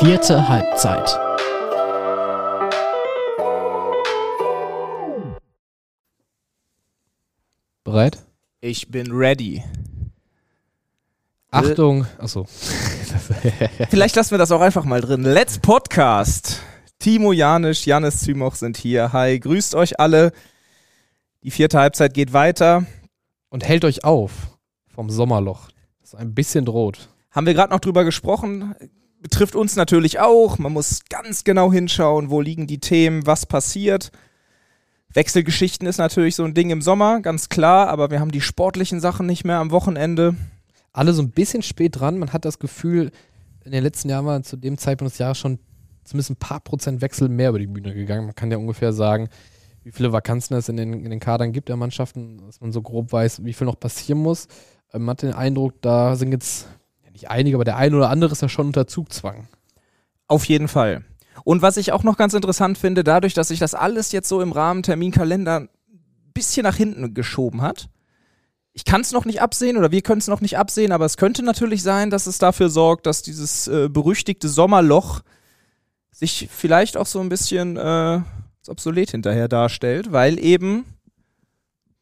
Vierte 0.00 0.48
Halbzeit. 0.48 1.08
Bereit? 7.84 8.24
Ich 8.60 8.90
bin 8.90 9.12
ready. 9.12 9.62
Achtung. 11.52 12.06
Achso. 12.18 12.44
Vielleicht 13.88 14.16
lassen 14.16 14.32
wir 14.32 14.38
das 14.38 14.50
auch 14.50 14.60
einfach 14.60 14.84
mal 14.84 15.00
drin. 15.00 15.22
Let's 15.22 15.58
Podcast. 15.60 16.60
Timo 16.98 17.32
Janisch, 17.32 17.86
Janis 17.86 18.18
Zymoch 18.20 18.56
sind 18.56 18.76
hier. 18.76 19.12
Hi, 19.12 19.38
grüßt 19.38 19.76
euch 19.76 20.00
alle. 20.00 20.32
Die 21.44 21.52
vierte 21.52 21.78
Halbzeit 21.78 22.14
geht 22.14 22.32
weiter. 22.32 22.84
Und 23.48 23.64
hält 23.64 23.84
euch 23.84 24.02
auf 24.02 24.32
vom 24.88 25.10
Sommerloch, 25.10 25.68
das 26.00 26.14
ein 26.16 26.34
bisschen 26.34 26.64
droht. 26.64 27.08
Haben 27.30 27.46
wir 27.46 27.54
gerade 27.54 27.72
noch 27.72 27.80
drüber 27.80 28.04
gesprochen. 28.04 28.74
Betrifft 29.24 29.56
uns 29.56 29.74
natürlich 29.74 30.20
auch. 30.20 30.58
Man 30.58 30.74
muss 30.74 31.00
ganz 31.08 31.44
genau 31.44 31.72
hinschauen, 31.72 32.28
wo 32.28 32.42
liegen 32.42 32.66
die 32.66 32.78
Themen, 32.78 33.26
was 33.26 33.46
passiert. 33.46 34.12
Wechselgeschichten 35.14 35.88
ist 35.88 35.96
natürlich 35.96 36.36
so 36.36 36.44
ein 36.44 36.52
Ding 36.52 36.68
im 36.68 36.82
Sommer, 36.82 37.20
ganz 37.22 37.48
klar, 37.48 37.88
aber 37.88 38.10
wir 38.10 38.20
haben 38.20 38.32
die 38.32 38.42
sportlichen 38.42 39.00
Sachen 39.00 39.24
nicht 39.24 39.42
mehr 39.46 39.60
am 39.60 39.70
Wochenende. 39.70 40.36
Alle 40.92 41.14
so 41.14 41.22
ein 41.22 41.30
bisschen 41.30 41.62
spät 41.62 41.98
dran. 41.98 42.18
Man 42.18 42.34
hat 42.34 42.44
das 42.44 42.58
Gefühl, 42.58 43.12
in 43.64 43.72
den 43.72 43.82
letzten 43.82 44.10
Jahren 44.10 44.26
war 44.26 44.42
zu 44.42 44.58
dem 44.58 44.76
Zeitpunkt 44.76 45.14
des 45.14 45.18
Jahres 45.18 45.38
schon 45.38 45.58
zumindest 46.04 46.32
ein 46.32 46.36
paar 46.36 46.60
Prozent 46.60 47.00
Wechsel 47.00 47.30
mehr 47.30 47.48
über 47.48 47.60
die 47.60 47.66
Bühne 47.66 47.94
gegangen. 47.94 48.26
Man 48.26 48.34
kann 48.34 48.50
ja 48.50 48.58
ungefähr 48.58 48.92
sagen, 48.92 49.30
wie 49.84 49.92
viele 49.92 50.12
Vakanzen 50.12 50.54
es 50.54 50.68
in 50.68 50.76
den, 50.76 50.92
in 51.02 51.08
den 51.08 51.20
Kadern 51.20 51.52
gibt 51.52 51.70
der 51.70 51.76
Mannschaften, 51.76 52.42
dass 52.44 52.60
man 52.60 52.72
so 52.72 52.82
grob 52.82 53.10
weiß, 53.10 53.42
wie 53.42 53.54
viel 53.54 53.66
noch 53.66 53.80
passieren 53.80 54.20
muss. 54.20 54.48
Ähm, 54.92 55.04
man 55.04 55.12
hat 55.12 55.22
den 55.22 55.32
Eindruck, 55.32 55.80
da 55.80 56.14
sind 56.14 56.32
jetzt 56.32 56.68
nicht 57.14 57.30
einige, 57.30 57.56
aber 57.56 57.64
der 57.64 57.76
eine 57.76 57.96
oder 57.96 58.10
andere 58.10 58.32
ist 58.32 58.42
ja 58.42 58.48
schon 58.48 58.66
unter 58.66 58.86
Zugzwang. 58.86 59.48
Auf 60.28 60.44
jeden 60.44 60.68
Fall. 60.68 61.04
Und 61.44 61.62
was 61.62 61.76
ich 61.76 61.92
auch 61.92 62.02
noch 62.02 62.16
ganz 62.16 62.34
interessant 62.34 62.76
finde, 62.76 63.02
dadurch, 63.02 63.34
dass 63.34 63.48
sich 63.48 63.58
das 63.58 63.74
alles 63.74 64.12
jetzt 64.12 64.28
so 64.28 64.40
im 64.40 64.52
Rahmen 64.52 64.82
Terminkalender 64.82 65.60
ein 65.60 65.68
bisschen 66.32 66.64
nach 66.64 66.76
hinten 66.76 67.14
geschoben 67.14 67.62
hat. 67.62 67.88
Ich 68.72 68.84
kann 68.84 69.00
es 69.00 69.12
noch 69.12 69.24
nicht 69.24 69.40
absehen 69.40 69.76
oder 69.76 69.92
wir 69.92 70.02
können 70.02 70.18
es 70.18 70.28
noch 70.28 70.40
nicht 70.40 70.58
absehen, 70.58 70.92
aber 70.92 71.04
es 71.04 71.16
könnte 71.16 71.44
natürlich 71.44 71.82
sein, 71.82 72.10
dass 72.10 72.26
es 72.26 72.38
dafür 72.38 72.68
sorgt, 72.68 73.06
dass 73.06 73.22
dieses 73.22 73.68
äh, 73.68 73.88
berüchtigte 73.88 74.48
Sommerloch 74.48 75.20
sich 76.10 76.48
vielleicht 76.50 76.96
auch 76.96 77.06
so 77.06 77.20
ein 77.20 77.28
bisschen 77.28 77.76
äh, 77.76 78.20
obsolet 78.66 79.10
hinterher 79.10 79.48
darstellt, 79.48 80.10
weil 80.10 80.38
eben 80.38 80.84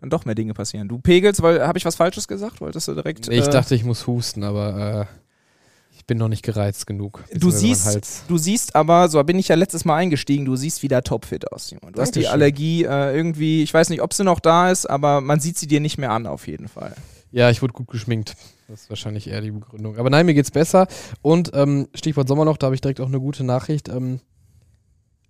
dann 0.03 0.11
doch 0.11 0.25
mehr 0.25 0.35
Dinge 0.35 0.53
passieren. 0.53 0.89
Du 0.89 0.99
pegelst, 0.99 1.43
weil 1.43 1.65
habe 1.67 1.79
ich 1.79 1.85
was 1.85 1.95
Falsches 1.95 2.27
gesagt? 2.27 2.61
Wolltest 2.61 2.89
du 2.89 2.95
direkt? 2.95 3.29
Ich 3.29 3.47
äh, 3.47 3.51
dachte, 3.51 3.77
ich 3.77 3.85
muss 3.85 4.09
husten, 4.09 4.43
aber 4.43 5.09
äh, 5.09 5.97
ich 5.97 6.05
bin 6.07 6.19
noch 6.19 6.27
nicht 6.27 6.43
gereizt 6.43 6.89
genug. 6.89 7.23
Du 7.33 7.53
siehst, 7.53 8.25
du 8.27 8.37
siehst 8.37 8.75
aber, 8.75 9.09
so 9.09 9.23
bin 9.23 9.39
ich 9.39 9.47
ja 9.47 9.55
letztes 9.55 9.85
Mal 9.85 9.97
eingestiegen, 9.97 10.45
du 10.45 10.57
siehst 10.57 10.83
wieder 10.83 11.05
topfit 11.05 11.53
aus, 11.53 11.69
Simon. 11.69 11.93
Du 11.93 12.01
hast 12.01 12.17
die. 12.17 12.27
Allergie 12.27 12.83
äh, 12.83 13.15
irgendwie, 13.15 13.63
ich 13.63 13.73
weiß 13.73 13.91
nicht, 13.91 14.03
ob 14.03 14.13
sie 14.13 14.25
noch 14.25 14.41
da 14.41 14.73
ist, 14.73 14.87
aber 14.87 15.21
man 15.21 15.39
sieht 15.39 15.57
sie 15.57 15.69
dir 15.69 15.79
nicht 15.79 15.99
mehr 15.99 16.11
an, 16.11 16.27
auf 16.27 16.49
jeden 16.49 16.67
Fall. 16.67 16.95
Ja, 17.31 17.49
ich 17.51 17.63
wurde 17.63 17.73
gut 17.73 17.87
geschminkt. 17.87 18.35
Das 18.67 18.83
ist 18.83 18.91
wahrscheinlich 18.91 19.29
eher 19.29 19.41
die 19.41 19.53
Begründung. 19.53 19.99
Aber 19.99 20.11
nein, 20.11 20.27
mir 20.27 20.35
geht's 20.35 20.51
besser. 20.51 20.89
Und 21.21 21.53
ähm, 21.55 21.89
Stichwort 21.95 22.27
Sommerloch, 22.27 22.57
da 22.57 22.67
habe 22.67 22.75
ich 22.75 22.81
direkt 22.81 23.01
auch 23.01 23.07
eine 23.07 23.21
gute 23.21 23.45
Nachricht. 23.45 23.89
Ähm, 23.89 24.21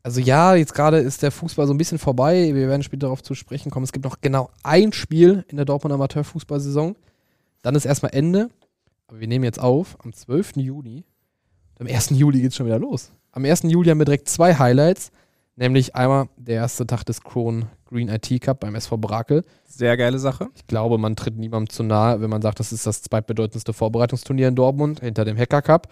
also 0.03 0.21
ja, 0.21 0.55
jetzt 0.55 0.75
gerade 0.75 0.99
ist 0.99 1.23
der 1.23 1.31
Fußball 1.31 1.67
so 1.67 1.73
ein 1.73 1.79
bisschen 1.79 1.99
vorbei. 1.99 2.55
Wir 2.55 2.69
werden 2.69 2.83
später 2.83 3.07
darauf 3.07 3.23
zu 3.23 3.35
sprechen 3.35 3.71
kommen. 3.71 3.85
Es 3.85 3.93
gibt 3.93 4.05
noch 4.05 4.21
genau 4.21 4.51
ein 4.63 4.93
Spiel 4.93 5.45
in 5.49 5.57
der 5.57 5.65
Dortmund 5.65 5.95
Amateurfußballsaison. 5.95 6.97
Dann 7.63 7.75
ist 7.75 7.85
erstmal 7.85 8.15
Ende. 8.15 8.51
Aber 9.07 9.21
wir 9.21 9.29
nehmen 9.29 9.45
jetzt 9.45 9.61
auf 9.61 9.97
am 10.03 10.13
12. 10.13 10.57
Juni. 10.57 11.05
Am 11.79 11.87
1. 11.87 12.11
Juli 12.11 12.41
geht's 12.41 12.57
schon 12.57 12.67
wieder 12.67 12.79
los. 12.79 13.13
Am 13.31 13.45
1. 13.45 13.63
Juli 13.65 13.91
haben 13.91 13.99
wir 13.99 14.05
direkt 14.05 14.29
zwei 14.29 14.55
Highlights. 14.55 15.13
Nämlich 15.55 15.95
einmal 15.95 16.29
der 16.37 16.57
erste 16.57 16.87
Tag 16.87 17.05
des 17.05 17.23
Kron 17.23 17.67
Green 17.85 18.09
IT 18.09 18.41
Cup 18.41 18.61
beim 18.61 18.75
SV 18.75 18.97
Brakel. 18.97 19.45
Sehr 19.67 19.97
geile 19.97 20.19
Sache. 20.19 20.49
Ich 20.57 20.67
glaube, 20.67 20.99
man 20.99 21.15
tritt 21.15 21.37
niemandem 21.37 21.69
zu 21.69 21.83
nahe, 21.83 22.21
wenn 22.21 22.31
man 22.31 22.41
sagt, 22.41 22.59
das 22.59 22.73
ist 22.73 22.87
das 22.87 23.03
zweitbedeutendste 23.03 23.73
Vorbereitungsturnier 23.73 24.49
in 24.49 24.57
Dortmund 24.57 25.01
hinter 25.01 25.25
dem 25.25 25.37
Hacker 25.37 25.61
Cup. 25.61 25.89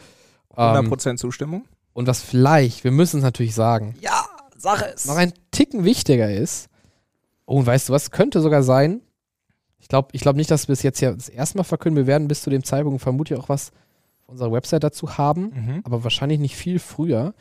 Ähm, 0.56 0.90
100% 0.90 1.16
Zustimmung. 1.16 1.66
Und 1.92 2.06
was 2.06 2.22
vielleicht, 2.22 2.84
wir 2.84 2.90
müssen 2.90 3.18
es 3.18 3.22
natürlich 3.22 3.54
sagen, 3.54 3.96
Ja, 4.00 4.24
sag 4.56 4.82
es. 4.94 5.06
noch 5.06 5.16
ein 5.16 5.32
Ticken 5.50 5.84
wichtiger 5.84 6.30
ist, 6.30 6.68
oh, 7.46 7.56
und 7.58 7.66
weißt 7.66 7.88
du 7.88 7.92
was, 7.92 8.10
könnte 8.10 8.40
sogar 8.40 8.62
sein, 8.62 9.00
ich 9.78 9.88
glaube 9.88 10.08
ich 10.12 10.20
glaub 10.20 10.36
nicht, 10.36 10.50
dass 10.50 10.68
wir 10.68 10.72
es 10.74 10.82
jetzt 10.82 11.00
ja 11.00 11.12
das 11.12 11.28
erste 11.28 11.56
Mal 11.58 11.64
verkünden, 11.64 11.96
wir 11.96 12.06
werden 12.06 12.28
bis 12.28 12.42
zu 12.42 12.50
dem 12.50 12.64
Zeitpunkt 12.64 13.00
vermutlich 13.02 13.38
auch 13.38 13.48
was 13.48 13.70
auf 14.22 14.28
unserer 14.28 14.52
Website 14.52 14.84
dazu 14.84 15.18
haben, 15.18 15.52
Mhm. 15.54 15.80
aber 15.84 16.04
wahrscheinlich 16.04 16.38
nicht 16.38 16.56
viel 16.56 16.78
früher. 16.78 17.34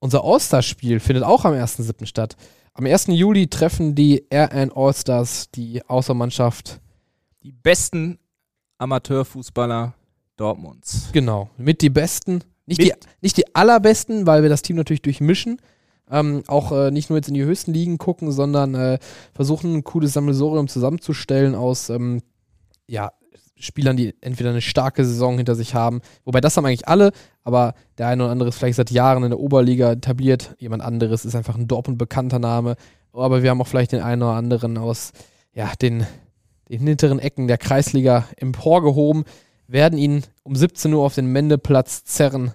Unser 0.00 0.24
All-Star-Spiel 0.24 0.98
findet 0.98 1.22
auch 1.24 1.44
am 1.44 1.52
1.7. 1.54 2.06
statt. 2.06 2.36
Am 2.74 2.86
1. 2.86 3.06
Juli 3.08 3.46
treffen 3.48 3.94
die 3.94 4.26
RN 4.32 4.72
All-Stars 4.74 5.50
die 5.52 5.84
Außermannschaft 5.86 6.80
Die 7.44 7.52
besten 7.52 8.18
Amateurfußballer 8.78 9.94
Dortmunds. 10.36 11.10
Genau, 11.12 11.50
mit 11.56 11.82
die 11.82 11.90
Besten. 11.90 12.42
Nicht, 12.66 12.78
Mit- 12.78 12.88
die, 12.88 12.92
nicht 13.20 13.36
die 13.36 13.54
allerbesten, 13.54 14.26
weil 14.26 14.42
wir 14.42 14.48
das 14.48 14.62
Team 14.62 14.76
natürlich 14.76 15.02
durchmischen. 15.02 15.58
Ähm, 16.10 16.42
auch 16.46 16.72
äh, 16.72 16.90
nicht 16.90 17.08
nur 17.08 17.18
jetzt 17.18 17.28
in 17.28 17.34
die 17.34 17.44
höchsten 17.44 17.72
Ligen 17.72 17.96
gucken, 17.96 18.32
sondern 18.32 18.74
äh, 18.74 18.98
versuchen, 19.34 19.74
ein 19.74 19.84
cooles 19.84 20.12
Sammelsurium 20.12 20.68
zusammenzustellen 20.68 21.54
aus 21.54 21.88
ähm, 21.88 22.20
ja, 22.86 23.12
Spielern, 23.56 23.96
die 23.96 24.14
entweder 24.20 24.50
eine 24.50 24.60
starke 24.60 25.04
Saison 25.04 25.36
hinter 25.36 25.54
sich 25.54 25.74
haben. 25.74 26.00
Wobei 26.24 26.40
das 26.40 26.56
haben 26.56 26.66
eigentlich 26.66 26.88
alle, 26.88 27.12
aber 27.44 27.74
der 27.96 28.08
eine 28.08 28.24
oder 28.24 28.32
andere 28.32 28.48
ist 28.50 28.56
vielleicht 28.56 28.76
seit 28.76 28.90
Jahren 28.90 29.22
in 29.22 29.30
der 29.30 29.38
Oberliga 29.40 29.92
etabliert. 29.92 30.54
Jemand 30.58 30.82
anderes 30.82 31.24
ist 31.24 31.36
einfach 31.36 31.56
ein 31.56 31.68
Dortmund 31.68 31.98
bekannter 31.98 32.40
Name. 32.40 32.76
Aber 33.12 33.42
wir 33.42 33.50
haben 33.50 33.60
auch 33.60 33.68
vielleicht 33.68 33.92
den 33.92 34.02
einen 34.02 34.22
oder 34.22 34.32
anderen 34.32 34.78
aus 34.78 35.12
ja, 35.54 35.72
den, 35.80 36.06
den 36.68 36.86
hinteren 36.86 37.20
Ecken 37.20 37.46
der 37.46 37.58
Kreisliga 37.58 38.26
emporgehoben 38.36 39.24
werden 39.72 39.98
ihn 39.98 40.22
um 40.42 40.54
17 40.54 40.92
Uhr 40.92 41.04
auf 41.04 41.14
den 41.14 41.26
Mendeplatz 41.26 42.04
zerren 42.04 42.52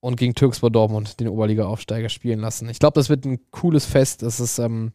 und 0.00 0.16
gegen 0.16 0.34
Türkspor 0.34 0.70
Dortmund, 0.70 1.18
den 1.18 1.28
Oberliga-Aufsteiger, 1.28 2.08
spielen 2.08 2.38
lassen. 2.38 2.68
Ich 2.68 2.78
glaube, 2.78 2.94
das 2.94 3.08
wird 3.08 3.24
ein 3.24 3.40
cooles 3.50 3.84
Fest. 3.84 4.22
Das 4.22 4.38
ist, 4.38 4.58
ähm, 4.58 4.92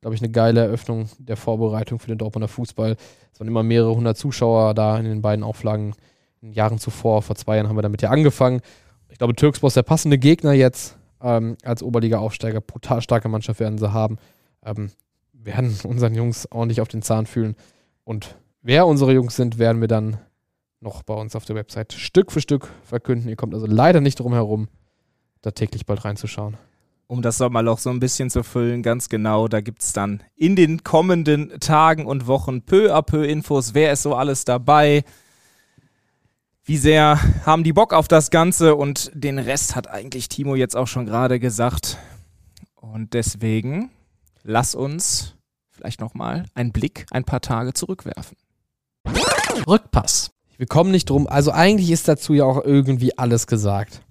glaube 0.00 0.14
ich, 0.14 0.22
eine 0.22 0.30
geile 0.30 0.60
Eröffnung 0.60 1.08
der 1.18 1.36
Vorbereitung 1.36 1.98
für 1.98 2.08
den 2.08 2.18
Dortmunder 2.18 2.46
Fußball. 2.46 2.96
Es 3.32 3.40
waren 3.40 3.48
immer 3.48 3.62
mehrere 3.62 3.94
hundert 3.96 4.16
Zuschauer 4.16 4.74
da 4.74 4.98
in 4.98 5.06
den 5.06 5.22
beiden 5.22 5.42
Auflagen 5.42 5.94
in 6.40 6.52
Jahren 6.52 6.78
zuvor. 6.78 7.22
Vor 7.22 7.36
zwei 7.36 7.56
Jahren 7.56 7.68
haben 7.68 7.76
wir 7.76 7.82
damit 7.82 8.02
ja 8.02 8.10
angefangen. 8.10 8.60
Ich 9.08 9.18
glaube, 9.18 9.34
Türkspor 9.34 9.68
ist 9.68 9.76
der 9.76 9.82
passende 9.82 10.18
Gegner 10.18 10.52
jetzt 10.52 10.98
ähm, 11.20 11.56
als 11.64 11.82
Oberliga-Aufsteiger. 11.82 12.60
Brutal 12.60 13.00
starke 13.00 13.28
Mannschaft 13.28 13.60
werden 13.60 13.78
sie 13.78 13.92
haben. 13.92 14.18
Ähm, 14.64 14.90
werden 15.32 15.76
unseren 15.84 16.14
Jungs 16.14 16.46
ordentlich 16.52 16.80
auf 16.80 16.88
den 16.88 17.02
Zahn 17.02 17.26
fühlen. 17.26 17.56
Und 18.04 18.36
wer 18.62 18.86
unsere 18.86 19.12
Jungs 19.12 19.34
sind, 19.36 19.58
werden 19.58 19.80
wir 19.80 19.88
dann 19.88 20.18
noch 20.84 21.02
bei 21.02 21.14
uns 21.14 21.34
auf 21.34 21.44
der 21.44 21.56
Website 21.56 21.92
Stück 21.94 22.30
für 22.30 22.40
Stück 22.40 22.68
verkünden. 22.84 23.28
Ihr 23.28 23.36
kommt 23.36 23.54
also 23.54 23.66
leider 23.66 24.00
nicht 24.00 24.20
drum 24.20 24.34
herum, 24.34 24.68
da 25.42 25.50
täglich 25.50 25.86
bald 25.86 26.04
reinzuschauen. 26.04 26.56
Um 27.06 27.22
das 27.22 27.38
Sommerloch 27.38 27.78
so 27.78 27.90
ein 27.90 28.00
bisschen 28.00 28.30
zu 28.30 28.42
füllen, 28.42 28.82
ganz 28.82 29.08
genau, 29.08 29.48
da 29.48 29.60
gibt 29.60 29.82
es 29.82 29.92
dann 29.92 30.22
in 30.36 30.56
den 30.56 30.84
kommenden 30.84 31.58
Tagen 31.60 32.06
und 32.06 32.26
Wochen 32.26 32.62
peu 32.62 32.94
à 32.94 33.02
peu 33.02 33.24
Infos, 33.26 33.74
wer 33.74 33.92
ist 33.92 34.02
so 34.02 34.14
alles 34.14 34.44
dabei, 34.44 35.04
wie 36.64 36.78
sehr 36.78 37.18
haben 37.44 37.62
die 37.62 37.74
Bock 37.74 37.92
auf 37.92 38.08
das 38.08 38.30
Ganze 38.30 38.74
und 38.74 39.10
den 39.14 39.38
Rest 39.38 39.76
hat 39.76 39.88
eigentlich 39.88 40.28
Timo 40.28 40.54
jetzt 40.54 40.76
auch 40.76 40.86
schon 40.86 41.04
gerade 41.04 41.38
gesagt. 41.38 41.98
Und 42.74 43.12
deswegen 43.12 43.90
lass 44.42 44.74
uns 44.74 45.34
vielleicht 45.70 46.00
nochmal 46.00 46.46
einen 46.54 46.72
Blick 46.72 47.06
ein 47.10 47.24
paar 47.24 47.40
Tage 47.40 47.74
zurückwerfen. 47.74 48.36
Rückpass. 49.66 50.33
Wir 50.56 50.66
kommen 50.66 50.90
nicht 50.90 51.10
drum. 51.10 51.26
Also 51.26 51.50
eigentlich 51.50 51.90
ist 51.90 52.08
dazu 52.08 52.32
ja 52.32 52.44
auch 52.44 52.64
irgendwie 52.64 53.18
alles 53.18 53.46
gesagt. 53.46 54.02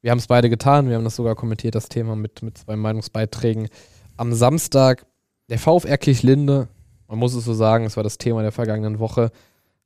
Wir 0.00 0.10
haben 0.10 0.18
es 0.18 0.26
beide 0.26 0.50
getan. 0.50 0.88
Wir 0.88 0.96
haben 0.96 1.04
das 1.04 1.16
sogar 1.16 1.34
kommentiert, 1.34 1.74
das 1.74 1.88
Thema 1.88 2.16
mit, 2.16 2.42
mit 2.42 2.58
zwei 2.58 2.76
Meinungsbeiträgen. 2.76 3.68
Am 4.16 4.32
Samstag, 4.32 5.06
der 5.48 5.58
VfR 5.58 5.98
Kirchlinde, 5.98 6.68
man 7.08 7.18
muss 7.18 7.34
es 7.34 7.44
so 7.44 7.54
sagen, 7.54 7.84
es 7.84 7.96
war 7.96 8.02
das 8.02 8.18
Thema 8.18 8.42
der 8.42 8.52
vergangenen 8.52 8.98
Woche, 8.98 9.30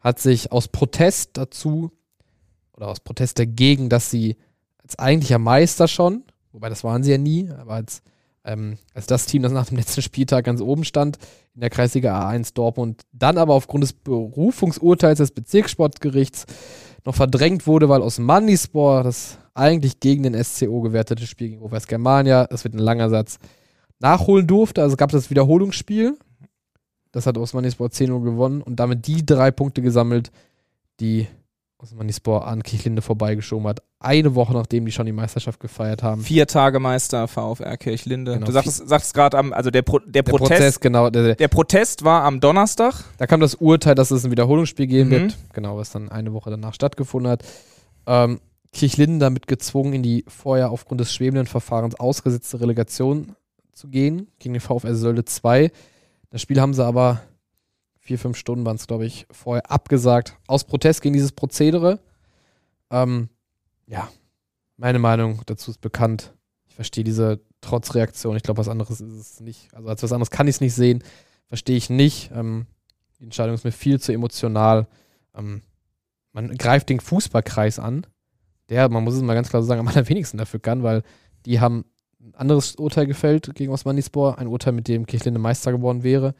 hat 0.01 0.19
sich 0.21 0.53
aus 0.53 0.69
Protest 0.69 1.37
dazu 1.37 1.91
oder 2.73 2.89
aus 2.89 3.01
Protest 3.01 3.39
dagegen, 3.39 3.89
dass 3.89 4.11
sie 4.11 4.37
als 4.79 4.99
eigentlicher 4.99 5.39
Meister 5.39 5.89
schon, 5.89 6.23
wobei 6.53 6.69
das 6.69 6.85
waren 6.85 7.03
sie 7.03 7.11
ja 7.11 7.19
nie, 7.19 7.51
aber 7.51 7.75
als, 7.75 8.03
ähm, 8.47 8.79
als 8.95 9.07
das 9.07 9.27
Team, 9.27 9.43
das 9.43 9.53
nach 9.53 9.67
dem 9.67 9.77
letzten 9.77 10.03
Spieltag 10.03 10.45
ganz 10.45 10.61
oben 10.61 10.85
stand, 10.85 11.19
in 11.55 11.61
der 11.61 11.71
Kreisliga 11.71 12.29
A1 12.29 12.55
Dortmund, 12.55 13.03
dann 13.13 13.39
aber 13.39 13.55
aufgrund 13.55 13.83
des 13.85 13.93
Berufungsurteils 13.93 15.19
des 15.19 15.33
Bezirkssportgerichts 15.33 16.47
noch 17.05 17.15
verdrängt 17.15 17.67
wurde, 17.67 17.89
weil 17.89 18.03
aus 18.03 18.19
Mandispor 18.19 19.03
das 19.03 19.39
eigentlich 19.55 20.01
gegen 20.01 20.23
den 20.23 20.43
SCO 20.43 20.81
gewertete 20.81 21.27
Spiel 21.27 21.51
gegen 21.51 21.61
Rot-Weiß 21.61 21.87
Germania, 21.87 22.47
das 22.47 22.65
wird 22.65 22.75
ein 22.75 22.79
langer 22.79 23.11
Satz, 23.11 23.39
nachholen 23.99 24.47
durfte. 24.47 24.83
Also 24.83 24.97
gab 24.97 25.11
es 25.11 25.23
das 25.23 25.31
Wiederholungsspiel. 25.31 26.17
Das 27.13 27.27
hat 27.27 27.39
Osmanispor 27.39 27.89
10-0 27.89 28.23
gewonnen 28.23 28.61
und 28.61 28.77
damit 28.77 29.07
die 29.07 29.25
drei 29.25 29.51
Punkte 29.51 29.81
gesammelt, 29.81 30.31
die 31.01 31.27
Osmanispor 31.79 32.47
an 32.47 32.63
Kirchlinde 32.63 33.03
vorbeigeschoben 33.03 33.67
hat. 33.69 33.83
Eine 34.01 34.35
Woche 34.35 34.53
nachdem 34.55 34.87
die 34.87 34.93
schon 34.93 35.07
die 35.07 35.13
Meisterschaft 35.13 35.61
gefeiert 35.61 36.03
haben. 36.03 36.23
Vier 36.23 36.47
Tage 36.47 36.81
Meister 36.81 37.29
VfR 37.29 37.77
Kirchlinde. 37.77 38.35
Genau. 38.35 38.47
Du 38.47 38.53
sagst, 38.53 38.89
sagst 38.89 39.13
gerade 39.15 39.37
am, 39.37 39.53
also 39.53 39.71
der, 39.71 39.83
Pro, 39.83 39.99
der, 39.99 40.23
Der 40.23 40.23
Protest, 40.23 40.49
Prozess, 40.51 40.81
genau. 40.81 41.11
Der, 41.11 41.35
der 41.35 41.49
Protest 41.49 42.05
war 42.05 42.25
am 42.25 42.41
Donnerstag. 42.41 42.95
da 43.19 43.27
kam 43.27 43.41
das 43.41 43.55
Urteil, 43.57 43.95
dass 43.95 44.11
es 44.11 44.25
ein 44.25 44.31
Wiederholungsspiel 44.31 44.87
geben 44.87 45.09
Mhm. 45.11 45.13
wird. 45.13 45.37
Genau, 45.53 45.77
was 45.77 45.91
dann 45.91 46.09
eine 46.11 46.33
Woche 46.33 46.51
danach 46.51 46.73
stattgefunden 46.75 47.31
hat. 47.31 47.45
Ähm, 48.07 48.41
Kirchlinde 48.73 49.19
damit 49.19 49.47
gezwungen, 49.47 49.93
in 49.95 50.03
die 50.03 50.25
vorher 50.29 50.71
aufgrund 50.71 51.01
des 51.01 51.13
schwebenden 51.15 51.47
Verfahrens 51.47 51.95
ausgesetzte 52.01 52.61
Relegation 52.61 53.35
zu 53.73 53.89
gehen, 53.89 54.29
gegen 54.39 54.55
den 54.55 54.61
VfR 54.61 54.95
Sölde 54.95 55.25
2. 55.25 55.71
Das 56.31 56.41
Spiel 56.43 56.61
haben 56.61 56.75
sie 56.75 56.85
aber 56.85 57.21
vier, 58.07 58.19
fünf 58.19 58.37
Stunden 58.37 58.65
waren 58.65 58.77
es, 58.77 58.87
glaube 58.87 59.05
ich, 59.05 59.27
vorher 59.33 59.71
abgesagt. 59.71 60.37
Aus 60.47 60.65
Protest 60.65 61.03
gegen 61.03 61.13
dieses 61.13 61.33
Prozedere. 61.33 61.99
Ähm, 62.91 63.29
ja, 63.87 64.09
meine 64.77 65.01
Meinung 65.01 65.43
dazu 65.47 65.73
ist 65.73 65.81
bekannt. 65.81 66.33
Ich 66.69 66.77
verstehe 66.77 67.03
diese 67.03 67.41
Trotzreaktion. 67.61 68.37
Ich 68.37 68.45
glaube, 68.45 68.59
was 68.59 68.69
anderes 68.69 69.01
ist 69.01 69.13
es 69.13 69.41
nicht. 69.41 69.75
Also 69.75 69.89
als 69.89 70.03
was 70.05 70.13
anderes 70.13 70.31
kann 70.31 70.47
ich 70.47 70.57
es 70.57 70.61
nicht 70.61 70.75
sehen. 70.75 71.03
Verstehe 71.49 71.77
ich 71.77 71.91
nicht. 71.91 72.31
Ähm, 72.33 72.67
die 73.19 73.25
Entscheidung 73.25 73.55
ist 73.55 73.65
mir 73.65 73.73
viel 73.73 74.01
zu 74.01 74.13
emotional. 74.13 74.87
Ähm, 75.35 75.63
man 76.33 76.57
greift 76.57 76.89
den 76.89 77.01
Fußballkreis 77.01 77.81
an, 77.81 78.07
der, 78.69 78.89
man 78.89 79.03
muss 79.03 79.15
es 79.15 79.23
mal 79.23 79.35
ganz 79.35 79.49
klar 79.49 79.63
so 79.63 79.69
sagen, 79.69 79.81
am 79.81 79.89
allerwenigsten 79.95 80.39
dafür 80.39 80.61
kann, 80.61 80.85
weil 80.85 81.03
die 81.45 81.59
haben 81.59 81.85
ein 82.21 82.35
anderes 82.35 82.77
Urteil 82.77 83.07
gefällt 83.07 83.53
gegen 83.55 83.73
Osmanispor, 83.73 84.39
ein 84.39 84.47
Urteil, 84.47 84.75
mit 84.75 84.87
dem 84.87 85.07
Kirchlinde 85.07 85.41
Meister 85.41 85.73
geworden 85.73 86.05
wäre. 86.05 86.35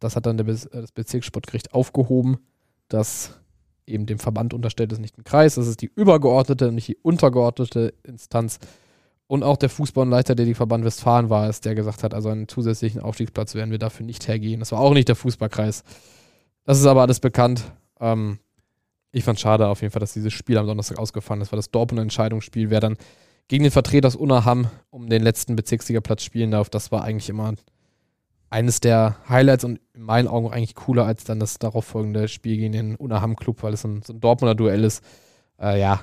Das 0.00 0.16
hat 0.16 0.26
dann 0.26 0.36
Bez 0.36 0.66
äh, 0.66 0.80
das 0.80 0.92
Bezirkssportgericht 0.92 1.74
aufgehoben, 1.74 2.38
das 2.88 3.38
eben 3.86 4.06
dem 4.06 4.18
Verband 4.18 4.52
unterstellt 4.52 4.92
ist, 4.92 4.98
nicht 4.98 5.16
im 5.16 5.24
Kreis. 5.24 5.54
Das 5.54 5.66
ist 5.66 5.80
die 5.80 5.90
übergeordnete 5.94 6.72
nicht 6.72 6.88
die 6.88 6.96
untergeordnete 6.96 7.94
Instanz. 8.02 8.58
Und 9.28 9.42
auch 9.42 9.56
der 9.56 9.68
Fußballleiter, 9.68 10.34
der 10.34 10.46
die 10.46 10.54
Verband 10.54 10.84
Westfalen 10.84 11.30
war, 11.30 11.48
ist, 11.48 11.64
der 11.64 11.74
gesagt 11.74 12.04
hat, 12.04 12.14
also 12.14 12.28
einen 12.28 12.46
zusätzlichen 12.46 13.00
Aufstiegsplatz 13.00 13.54
werden 13.54 13.72
wir 13.72 13.78
dafür 13.78 14.06
nicht 14.06 14.28
hergehen. 14.28 14.60
Das 14.60 14.70
war 14.70 14.80
auch 14.80 14.92
nicht 14.92 15.08
der 15.08 15.16
Fußballkreis. 15.16 15.82
Das 16.64 16.78
ist 16.78 16.86
aber 16.86 17.02
alles 17.02 17.18
bekannt. 17.18 17.64
Ähm, 17.98 18.38
ich 19.10 19.24
fand 19.24 19.40
schade 19.40 19.66
auf 19.66 19.80
jeden 19.80 19.92
Fall, 19.92 20.00
dass 20.00 20.12
dieses 20.12 20.32
Spiel 20.32 20.58
am 20.58 20.66
Donnerstag 20.66 20.98
ausgefallen 20.98 21.40
ist. 21.40 21.48
Das 21.48 21.52
war 21.52 21.56
das 21.56 21.70
Dortmunder 21.70 22.02
Entscheidungsspiel, 22.02 22.70
wer 22.70 22.80
dann 22.80 22.96
gegen 23.48 23.64
den 23.64 23.72
Vertreter 23.72 24.08
aus 24.08 24.16
Unaham 24.16 24.68
um 24.90 25.08
den 25.08 25.22
letzten 25.22 25.56
Bezirksligaplatz 25.56 26.22
spielen 26.22 26.50
darf. 26.50 26.68
Das 26.70 26.92
war 26.92 27.02
eigentlich 27.02 27.28
immer 27.28 27.54
eines 28.50 28.80
der 28.80 29.16
Highlights 29.28 29.64
und 29.64 29.80
in 29.94 30.02
meinen 30.02 30.28
Augen 30.28 30.46
auch 30.46 30.52
eigentlich 30.52 30.74
cooler 30.74 31.04
als 31.04 31.24
dann 31.24 31.40
das 31.40 31.58
darauf 31.58 31.84
folgende 31.84 32.28
Spiel 32.28 32.56
gegen 32.56 32.72
den 32.72 32.96
Unaham 32.96 33.36
Club, 33.36 33.62
weil 33.62 33.74
es 33.74 33.82
so 33.82 33.88
ein, 33.88 34.02
so 34.02 34.12
ein 34.12 34.20
Dortmunder 34.20 34.54
Duell 34.54 34.84
ist. 34.84 35.02
Äh, 35.60 35.80
ja, 35.80 36.02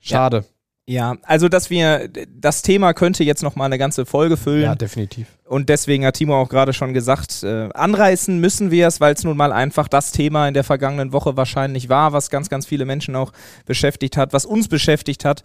schade. 0.00 0.44
Ja, 0.88 1.16
also 1.22 1.48
dass 1.48 1.68
wir, 1.68 2.08
das 2.28 2.62
Thema 2.62 2.94
könnte 2.94 3.24
jetzt 3.24 3.42
noch 3.42 3.56
mal 3.56 3.64
eine 3.64 3.76
ganze 3.76 4.06
Folge 4.06 4.36
füllen. 4.36 4.62
Ja, 4.62 4.76
definitiv. 4.76 5.26
Und 5.44 5.68
deswegen 5.68 6.06
hat 6.06 6.14
Timo 6.14 6.40
auch 6.40 6.48
gerade 6.48 6.72
schon 6.72 6.94
gesagt, 6.94 7.42
äh, 7.42 7.68
anreißen 7.74 8.38
müssen 8.38 8.70
wir 8.70 8.86
es, 8.86 9.00
weil 9.00 9.14
es 9.14 9.24
nun 9.24 9.36
mal 9.36 9.52
einfach 9.52 9.88
das 9.88 10.12
Thema 10.12 10.46
in 10.46 10.54
der 10.54 10.62
vergangenen 10.62 11.12
Woche 11.12 11.36
wahrscheinlich 11.36 11.88
war, 11.88 12.12
was 12.12 12.30
ganz, 12.30 12.48
ganz 12.48 12.66
viele 12.66 12.84
Menschen 12.84 13.16
auch 13.16 13.32
beschäftigt 13.64 14.16
hat, 14.16 14.32
was 14.32 14.46
uns 14.46 14.68
beschäftigt 14.68 15.24
hat. 15.24 15.42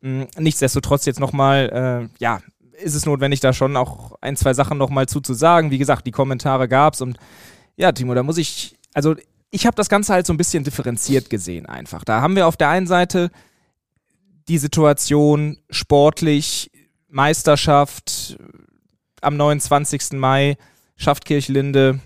Mm, 0.00 0.22
nichtsdestotrotz 0.38 1.04
jetzt 1.04 1.20
nochmal, 1.20 2.08
äh, 2.10 2.22
ja, 2.22 2.40
ist 2.82 2.94
es 2.94 3.06
notwendig, 3.06 3.40
da 3.40 3.52
schon 3.52 3.76
auch 3.76 4.16
ein, 4.20 4.36
zwei 4.36 4.54
Sachen 4.54 4.78
nochmal 4.78 5.06
zu, 5.06 5.20
zu 5.20 5.34
sagen. 5.34 5.70
Wie 5.70 5.78
gesagt, 5.78 6.06
die 6.06 6.10
Kommentare 6.12 6.68
gab's 6.68 7.00
und 7.00 7.18
ja, 7.76 7.92
Timo, 7.92 8.14
da 8.14 8.22
muss 8.22 8.38
ich, 8.38 8.76
also 8.92 9.14
ich 9.50 9.66
habe 9.66 9.76
das 9.76 9.88
Ganze 9.88 10.12
halt 10.12 10.26
so 10.26 10.32
ein 10.32 10.36
bisschen 10.36 10.64
differenziert 10.64 11.30
gesehen 11.30 11.66
einfach. 11.66 12.04
Da 12.04 12.20
haben 12.20 12.36
wir 12.36 12.46
auf 12.46 12.56
der 12.56 12.68
einen 12.68 12.86
Seite 12.86 13.30
die 14.48 14.58
Situation 14.58 15.58
sportlich, 15.70 16.70
Meisterschaft, 17.08 18.38
am 19.20 19.36
29. 19.36 20.12
Mai 20.12 20.56
schafft 20.96 21.24
Kirchlinde 21.24 22.00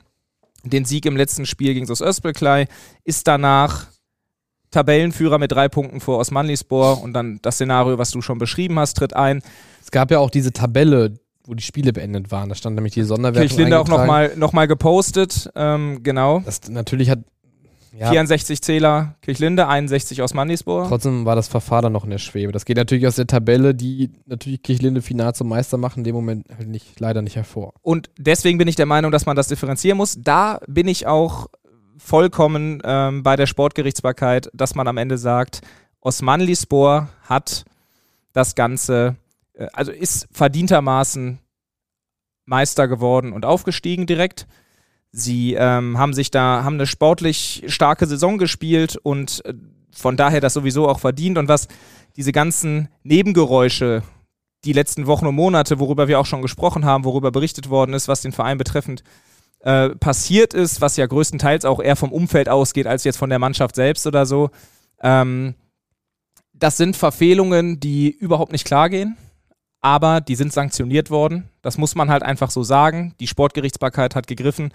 den 0.63 0.85
Sieg 0.85 1.07
im 1.07 1.17
letzten 1.17 1.47
Spiel 1.47 1.75
gegen 1.75 1.87
das 1.87 2.01
Öspelklei, 2.01 2.69
ist 3.05 3.27
danach 3.27 3.89
Tabellenführer 4.75 5.39
mit 5.39 5.53
drei 5.53 5.69
Punkten 5.69 6.01
vor 6.01 6.19
Osmanlispor 6.19 7.03
und 7.03 7.13
dann 7.15 7.39
das 7.43 7.55
Szenario, 7.55 7.99
was 7.99 8.11
du 8.11 8.21
schon 8.21 8.39
beschrieben 8.39 8.79
hast, 8.79 8.95
tritt 8.95 9.15
ein. 9.15 9.43
Es 9.83 9.91
gab 9.91 10.11
ja 10.11 10.19
auch 10.19 10.31
diese 10.31 10.53
Tabelle, 10.53 11.15
wo 11.47 11.55
die 11.55 11.63
Spiele 11.63 11.93
beendet 11.93 12.31
waren. 12.31 12.49
Da 12.49 12.55
stand 12.55 12.75
nämlich 12.75 12.95
die 12.95 13.03
Sonderwertung 13.03 13.49
Kirchlinde 13.49 13.79
auch 13.79 13.89
nochmal 13.89 14.33
noch 14.37 14.53
mal 14.53 14.67
gepostet, 14.67 15.51
ähm, 15.55 16.03
genau. 16.03 16.41
Das 16.45 16.69
natürlich 16.69 17.11
hat 17.11 17.21
ja, 17.99 18.11
64 18.11 18.61
Zähler 18.61 19.15
Kirchlinde, 19.23 19.69
61 19.69 20.21
Osmanlispor. 20.23 20.89
trotzdem 20.89 21.25
war 21.25 21.37
das 21.37 21.47
Verfahren 21.47 21.93
noch 21.93 22.05
in 22.05 22.11
der 22.11 22.19
Schwebe. 22.19 22.51
Das 22.51 22.65
geht 22.65 22.77
natürlich 22.77 23.07
aus 23.07 23.17
der 23.17 23.27
Tabelle, 23.27 23.75
die 23.75 24.11
natürlich 24.27 24.63
Kirchlinde 24.63 25.01
final 25.01 25.35
zum 25.35 25.49
Meister 25.49 25.77
machen, 25.77 26.01
in 26.01 26.05
dem 26.05 26.15
Moment 26.15 26.47
halt 26.57 26.69
nicht, 26.69 26.99
leider 26.99 27.23
nicht 27.23 27.37
hervor. 27.37 27.75
Und 27.83 28.11
deswegen 28.19 28.59
bin 28.59 28.67
ich 28.67 28.77
der 28.77 28.87
Meinung, 28.87 29.13
dass 29.13 29.27
man 29.27 29.37
das 29.37 29.47
differenzieren 29.49 29.97
muss. 29.97 30.17
Da 30.21 30.59
bin 30.67 30.89
ich 30.89 31.07
auch 31.07 31.49
vollkommen 31.99 32.81
ähm, 32.85 33.23
bei 33.23 33.37
der 33.37 33.47
Sportgerichtsbarkeit, 33.47 34.51
dass 34.53 34.75
man 34.75 34.89
am 34.89 34.97
Ende 34.97 35.19
sagt, 35.19 35.61
Osmanlispor 36.01 37.09
hat 37.23 37.65
das 38.33 38.55
Ganze, 38.55 39.17
äh, 39.55 39.69
also 39.73 39.93
ist 39.93 40.29
verdientermaßen 40.33 41.39
Meister 42.47 42.89
geworden 42.89 43.33
und 43.33 43.45
aufgestiegen 43.47 44.07
direkt. 44.07 44.47
Sie 45.13 45.55
ähm, 45.55 45.97
haben 45.97 46.13
sich 46.13 46.31
da, 46.31 46.65
haben 46.65 46.75
eine 46.75 46.87
sportlich 46.87 47.65
starke 47.69 48.07
Saison 48.07 48.37
gespielt 48.37 48.97
und 48.97 49.45
äh, 49.45 49.55
von 49.93 50.17
daher 50.17 50.41
das 50.41 50.55
sowieso 50.55 50.89
auch 50.89 50.99
verdient. 50.99 51.39
Und 51.39 51.49
was 51.49 51.69
diese 52.17 52.33
ganzen 52.33 52.89
Nebengeräusche, 53.03 54.03
die 54.65 54.73
letzten 54.73 55.07
Wochen 55.07 55.27
und 55.27 55.35
Monate, 55.35 55.79
worüber 55.79 56.09
wir 56.09 56.19
auch 56.19 56.27
schon 56.27 56.43
gesprochen 56.43 56.85
haben, 56.85 57.05
worüber 57.05 57.31
berichtet 57.31 57.71
worden 57.71 57.95
ist, 57.95 58.09
was 58.09 58.23
den 58.23 58.33
Verein 58.33 58.59
betreffend 58.59 59.05
äh, 59.65 59.97
passiert 59.97 60.53
ist, 60.53 60.83
was 60.83 60.99
ja 60.99 61.07
größtenteils 61.07 61.65
auch 61.65 61.81
eher 61.81 61.97
vom 61.97 62.13
Umfeld 62.13 62.51
ausgeht, 62.51 62.87
als 62.87 63.03
jetzt 63.05 63.17
von 63.17 63.31
der 63.31 63.39
Mannschaft 63.39 63.75
selbst 63.75 64.07
oder 64.07 64.27
so. 64.27 64.51
Ähm, 65.01 65.55
das 66.53 66.77
sind 66.77 66.97
Verfehlungen, 66.97 67.81
die 67.81 68.11
überhaupt 68.11 68.53
nicht 68.53 68.67
klar 68.67 68.91
gehen, 68.91 69.17
aber 69.81 70.21
die 70.21 70.35
sind 70.35 70.53
sanktioniert 70.53 71.09
worden. 71.09 71.49
Das 71.63 71.79
muss 71.79 71.95
man 71.95 72.11
halt 72.11 72.23
einfach 72.23 72.51
so 72.51 72.63
sagen. 72.63 73.15
Die 73.21 73.27
Sportgerichtsbarkeit 73.27 74.15
hat 74.15 74.27
gegriffen 74.27 74.71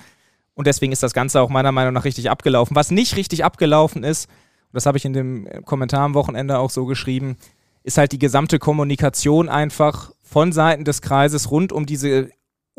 und 0.56 0.66
deswegen 0.66 0.92
ist 0.92 1.04
das 1.04 1.14
Ganze 1.14 1.40
auch 1.42 1.50
meiner 1.50 1.72
Meinung 1.72 1.94
nach 1.94 2.06
richtig 2.06 2.32
abgelaufen. 2.32 2.76
Was 2.76 2.90
nicht 2.90 3.16
richtig 3.16 3.46
abgelaufen 3.46 4.04
ist, 4.04 4.28
das 4.74 4.88
habe 4.88 4.98
ich 4.98 5.06
in 5.06 5.14
dem 5.14 5.48
Kommentar 5.66 6.02
am 6.02 6.16
Wochenende 6.16 6.58
auch 6.58 6.72
so 6.72 6.86
geschrieben, 6.86 7.38
ist 7.84 8.00
halt 8.00 8.12
die 8.12 8.20
gesamte 8.20 8.58
Kommunikation 8.58 9.50
einfach 9.50 10.12
von 10.24 10.52
Seiten 10.52 10.84
des 10.84 11.04
Kreises 11.04 11.52
rund 11.52 11.72
um 11.72 11.86
diese 11.86 12.30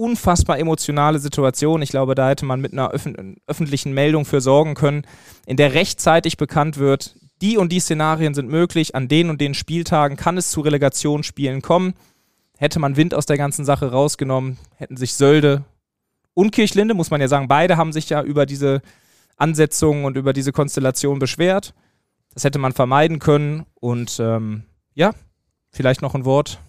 unfassbar 0.01 0.59
emotionale 0.59 1.19
Situation. 1.19 1.83
Ich 1.83 1.91
glaube, 1.91 2.15
da 2.15 2.29
hätte 2.29 2.47
man 2.47 2.61
mit 2.61 2.73
einer 2.73 2.91
öffentlichen 2.91 3.93
Meldung 3.93 4.25
für 4.25 4.41
sorgen 4.41 4.75
können, 4.75 5.07
in 5.47 5.57
der 5.57 5.75
rechtzeitig 5.75 6.37
bekannt 6.37 6.79
wird, 6.79 7.17
die 7.43 7.57
und 7.57 7.71
die 7.71 7.81
Szenarien 7.81 8.35
sind 8.35 8.49
möglich, 8.49 8.95
an 8.95 9.09
den 9.09 9.31
und 9.31 9.41
den 9.41 9.55
Spieltagen 9.55 10.17
kann 10.17 10.37
es 10.37 10.51
zu 10.51 10.61
Relegationsspielen 10.61 11.63
kommen. 11.63 11.95
Hätte 12.59 12.79
man 12.79 12.97
Wind 12.97 13.15
aus 13.15 13.27
der 13.27 13.39
ganzen 13.39 13.65
Sache 13.65 13.91
rausgenommen, 13.91 14.59
hätten 14.77 14.97
sich 14.97 15.15
Sölde 15.15 15.65
und 16.35 16.51
Kirchlinde, 16.53 16.95
muss 16.95 17.11
man 17.11 17.21
ja 17.21 17.29
sagen, 17.29 17.49
beide 17.49 17.77
haben 17.77 17.93
sich 17.93 18.09
ja 18.09 18.23
über 18.23 18.47
diese 18.47 18.83
Ansetzungen 19.37 20.05
und 20.05 20.17
über 20.17 20.33
diese 20.33 20.53
Konstellation 20.53 21.19
beschwert. 21.19 21.75
Das 22.35 22.45
hätte 22.45 22.59
man 22.59 22.73
vermeiden 22.73 23.19
können. 23.19 23.67
Und 23.75 24.19
ähm, 24.21 24.65
ja, 24.95 25.13
vielleicht 25.71 26.03
noch 26.03 26.15
ein 26.15 26.25
Wort 26.25 26.61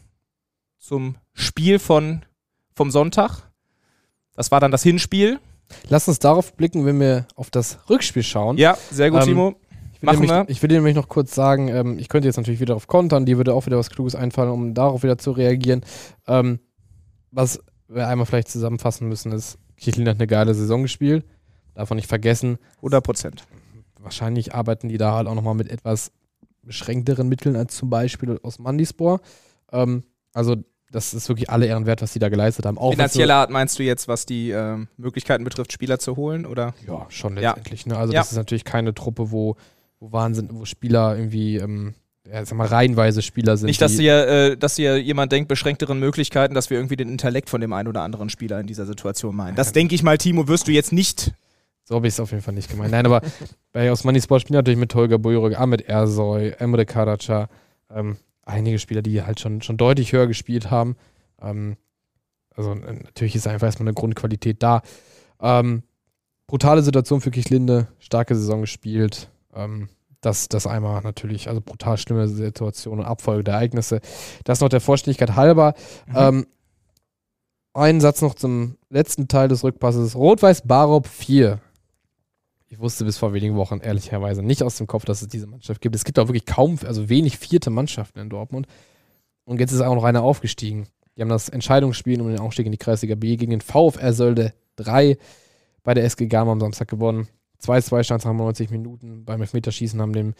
zum 0.80 1.16
Spiel 1.34 1.80
von, 1.80 2.24
vom 2.82 2.90
Sonntag. 2.90 3.44
Das 4.36 4.50
war 4.50 4.60
dann 4.60 4.72
das 4.72 4.82
Hinspiel. 4.82 5.40
Lass 5.90 6.08
uns 6.08 6.18
darauf 6.18 6.56
blicken, 6.56 6.84
wenn 6.84 7.00
wir 7.00 7.28
auf 7.36 7.52
das 7.52 7.78
Rückspiel 7.92 8.24
schauen. 8.24 8.58
Ja, 8.58 8.76
sehr 8.90 9.12
gut, 9.12 9.22
Ähm, 9.22 9.28
Timo. 9.28 9.56
Ich 9.94 10.02
will, 10.02 10.14
nämlich, 10.14 10.32
wir. 10.32 10.46
ich 10.48 10.64
will 10.64 10.70
dir 10.70 10.78
nämlich 10.78 10.96
noch 10.96 11.08
kurz 11.08 11.36
sagen, 11.36 11.68
ähm, 11.68 12.00
ich 12.00 12.10
könnte 12.10 12.28
jetzt 12.28 12.38
natürlich 12.38 12.60
wieder 12.60 12.76
auf 12.76 12.88
kontern, 12.88 13.28
die 13.28 13.38
würde 13.38 13.54
auch 13.54 13.68
wieder 13.68 13.78
was 13.78 13.92
Kluges 13.92 14.16
einfallen, 14.16 14.50
um 14.50 14.74
darauf 14.74 15.04
wieder 15.04 15.20
zu 15.20 15.30
reagieren. 15.30 15.82
Ähm, 16.26 16.60
was 17.30 17.60
wir 17.88 18.08
einmal 18.08 18.26
vielleicht 18.26 18.50
zusammenfassen 18.50 19.08
müssen, 19.08 19.32
ist, 19.32 19.60
Kirchlin 19.78 20.10
hat 20.10 20.16
eine 20.16 20.26
geile 20.26 20.56
Saison 20.56 20.82
gespielt. 20.82 21.24
Darf 21.76 21.92
man 21.92 21.98
nicht 21.98 22.10
vergessen. 22.10 22.58
100 22.78 23.04
Prozent. 23.04 23.44
Wahrscheinlich 24.00 24.56
arbeiten 24.56 24.90
die 24.90 24.98
da 24.98 25.14
halt 25.14 25.28
auch 25.28 25.36
nochmal 25.36 25.54
mit 25.54 25.70
etwas 25.70 26.12
beschränkteren 26.64 27.30
Mitteln 27.30 27.56
als 27.56 27.76
zum 27.76 27.92
Beispiel 27.92 28.40
aus 28.42 28.58
Mandispor. 28.58 29.22
Ähm, 29.72 30.02
also, 30.34 30.56
das 30.92 31.14
ist 31.14 31.30
wirklich 31.30 31.50
alle 31.50 31.66
Ehren 31.68 31.86
wert, 31.86 32.02
was 32.02 32.14
die 32.14 32.20
da 32.20 32.30
geleistet 32.30 32.66
haben. 32.66 32.78
Auch 32.78 32.92
Finanzieller 32.92 33.36
Art 33.36 33.50
meinst 33.50 33.80
du 33.80 33.84
jetzt, 33.84 34.08
was 34.08 34.26
die 34.26 34.52
ähm, 34.52 34.88
Möglichkeiten 34.98 35.44
betrifft, 35.44 35.72
Spieler 35.72 36.00
zu 36.00 36.18
holen? 36.18 36.46
Oder? 36.46 36.74
Ja, 36.88 37.06
schon 37.10 37.36
Ja. 37.38 37.50
letztendlich. 37.52 37.86
Ne? 37.86 37.98
Also 37.98 38.14
Ja. 38.14 38.20
das 38.20 38.32
ist 38.32 38.38
natürlich 38.38 38.66
keine 38.66 38.94
Truppe, 38.94 39.32
wo, 39.32 39.56
wo 40.00 40.12
Wahnsinn, 40.12 40.50
wo 40.52 40.66
Spieler 40.66 41.16
irgendwie, 41.16 41.58
ähm, 41.58 41.94
ja, 42.32 42.46
sag 42.46 42.58
mal, 42.58 42.68
reihenweise 42.68 43.22
Spieler 43.22 43.58
sind. 43.58 43.68
Nicht, 43.68 43.82
dass 43.82 43.94
hier, 43.94 44.28
äh, 44.28 44.58
dass 44.58 44.76
hier 44.76 45.02
jemand 45.02 45.32
denkt, 45.32 45.48
beschränkteren 45.48 46.00
Möglichkeiten, 46.00 46.54
dass 46.54 46.70
wir 46.70 46.78
irgendwie 46.78 46.96
den 46.98 47.10
Intellekt 47.10 47.50
von 47.50 47.62
dem 47.62 47.74
einen 47.74 47.88
oder 47.88 48.02
anderen 48.02 48.30
Spieler 48.30 48.60
in 48.60 48.68
dieser 48.68 48.86
Situation 48.86 49.36
meinen. 49.36 49.56
Das 49.56 49.72
denke 49.72 49.96
ich 49.96 50.04
mal, 50.04 50.18
Timo, 50.18 50.48
wirst 50.48 50.68
du 50.68 50.72
jetzt 50.72 50.92
nicht 50.92 51.34
So 51.84 51.96
habe 51.96 52.08
ich 52.08 52.14
es 52.14 52.20
auf 52.20 52.32
jeden 52.32 52.44
Fall 52.44 52.54
nicht 52.54 52.70
gemeint. 52.70 52.92
Nein, 52.92 53.06
aber 53.06 53.22
bei 53.72 53.92
Osmani 53.92 54.22
Sport 54.22 54.42
spielen 54.44 54.58
natürlich 54.58 54.80
mit 54.80 54.92
Tolga 54.92 55.18
Bujuruk, 55.18 55.58
Ahmed 55.60 55.82
Ersoy, 55.82 56.52
Emre 56.60 56.86
Karaca, 56.86 57.50
ähm, 57.94 58.18
einige 58.44 58.80
Spieler, 58.80 59.02
die 59.02 59.24
halt 59.24 59.40
schon, 59.40 59.62
schon 59.62 59.78
deutlich 59.78 60.14
höher 60.14 60.28
gespielt 60.28 60.72
haben. 60.72 60.96
Ähm, 61.42 61.78
also 62.56 62.76
natürlich 62.76 63.36
ist 63.36 63.48
einfach 63.48 63.68
erstmal 63.68 63.88
eine 63.88 63.96
Grundqualität 63.96 64.62
da. 64.62 64.82
Ähm, 65.42 65.84
brutale 66.48 66.84
Situation 66.84 67.22
für 67.22 67.32
Kichlinde, 67.32 67.88
starke 68.00 68.36
Saison 68.36 68.62
gespielt. 68.62 69.30
Ähm, 69.54 69.90
das, 70.22 70.50
das 70.50 70.68
einmal 70.68 71.02
natürlich, 71.02 71.48
also 71.48 71.62
brutal 71.62 71.98
schlimme 71.98 72.28
Situation 72.28 73.00
und 73.00 73.06
Abfolge 73.06 73.44
der 73.44 73.56
Ereignisse. 73.56 74.02
Das 74.44 74.62
noch 74.62 74.70
der 74.70 74.82
Vollständigkeit 74.82 75.36
halber. 75.36 75.74
Mhm. 76.08 76.16
Ähm, 76.16 76.48
einen 77.74 78.02
Satz 78.02 78.22
noch 78.22 78.36
zum 78.36 78.78
letzten 78.90 79.28
Teil 79.28 79.48
des 79.48 79.64
Rückpasses. 79.64 80.16
Rot-Weiß 80.16 80.68
Barob 80.68 81.08
4. 81.08 81.60
Ich 82.72 82.80
wusste 82.80 83.04
bis 83.04 83.18
vor 83.18 83.34
wenigen 83.34 83.58
Wochen 83.58 83.82
ehrlicherweise 83.84 84.42
nicht 84.42 84.64
aus 84.64 84.78
dem 84.78 84.88
Kopf, 84.88 85.04
dass 85.04 85.22
es 85.22 85.28
diese 85.28 85.46
Mannschaft 85.46 85.82
gibt. 85.82 85.94
Es 85.94 86.06
gibt 86.06 86.18
auch 86.18 86.30
wirklich 86.30 86.46
kaum, 86.46 86.80
also 86.86 87.10
wenig 87.10 87.38
vierte 87.38 87.70
Mannschaften 87.70 88.20
in 88.20 88.30
Dortmund. 88.30 88.66
Und 89.44 89.60
jetzt 89.60 89.74
ist 89.74 89.82
auch 89.82 89.94
noch 89.94 90.06
eine 90.06 90.22
aufgestiegen. 90.22 90.88
Die 91.18 91.22
haben 91.22 91.28
das 91.28 91.50
Entscheidungsspiel 91.50 92.22
um 92.22 92.30
den 92.30 92.40
Aufstieg 92.40 92.66
in 92.66 92.72
die 92.72 92.78
Kreisliga 92.78 93.16
B 93.16 93.36
gegen 93.36 93.52
den 93.52 93.60
VfR 93.60 94.14
Sölde 94.14 94.54
3 94.78 95.18
bei 95.84 95.94
der 95.94 96.06
SG 96.06 96.28
Gama 96.28 96.54
am 96.54 96.62
Samstag 96.62 96.88
gewonnen. 96.88 97.28
2-2 97.62 98.04
stand 98.04 98.24
nach 98.24 98.34
90 98.34 98.70
Minuten. 98.70 99.26
Beim 99.26 99.42
Elfmeterschießen 99.42 100.00
haben 100.00 100.14
dem 100.14 100.34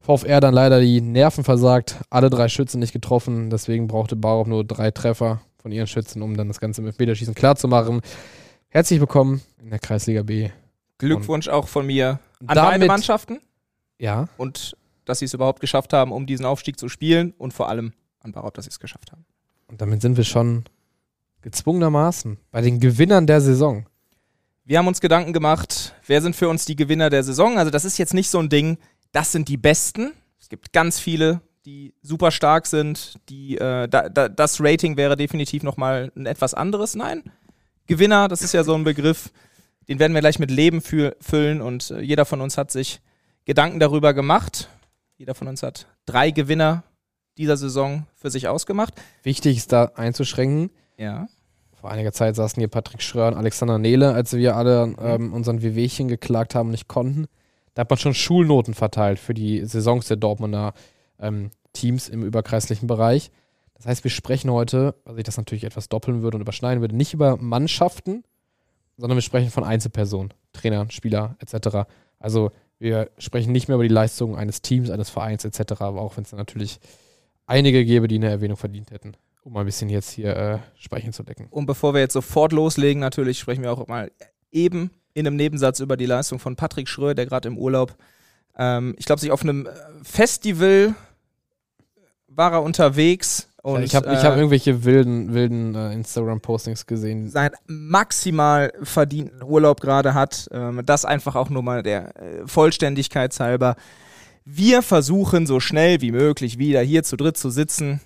VfR 0.00 0.40
dann 0.40 0.54
leider 0.54 0.80
die 0.80 1.00
Nerven 1.00 1.44
versagt. 1.44 2.00
Alle 2.10 2.30
drei 2.30 2.48
Schützen 2.48 2.80
nicht 2.80 2.94
getroffen. 2.94 3.48
Deswegen 3.48 3.86
brauchte 3.86 4.16
Baruch 4.16 4.48
nur 4.48 4.64
drei 4.64 4.90
Treffer 4.90 5.40
von 5.62 5.70
ihren 5.70 5.86
Schützen, 5.86 6.22
um 6.22 6.36
dann 6.36 6.48
das 6.48 6.58
Ganze 6.58 6.80
im 6.80 6.88
Elfmeterschießen 6.88 7.36
klarzumachen. 7.36 8.00
Herzlich 8.70 8.98
willkommen 8.98 9.40
in 9.62 9.70
der 9.70 9.78
Kreisliga 9.78 10.24
B. 10.24 10.50
Glückwunsch 10.98 11.48
auch 11.48 11.68
von 11.68 11.86
mir 11.86 12.20
an 12.40 12.54
damit, 12.54 12.70
beide 12.72 12.86
Mannschaften. 12.86 13.40
Ja. 13.98 14.28
Und 14.36 14.76
dass 15.04 15.20
sie 15.20 15.24
es 15.24 15.34
überhaupt 15.34 15.60
geschafft 15.60 15.92
haben, 15.92 16.12
um 16.12 16.26
diesen 16.26 16.44
Aufstieg 16.44 16.78
zu 16.78 16.88
spielen 16.88 17.32
und 17.38 17.52
vor 17.52 17.68
allem 17.68 17.92
an 18.20 18.32
Baruch, 18.32 18.50
dass 18.50 18.64
sie 18.64 18.70
es 18.70 18.80
geschafft 18.80 19.12
haben. 19.12 19.24
Und 19.68 19.80
damit 19.80 20.02
sind 20.02 20.16
wir 20.16 20.24
schon 20.24 20.64
gezwungenermaßen 21.42 22.38
bei 22.50 22.60
den 22.60 22.80
Gewinnern 22.80 23.26
der 23.26 23.40
Saison. 23.40 23.86
Wir 24.64 24.78
haben 24.78 24.88
uns 24.88 25.00
Gedanken 25.00 25.32
gemacht, 25.32 25.94
wer 26.06 26.20
sind 26.20 26.34
für 26.34 26.48
uns 26.48 26.64
die 26.64 26.74
Gewinner 26.74 27.08
der 27.08 27.22
Saison? 27.22 27.56
Also 27.56 27.70
das 27.70 27.84
ist 27.84 27.98
jetzt 27.98 28.14
nicht 28.14 28.28
so 28.28 28.40
ein 28.40 28.48
Ding, 28.48 28.78
das 29.12 29.30
sind 29.30 29.48
die 29.48 29.56
Besten. 29.56 30.12
Es 30.40 30.48
gibt 30.48 30.72
ganz 30.72 30.98
viele, 30.98 31.40
die 31.64 31.94
super 32.02 32.32
stark 32.32 32.66
sind. 32.66 33.20
Die, 33.28 33.56
äh, 33.58 33.88
da, 33.88 34.08
da, 34.08 34.28
das 34.28 34.60
Rating 34.60 34.96
wäre 34.96 35.16
definitiv 35.16 35.62
nochmal 35.62 36.10
ein 36.16 36.26
etwas 36.26 36.52
anderes. 36.52 36.96
Nein, 36.96 37.22
Gewinner, 37.86 38.26
das 38.26 38.42
ist 38.42 38.54
ja 38.54 38.64
so 38.64 38.74
ein 38.74 38.82
Begriff, 38.82 39.30
den 39.88 39.98
werden 39.98 40.14
wir 40.14 40.20
gleich 40.20 40.38
mit 40.38 40.50
Leben 40.50 40.80
füllen 40.80 41.60
und 41.60 41.90
äh, 41.90 42.00
jeder 42.00 42.24
von 42.24 42.40
uns 42.40 42.58
hat 42.58 42.70
sich 42.70 43.00
Gedanken 43.44 43.78
darüber 43.78 44.14
gemacht. 44.14 44.68
Jeder 45.16 45.34
von 45.34 45.48
uns 45.48 45.62
hat 45.62 45.86
drei 46.04 46.30
Gewinner 46.30 46.82
dieser 47.38 47.56
Saison 47.56 48.06
für 48.14 48.30
sich 48.30 48.48
ausgemacht. 48.48 48.94
Wichtig 49.22 49.58
ist 49.58 49.72
da 49.72 49.92
einzuschränken. 49.94 50.70
Ja. 50.98 51.28
Vor 51.80 51.90
einiger 51.90 52.12
Zeit 52.12 52.34
saßen 52.34 52.60
hier 52.60 52.68
Patrick 52.68 53.02
Schröer 53.02 53.28
und 53.28 53.34
Alexander 53.34 53.78
Nele, 53.78 54.12
als 54.12 54.32
wir 54.32 54.56
alle 54.56 54.86
mhm. 54.86 54.96
ähm, 55.00 55.32
unseren 55.32 55.62
WWchen 55.62 56.08
geklagt 56.08 56.54
haben 56.54 56.68
und 56.68 56.72
nicht 56.72 56.88
konnten. 56.88 57.26
Da 57.74 57.80
hat 57.80 57.90
man 57.90 57.98
schon 57.98 58.14
Schulnoten 58.14 58.74
verteilt 58.74 59.18
für 59.18 59.34
die 59.34 59.64
Saisons 59.66 60.08
der 60.08 60.16
Dortmunder 60.16 60.72
ähm, 61.20 61.50
Teams 61.74 62.08
im 62.08 62.22
überkreislichen 62.24 62.86
Bereich. 62.86 63.30
Das 63.74 63.86
heißt, 63.86 64.04
wir 64.04 64.10
sprechen 64.10 64.50
heute, 64.50 64.94
weil 65.04 65.18
ich 65.18 65.24
das 65.24 65.36
natürlich 65.36 65.64
etwas 65.64 65.90
doppeln 65.90 66.22
würde 66.22 66.38
und 66.38 66.40
überschneiden 66.40 66.80
würde, 66.80 66.96
nicht 66.96 67.12
über 67.12 67.36
Mannschaften, 67.36 68.24
sondern 68.96 69.16
wir 69.16 69.22
sprechen 69.22 69.50
von 69.50 69.64
Einzelpersonen, 69.64 70.32
Trainern, 70.52 70.90
Spieler 70.90 71.36
etc. 71.38 71.88
Also 72.18 72.50
wir 72.78 73.10
sprechen 73.18 73.52
nicht 73.52 73.68
mehr 73.68 73.76
über 73.76 73.84
die 73.84 73.92
Leistungen 73.92 74.36
eines 74.36 74.62
Teams, 74.62 74.90
eines 74.90 75.10
Vereins 75.10 75.44
etc., 75.44 75.80
aber 75.80 76.00
auch 76.00 76.16
wenn 76.16 76.24
es 76.24 76.32
natürlich 76.32 76.78
einige 77.46 77.84
gäbe, 77.84 78.08
die 78.08 78.16
eine 78.16 78.30
Erwähnung 78.30 78.56
verdient 78.56 78.90
hätten, 78.90 79.14
um 79.42 79.56
ein 79.56 79.64
bisschen 79.64 79.88
jetzt 79.88 80.10
hier 80.10 80.36
äh, 80.36 80.58
Speichen 80.78 81.12
zu 81.12 81.22
decken. 81.22 81.46
Und 81.50 81.66
bevor 81.66 81.94
wir 81.94 82.00
jetzt 82.00 82.12
sofort 82.12 82.52
loslegen, 82.52 83.00
natürlich 83.00 83.38
sprechen 83.38 83.62
wir 83.62 83.72
auch 83.72 83.86
mal 83.86 84.10
eben 84.50 84.90
in 85.14 85.26
einem 85.26 85.36
Nebensatz 85.36 85.80
über 85.80 85.96
die 85.96 86.06
Leistung 86.06 86.38
von 86.38 86.56
Patrick 86.56 86.88
Schröer, 86.88 87.14
der 87.14 87.26
gerade 87.26 87.48
im 87.48 87.56
Urlaub, 87.56 87.96
ähm, 88.56 88.94
ich 88.98 89.06
glaube, 89.06 89.20
sich 89.20 89.30
auf 89.30 89.42
einem 89.42 89.68
Festival 90.02 90.94
war 92.28 92.52
er 92.52 92.62
unterwegs. 92.62 93.48
Und, 93.66 93.82
ich 93.82 93.96
habe 93.96 94.06
äh, 94.06 94.16
hab 94.16 94.36
irgendwelche 94.36 94.84
wilden, 94.84 95.34
wilden 95.34 95.74
äh, 95.74 95.92
Instagram-Postings 95.92 96.86
gesehen. 96.86 97.28
Sein 97.28 97.50
maximal 97.66 98.72
verdienten 98.80 99.42
Urlaub 99.42 99.80
gerade 99.80 100.14
hat. 100.14 100.48
Ähm, 100.52 100.82
das 100.86 101.04
einfach 101.04 101.34
auch 101.34 101.50
nur 101.50 101.64
mal 101.64 101.82
der 101.82 102.14
äh, 102.14 102.46
Vollständigkeit 102.46 103.36
halber. 103.40 103.74
Wir 104.44 104.82
versuchen 104.82 105.48
so 105.48 105.58
schnell 105.58 106.00
wie 106.00 106.12
möglich 106.12 106.58
wieder 106.58 106.80
hier 106.80 107.02
zu 107.02 107.16
dritt 107.16 107.36
zu 107.36 107.50
sitzen 107.50 108.00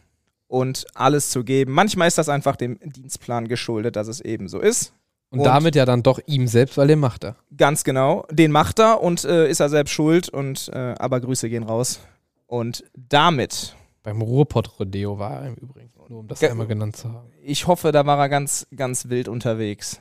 und 0.49 0.87
alles 0.95 1.29
zu 1.29 1.45
geben. 1.45 1.73
Manchmal 1.73 2.09
ist 2.09 2.17
das 2.17 2.31
einfach 2.31 2.57
dem 2.57 2.79
Dienstplan 2.83 3.47
geschuldet, 3.47 3.97
dass 3.97 4.09
es 4.09 4.23
eben 4.23 4.49
so 4.49 4.61
ist. 4.61 4.95
Und, 5.29 5.41
und 5.41 5.45
damit 5.45 5.75
ja 5.75 5.85
dann 5.85 6.03
doch 6.03 6.21
ihm 6.25 6.47
selbst, 6.47 6.79
weil 6.79 6.89
den 6.89 7.01
macht 7.01 7.23
er. 7.23 7.37
Ganz 7.55 7.85
genau, 7.85 8.25
den 8.31 8.51
macht 8.51 8.79
er 8.79 9.03
und 9.03 9.27
äh, 9.27 9.51
ist 9.51 9.61
er 9.61 9.69
selbst 9.69 9.93
schuld. 9.93 10.31
Und 10.31 10.71
äh, 10.73 10.95
aber 10.99 11.21
Grüße 11.21 11.51
gehen 11.51 11.65
raus. 11.65 12.01
Und 12.47 12.83
damit. 12.97 13.77
Beim 14.03 14.23
Ruhrpott-Rodeo 14.23 15.19
war 15.19 15.43
er 15.43 15.49
im 15.49 15.55
Übrigen, 15.57 15.93
nur 16.09 16.21
um 16.21 16.29
das 16.29 16.43
einmal 16.43 16.67
genannt 16.67 16.97
zu 16.97 17.13
haben. 17.13 17.31
Ich 17.43 17.67
hoffe, 17.67 17.93
da 17.93 18.07
war 18.07 18.19
er 18.19 18.29
ganz, 18.29 18.67
ganz 18.75 19.09
wild 19.09 19.29
unterwegs. 19.29 20.01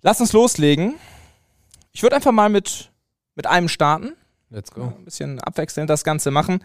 Lass 0.00 0.20
uns 0.20 0.32
loslegen. 0.32 0.94
Ich 1.92 2.02
würde 2.02 2.16
einfach 2.16 2.32
mal 2.32 2.48
mit, 2.48 2.90
mit 3.34 3.46
einem 3.46 3.68
starten. 3.68 4.14
Let's 4.48 4.70
go. 4.70 4.92
Ein 4.96 5.04
bisschen 5.04 5.40
abwechselnd 5.40 5.90
das 5.90 6.02
Ganze 6.02 6.30
machen. 6.30 6.64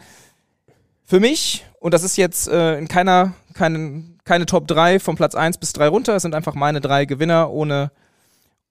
Für 1.03 1.19
mich, 1.19 1.65
und 1.79 1.93
das 1.93 2.03
ist 2.03 2.17
jetzt 2.17 2.47
äh, 2.47 2.77
in 2.77 2.87
keiner, 2.87 3.33
keinen, 3.53 4.19
keine 4.23 4.45
Top 4.45 4.67
3 4.67 4.99
von 4.99 5.15
Platz 5.15 5.35
1 5.35 5.57
bis 5.57 5.73
3 5.73 5.87
runter, 5.87 6.15
es 6.15 6.21
sind 6.21 6.35
einfach 6.35 6.55
meine 6.55 6.81
drei 6.81 7.05
Gewinner 7.05 7.49
ohne, 7.51 7.91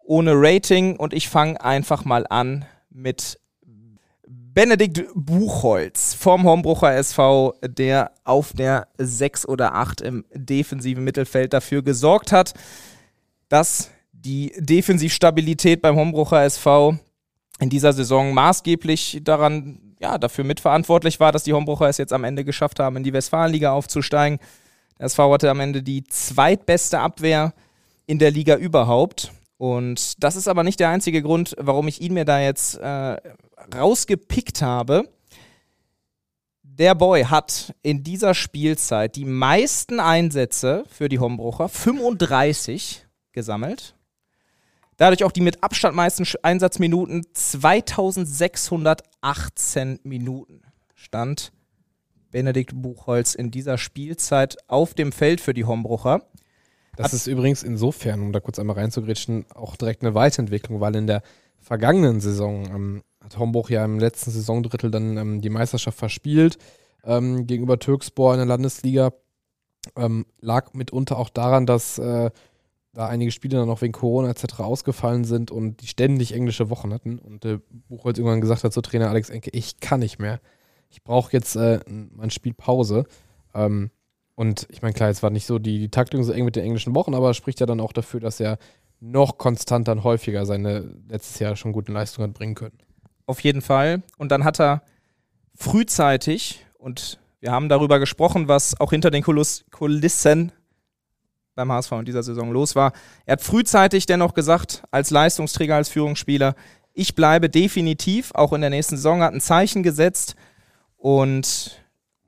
ohne 0.04 0.32
Rating 0.34 0.96
und 0.96 1.14
ich 1.14 1.28
fange 1.28 1.62
einfach 1.62 2.04
mal 2.04 2.26
an 2.28 2.66
mit 2.90 3.38
Benedikt 4.56 5.04
Buchholz 5.14 6.14
vom 6.14 6.44
Hombrucher 6.44 6.94
SV, 6.94 7.52
der 7.62 8.12
auf 8.24 8.54
der 8.54 8.88
6 8.96 9.46
oder 9.46 9.74
8 9.74 10.00
im 10.00 10.24
defensiven 10.32 11.04
Mittelfeld 11.04 11.52
dafür 11.52 11.82
gesorgt 11.82 12.32
hat, 12.32 12.54
dass 13.50 13.90
die 14.12 14.54
Defensivstabilität 14.56 15.82
beim 15.82 15.96
Hombrucher 15.96 16.42
SV 16.42 16.96
in 17.60 17.68
dieser 17.68 17.92
Saison 17.92 18.32
maßgeblich 18.32 19.20
daran, 19.22 19.94
ja, 20.00 20.16
dafür 20.16 20.44
mitverantwortlich 20.44 21.20
war, 21.20 21.32
dass 21.32 21.44
die 21.44 21.52
Hombrucher 21.52 21.90
es 21.90 21.98
jetzt 21.98 22.14
am 22.14 22.24
Ende 22.24 22.42
geschafft 22.42 22.80
haben, 22.80 22.96
in 22.96 23.04
die 23.04 23.12
Westfalenliga 23.12 23.72
aufzusteigen. 23.72 24.38
Der 24.98 25.04
SV 25.04 25.34
hatte 25.34 25.50
am 25.50 25.60
Ende 25.60 25.82
die 25.82 26.04
zweitbeste 26.04 26.98
Abwehr 26.98 27.52
in 28.06 28.18
der 28.18 28.30
Liga 28.30 28.56
überhaupt. 28.56 29.32
Und 29.58 30.22
das 30.24 30.34
ist 30.34 30.48
aber 30.48 30.64
nicht 30.64 30.80
der 30.80 30.88
einzige 30.88 31.20
Grund, 31.20 31.54
warum 31.58 31.88
ich 31.88 32.00
ihn 32.00 32.14
mir 32.14 32.24
da 32.24 32.40
jetzt 32.40 32.78
äh, 32.78 33.18
rausgepickt 33.74 34.62
habe. 34.62 35.08
Der 36.62 36.94
Boy 36.94 37.24
hat 37.24 37.74
in 37.82 38.02
dieser 38.02 38.34
Spielzeit 38.34 39.16
die 39.16 39.24
meisten 39.24 39.98
Einsätze 39.98 40.84
für 40.88 41.08
die 41.08 41.18
Hombrucher, 41.18 41.70
35 41.70 43.06
gesammelt. 43.32 43.94
Dadurch 44.98 45.24
auch 45.24 45.32
die 45.32 45.40
mit 45.40 45.62
Abstand 45.62 45.96
meisten 45.96 46.26
Einsatzminuten 46.42 47.24
2618 47.32 50.00
Minuten 50.04 50.60
stand 50.94 51.52
Benedikt 52.30 52.72
Buchholz 52.74 53.34
in 53.34 53.50
dieser 53.50 53.78
Spielzeit 53.78 54.58
auf 54.68 54.92
dem 54.94 55.12
Feld 55.12 55.40
für 55.40 55.54
die 55.54 55.64
Hombrucher. 55.64 56.20
Das 56.96 57.14
ist 57.14 57.26
übrigens 57.26 57.62
insofern, 57.62 58.22
um 58.22 58.32
da 58.32 58.40
kurz 58.40 58.58
einmal 58.58 58.76
reinzugritschen, 58.76 59.44
auch 59.54 59.76
direkt 59.76 60.02
eine 60.02 60.14
Weiterentwicklung, 60.14 60.80
weil 60.80 60.96
in 60.96 61.06
der 61.06 61.22
vergangenen 61.58 62.20
Saison 62.20 62.66
ähm, 62.66 63.02
hat 63.26 63.38
Hombruch 63.38 63.70
ja 63.70 63.84
im 63.84 63.98
letzten 63.98 64.30
Saisondrittel 64.30 64.90
dann 64.90 65.16
ähm, 65.16 65.40
die 65.40 65.50
Meisterschaft 65.50 65.98
verspielt 65.98 66.58
ähm, 67.04 67.46
gegenüber 67.46 67.78
Türkspor 67.78 68.32
in 68.32 68.38
der 68.38 68.46
Landesliga. 68.46 69.12
Ähm, 69.96 70.26
lag 70.40 70.72
mitunter 70.74 71.18
auch 71.18 71.28
daran, 71.28 71.66
dass 71.66 71.98
äh, 71.98 72.30
da 72.92 73.06
einige 73.06 73.30
Spiele 73.30 73.58
dann 73.58 73.68
auch 73.68 73.82
wegen 73.82 73.92
Corona 73.92 74.30
etc. 74.30 74.60
ausgefallen 74.60 75.24
sind 75.24 75.50
und 75.50 75.82
die 75.82 75.86
ständig 75.86 76.32
englische 76.32 76.70
Wochen 76.70 76.92
hatten 76.92 77.18
und 77.18 77.44
der 77.44 77.60
Buchholz 77.88 78.18
irgendwann 78.18 78.40
gesagt 78.40 78.64
hat 78.64 78.72
zu 78.72 78.80
Trainer 78.80 79.10
Alex 79.10 79.28
Enke, 79.28 79.50
ich 79.52 79.80
kann 79.80 80.00
nicht 80.00 80.18
mehr. 80.18 80.40
Ich 80.88 81.04
brauche 81.04 81.32
jetzt 81.32 81.56
äh, 81.56 81.80
mein 81.86 82.30
Spiel 82.30 82.54
Pause. 82.54 83.04
Ähm, 83.54 83.90
und 84.34 84.66
ich 84.70 84.82
meine, 84.82 84.94
klar, 84.94 85.08
jetzt 85.08 85.22
war 85.22 85.30
nicht 85.30 85.46
so 85.46 85.58
die, 85.58 85.78
die 85.78 85.90
Taktung 85.90 86.22
so 86.22 86.32
eng 86.32 86.44
mit 86.44 86.56
den 86.56 86.64
englischen 86.64 86.94
Wochen, 86.94 87.14
aber 87.14 87.34
spricht 87.34 87.60
ja 87.60 87.66
dann 87.66 87.80
auch 87.80 87.92
dafür, 87.92 88.20
dass 88.20 88.40
er 88.40 88.58
noch 89.00 89.38
konstanter 89.38 89.92
und 89.92 90.04
häufiger 90.04 90.46
seine 90.46 90.94
letztes 91.08 91.38
Jahr 91.38 91.56
schon 91.56 91.72
guten 91.72 91.92
Leistungen 91.92 92.28
hat 92.28 92.36
bringen 92.36 92.54
können. 92.54 92.78
Auf 93.26 93.40
jeden 93.40 93.62
Fall. 93.62 94.02
Und 94.18 94.30
dann 94.30 94.44
hat 94.44 94.60
er 94.60 94.82
frühzeitig, 95.54 96.64
und 96.78 97.18
wir 97.40 97.50
haben 97.50 97.68
darüber 97.68 97.98
gesprochen, 97.98 98.48
was 98.48 98.78
auch 98.80 98.90
hinter 98.90 99.10
den 99.10 99.22
Kulissen 99.22 100.52
beim 101.54 101.72
HSV 101.72 101.92
in 101.92 102.04
dieser 102.04 102.22
Saison 102.22 102.52
los 102.52 102.76
war. 102.76 102.92
Er 103.24 103.32
hat 103.32 103.42
frühzeitig 103.42 104.06
dennoch 104.06 104.34
gesagt, 104.34 104.82
als 104.90 105.10
Leistungsträger, 105.10 105.74
als 105.74 105.88
Führungsspieler, 105.88 106.54
ich 106.92 107.14
bleibe 107.14 107.50
definitiv, 107.50 108.32
auch 108.34 108.52
in 108.52 108.60
der 108.60 108.70
nächsten 108.70 108.96
Saison, 108.96 109.22
hat 109.22 109.34
ein 109.34 109.40
Zeichen 109.40 109.82
gesetzt 109.82 110.36
und 110.96 111.82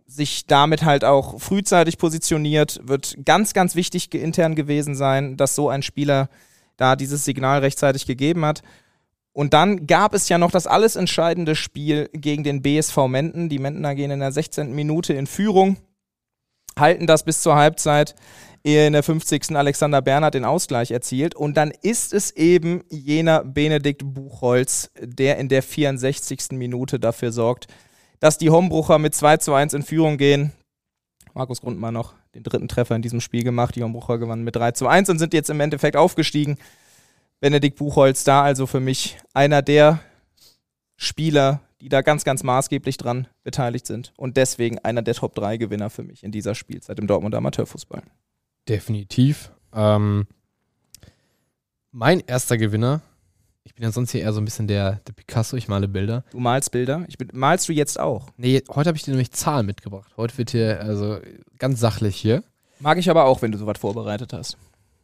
sich 0.06 0.46
damit 0.46 0.84
halt 0.84 1.04
auch 1.04 1.40
frühzeitig 1.40 1.98
positioniert, 1.98 2.80
wird 2.82 3.16
ganz, 3.24 3.52
ganz 3.52 3.74
wichtig 3.74 4.12
intern 4.14 4.54
gewesen 4.54 4.94
sein, 4.94 5.36
dass 5.36 5.54
so 5.54 5.68
ein 5.68 5.82
Spieler 5.82 6.28
da 6.76 6.96
dieses 6.96 7.24
Signal 7.24 7.60
rechtzeitig 7.60 8.06
gegeben 8.06 8.44
hat. 8.44 8.62
Und 9.38 9.54
dann 9.54 9.86
gab 9.86 10.14
es 10.14 10.28
ja 10.28 10.36
noch 10.36 10.50
das 10.50 10.66
alles 10.66 10.96
entscheidende 10.96 11.54
Spiel 11.54 12.10
gegen 12.12 12.42
den 12.42 12.60
BSV 12.60 13.06
Menden. 13.06 13.48
Die 13.48 13.60
Mendener 13.60 13.94
gehen 13.94 14.10
in 14.10 14.18
der 14.18 14.32
16. 14.32 14.74
Minute 14.74 15.12
in 15.12 15.28
Führung, 15.28 15.76
halten 16.76 17.06
das 17.06 17.22
bis 17.22 17.40
zur 17.40 17.54
Halbzeit, 17.54 18.16
ehe 18.64 18.88
in 18.88 18.94
der 18.94 19.04
50. 19.04 19.54
Alexander 19.54 20.02
Bernhard 20.02 20.34
den 20.34 20.44
Ausgleich 20.44 20.90
erzielt. 20.90 21.36
Und 21.36 21.56
dann 21.56 21.70
ist 21.82 22.12
es 22.12 22.32
eben 22.32 22.82
jener 22.90 23.44
Benedikt 23.44 24.02
Buchholz, 24.04 24.90
der 25.00 25.38
in 25.38 25.48
der 25.48 25.62
64. 25.62 26.48
Minute 26.54 26.98
dafür 26.98 27.30
sorgt, 27.30 27.68
dass 28.18 28.38
die 28.38 28.50
Hombrucher 28.50 28.98
mit 28.98 29.14
2 29.14 29.36
zu 29.36 29.54
1 29.54 29.72
in 29.72 29.84
Führung 29.84 30.18
gehen. 30.18 30.50
Markus 31.32 31.60
Grundmann 31.60 31.94
noch 31.94 32.14
den 32.34 32.42
dritten 32.42 32.66
Treffer 32.66 32.96
in 32.96 33.02
diesem 33.02 33.20
Spiel 33.20 33.44
gemacht. 33.44 33.76
Die 33.76 33.84
Hombrucher 33.84 34.18
gewannen 34.18 34.42
mit 34.42 34.56
3 34.56 34.72
zu 34.72 34.88
1 34.88 35.08
und 35.10 35.20
sind 35.20 35.32
jetzt 35.32 35.48
im 35.48 35.60
Endeffekt 35.60 35.96
aufgestiegen. 35.96 36.58
Benedikt 37.40 37.78
Buchholz 37.78 38.24
da 38.24 38.42
also 38.42 38.66
für 38.66 38.80
mich 38.80 39.18
einer 39.32 39.62
der 39.62 40.00
Spieler, 40.96 41.60
die 41.80 41.88
da 41.88 42.02
ganz, 42.02 42.24
ganz 42.24 42.42
maßgeblich 42.42 42.96
dran 42.96 43.28
beteiligt 43.44 43.86
sind 43.86 44.12
und 44.16 44.36
deswegen 44.36 44.78
einer 44.80 45.02
der 45.02 45.14
Top 45.14 45.34
3 45.34 45.56
Gewinner 45.56 45.90
für 45.90 46.02
mich 46.02 46.24
in 46.24 46.32
dieser 46.32 46.54
Spielzeit 46.54 46.98
im 46.98 47.06
Dortmunder 47.06 47.38
Amateurfußball. 47.38 48.02
Definitiv. 48.68 49.52
Ähm, 49.72 50.26
mein 51.92 52.20
erster 52.20 52.58
Gewinner, 52.58 53.02
ich 53.62 53.74
bin 53.74 53.84
ja 53.84 53.92
sonst 53.92 54.10
hier 54.10 54.22
eher 54.22 54.32
so 54.32 54.40
ein 54.40 54.44
bisschen 54.44 54.66
der, 54.66 55.00
der 55.06 55.12
Picasso, 55.12 55.56
ich 55.56 55.68
male 55.68 55.86
Bilder. 55.86 56.24
Du 56.30 56.40
malst 56.40 56.72
Bilder? 56.72 57.04
Ich 57.06 57.18
bin, 57.18 57.28
malst 57.32 57.68
du 57.68 57.72
jetzt 57.72 58.00
auch? 58.00 58.28
Nee, 58.36 58.62
heute 58.68 58.88
habe 58.88 58.96
ich 58.96 59.04
dir 59.04 59.12
nämlich 59.12 59.30
Zahlen 59.30 59.66
mitgebracht. 59.66 60.10
Heute 60.16 60.36
wird 60.38 60.50
hier 60.50 60.80
also 60.80 61.20
ganz 61.58 61.78
sachlich 61.78 62.16
hier. 62.16 62.42
Mag 62.80 62.98
ich 62.98 63.08
aber 63.08 63.24
auch, 63.24 63.42
wenn 63.42 63.52
du 63.52 63.58
sowas 63.58 63.78
vorbereitet 63.78 64.32
hast. 64.32 64.56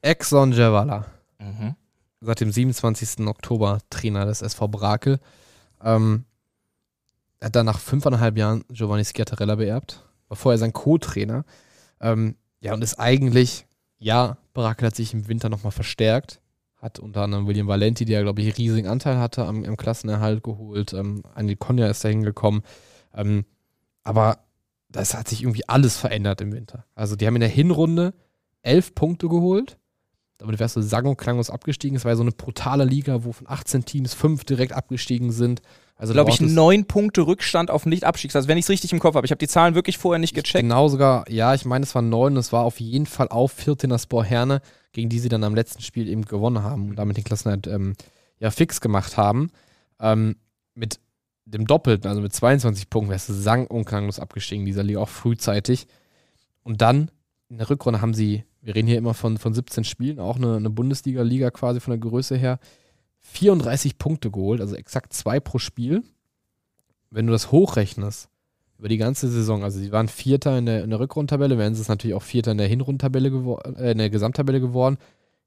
Exxon 0.02 0.52
Javala. 0.52 1.06
Mhm. 1.38 1.76
Seit 2.24 2.40
dem 2.40 2.52
27. 2.52 3.26
Oktober 3.26 3.78
Trainer 3.90 4.26
des 4.26 4.42
SV 4.42 4.68
Brakel. 4.68 5.20
Ähm, 5.82 6.24
er 7.40 7.46
hat 7.46 7.56
dann 7.56 7.66
nach 7.66 7.78
fünfeinhalb 7.78 8.38
Jahren 8.38 8.64
Giovanni 8.70 9.04
Schiattarella 9.04 9.56
beerbt, 9.56 10.04
war 10.28 10.36
vorher 10.36 10.58
sein 10.58 10.72
Co-Trainer. 10.72 11.44
Ähm, 12.00 12.36
ja, 12.60 12.72
und 12.72 12.82
ist 12.82 12.98
eigentlich, 12.98 13.66
ja, 13.98 14.38
Brakel 14.54 14.86
hat 14.86 14.96
sich 14.96 15.12
im 15.12 15.28
Winter 15.28 15.48
nochmal 15.48 15.72
verstärkt, 15.72 16.40
hat 16.76 16.98
unter 16.98 17.22
anderem 17.22 17.46
William 17.46 17.66
Valenti, 17.66 18.04
der, 18.04 18.22
glaube 18.22 18.40
ich, 18.40 18.46
einen 18.46 18.56
riesigen 18.56 18.88
Anteil 18.88 19.18
hatte 19.18 19.44
am, 19.44 19.64
am 19.64 19.76
Klassenerhalt 19.76 20.42
geholt. 20.42 20.92
Ähm, 20.92 21.22
Andi 21.34 21.56
Konja 21.56 21.88
ist 21.88 22.04
da 22.04 22.08
hingekommen. 22.08 22.62
Ähm, 23.14 23.44
aber 24.02 24.38
das 24.88 25.14
hat 25.14 25.28
sich 25.28 25.42
irgendwie 25.42 25.68
alles 25.68 25.96
verändert 25.96 26.40
im 26.40 26.52
Winter. 26.52 26.84
Also 26.94 27.16
die 27.16 27.26
haben 27.26 27.36
in 27.36 27.40
der 27.40 27.48
Hinrunde 27.48 28.14
elf 28.62 28.94
Punkte 28.94 29.28
geholt. 29.28 29.78
Damit 30.44 30.60
wärst 30.60 30.76
du 30.76 30.82
sang- 30.82 31.06
und 31.06 31.16
klanglos 31.16 31.48
abgestiegen. 31.48 31.96
Es 31.96 32.04
war 32.04 32.12
ja 32.12 32.16
so 32.16 32.22
eine 32.22 32.32
brutale 32.32 32.84
Liga, 32.84 33.24
wo 33.24 33.32
von 33.32 33.48
18 33.48 33.86
Teams 33.86 34.12
fünf 34.12 34.44
direkt 34.44 34.74
abgestiegen 34.74 35.32
sind. 35.32 35.62
Also 35.96 36.12
Glaube 36.12 36.30
ich, 36.30 36.40
neun 36.40 36.84
Punkte 36.84 37.22
Rückstand 37.22 37.70
auf 37.70 37.86
Nicht-Abstiegsplatz, 37.86 38.46
wenn 38.46 38.58
ich 38.58 38.66
es 38.66 38.68
richtig 38.68 38.92
im 38.92 38.98
Kopf 38.98 39.14
habe. 39.14 39.24
Ich 39.24 39.30
habe 39.30 39.38
die 39.38 39.48
Zahlen 39.48 39.74
wirklich 39.74 39.96
vorher 39.96 40.18
nicht 40.18 40.34
gecheckt. 40.34 40.60
Genau 40.60 40.88
sogar, 40.88 41.24
ja, 41.30 41.54
ich 41.54 41.64
meine, 41.64 41.84
es 41.84 41.94
waren 41.94 42.10
neun 42.10 42.34
und 42.34 42.40
es 42.40 42.52
war 42.52 42.64
auf 42.64 42.78
jeden 42.78 43.06
Fall 43.06 43.28
auf 43.28 43.52
Viertener 43.52 43.98
Herne, 44.22 44.60
gegen 44.92 45.08
die 45.08 45.18
sie 45.18 45.30
dann 45.30 45.44
am 45.44 45.54
letzten 45.54 45.80
Spiel 45.80 46.08
eben 46.08 46.26
gewonnen 46.26 46.62
haben 46.62 46.90
und 46.90 46.96
damit 46.96 47.16
den 47.16 47.24
Klassenerhalt 47.24 47.66
ähm, 47.68 47.94
ja 48.38 48.50
fix 48.50 48.82
gemacht 48.82 49.16
haben. 49.16 49.50
Ähm, 49.98 50.36
mit 50.74 51.00
dem 51.46 51.66
Doppelten, 51.66 52.10
also 52.10 52.20
mit 52.20 52.34
22 52.34 52.90
Punkten, 52.90 53.10
wärst 53.10 53.30
du 53.30 53.32
sang- 53.32 53.66
und 53.66 53.86
klanglos 53.86 54.18
abgestiegen 54.18 54.62
in 54.62 54.66
dieser 54.66 54.82
Liga, 54.82 55.00
auch 55.00 55.08
frühzeitig. 55.08 55.86
Und 56.64 56.82
dann 56.82 57.10
in 57.48 57.58
der 57.58 57.70
Rückrunde 57.70 58.00
haben 58.00 58.14
sie, 58.14 58.44
wir 58.64 58.74
reden 58.74 58.88
hier 58.88 58.98
immer 58.98 59.14
von, 59.14 59.38
von 59.38 59.54
17 59.54 59.84
Spielen, 59.84 60.18
auch 60.18 60.36
eine, 60.36 60.56
eine 60.56 60.70
Bundesliga-Liga 60.70 61.50
quasi 61.50 61.80
von 61.80 61.92
der 61.92 61.98
Größe 61.98 62.36
her, 62.36 62.58
34 63.20 63.98
Punkte 63.98 64.30
geholt, 64.30 64.60
also 64.60 64.74
exakt 64.74 65.12
zwei 65.12 65.38
pro 65.40 65.58
Spiel. 65.58 66.02
Wenn 67.10 67.26
du 67.26 67.32
das 67.32 67.52
hochrechnest, 67.52 68.28
über 68.78 68.88
die 68.88 68.96
ganze 68.96 69.28
Saison. 69.28 69.62
Also 69.64 69.78
sie 69.78 69.92
waren 69.92 70.08
Vierter 70.08 70.58
in 70.58 70.66
der, 70.66 70.84
in 70.84 70.90
der 70.90 71.00
Rückrundtabelle, 71.00 71.58
werden 71.58 71.74
sie 71.74 71.82
es 71.82 71.88
natürlich 71.88 72.14
auch 72.14 72.22
Vierter 72.22 72.52
in 72.52 72.58
der 72.58 72.66
Hinrundtabelle 72.66 73.30
geworden, 73.30 73.76
äh, 73.76 73.92
in 73.92 73.98
der 73.98 74.10
Gesamttabelle 74.10 74.60
geworden, 74.60 74.98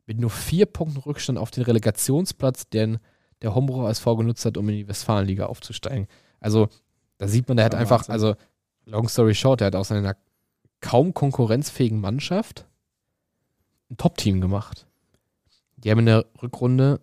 mit 0.06 0.20
nur 0.20 0.30
vier 0.30 0.66
Punkten 0.66 1.00
Rückstand 1.00 1.38
auf 1.38 1.52
den 1.52 1.64
Relegationsplatz, 1.64 2.70
den 2.70 3.00
der 3.42 3.54
Hombrucher 3.54 3.90
SV 3.90 4.16
genutzt 4.16 4.46
hat, 4.46 4.58
um 4.58 4.68
in 4.70 4.76
die 4.76 4.88
Westfalenliga 4.88 5.48
aufzusteigen. 5.48 6.08
Also 6.40 6.70
da 7.18 7.28
sieht 7.28 7.48
man, 7.48 7.58
der 7.58 7.66
hat 7.66 7.74
Ja, 7.74 7.80
einfach, 7.80 8.08
Wahnsinn. 8.10 8.14
also 8.14 8.36
long 8.86 9.10
story 9.10 9.36
short, 9.36 9.60
der 9.60 9.68
hat 9.68 9.76
aus 9.76 9.92
einer 9.92 10.16
kaum 10.80 11.14
konkurrenzfähigen 11.14 12.00
Mannschaft 12.00 12.67
ein 13.90 13.98
Top-Team 13.98 14.42
gemacht. 14.42 14.88
Die 15.78 15.92
haben 15.92 16.00
in 16.00 16.06
der 16.08 16.26
Rückrunde 16.42 17.00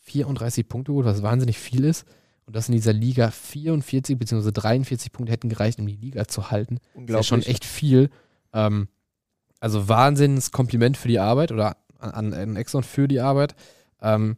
34 0.00 0.68
Punkte 0.68 0.92
geholt, 0.92 1.06
was 1.06 1.22
wahnsinnig 1.22 1.58
viel 1.58 1.84
ist. 1.84 2.06
Und 2.46 2.56
das 2.56 2.68
in 2.68 2.74
dieser 2.74 2.92
Liga 2.92 3.30
44 3.30 4.18
bzw. 4.18 4.50
43 4.50 5.12
Punkte 5.12 5.32
hätten 5.32 5.48
gereicht, 5.48 5.78
um 5.78 5.86
die 5.86 5.96
Liga 5.96 6.26
zu 6.26 6.50
halten. 6.50 6.78
Das 6.94 7.04
ist 7.04 7.14
ja 7.14 7.22
schon 7.22 7.42
echt 7.42 7.64
viel. 7.64 8.10
Ähm, 8.52 8.88
also 9.60 9.88
Wahnsinns 9.88 10.50
Kompliment 10.50 10.96
für 10.96 11.08
die 11.08 11.20
Arbeit 11.20 11.52
oder 11.52 11.76
an, 11.98 12.32
an 12.32 12.56
Exxon 12.56 12.82
für 12.82 13.06
die 13.06 13.20
Arbeit. 13.20 13.54
Ähm, 14.00 14.36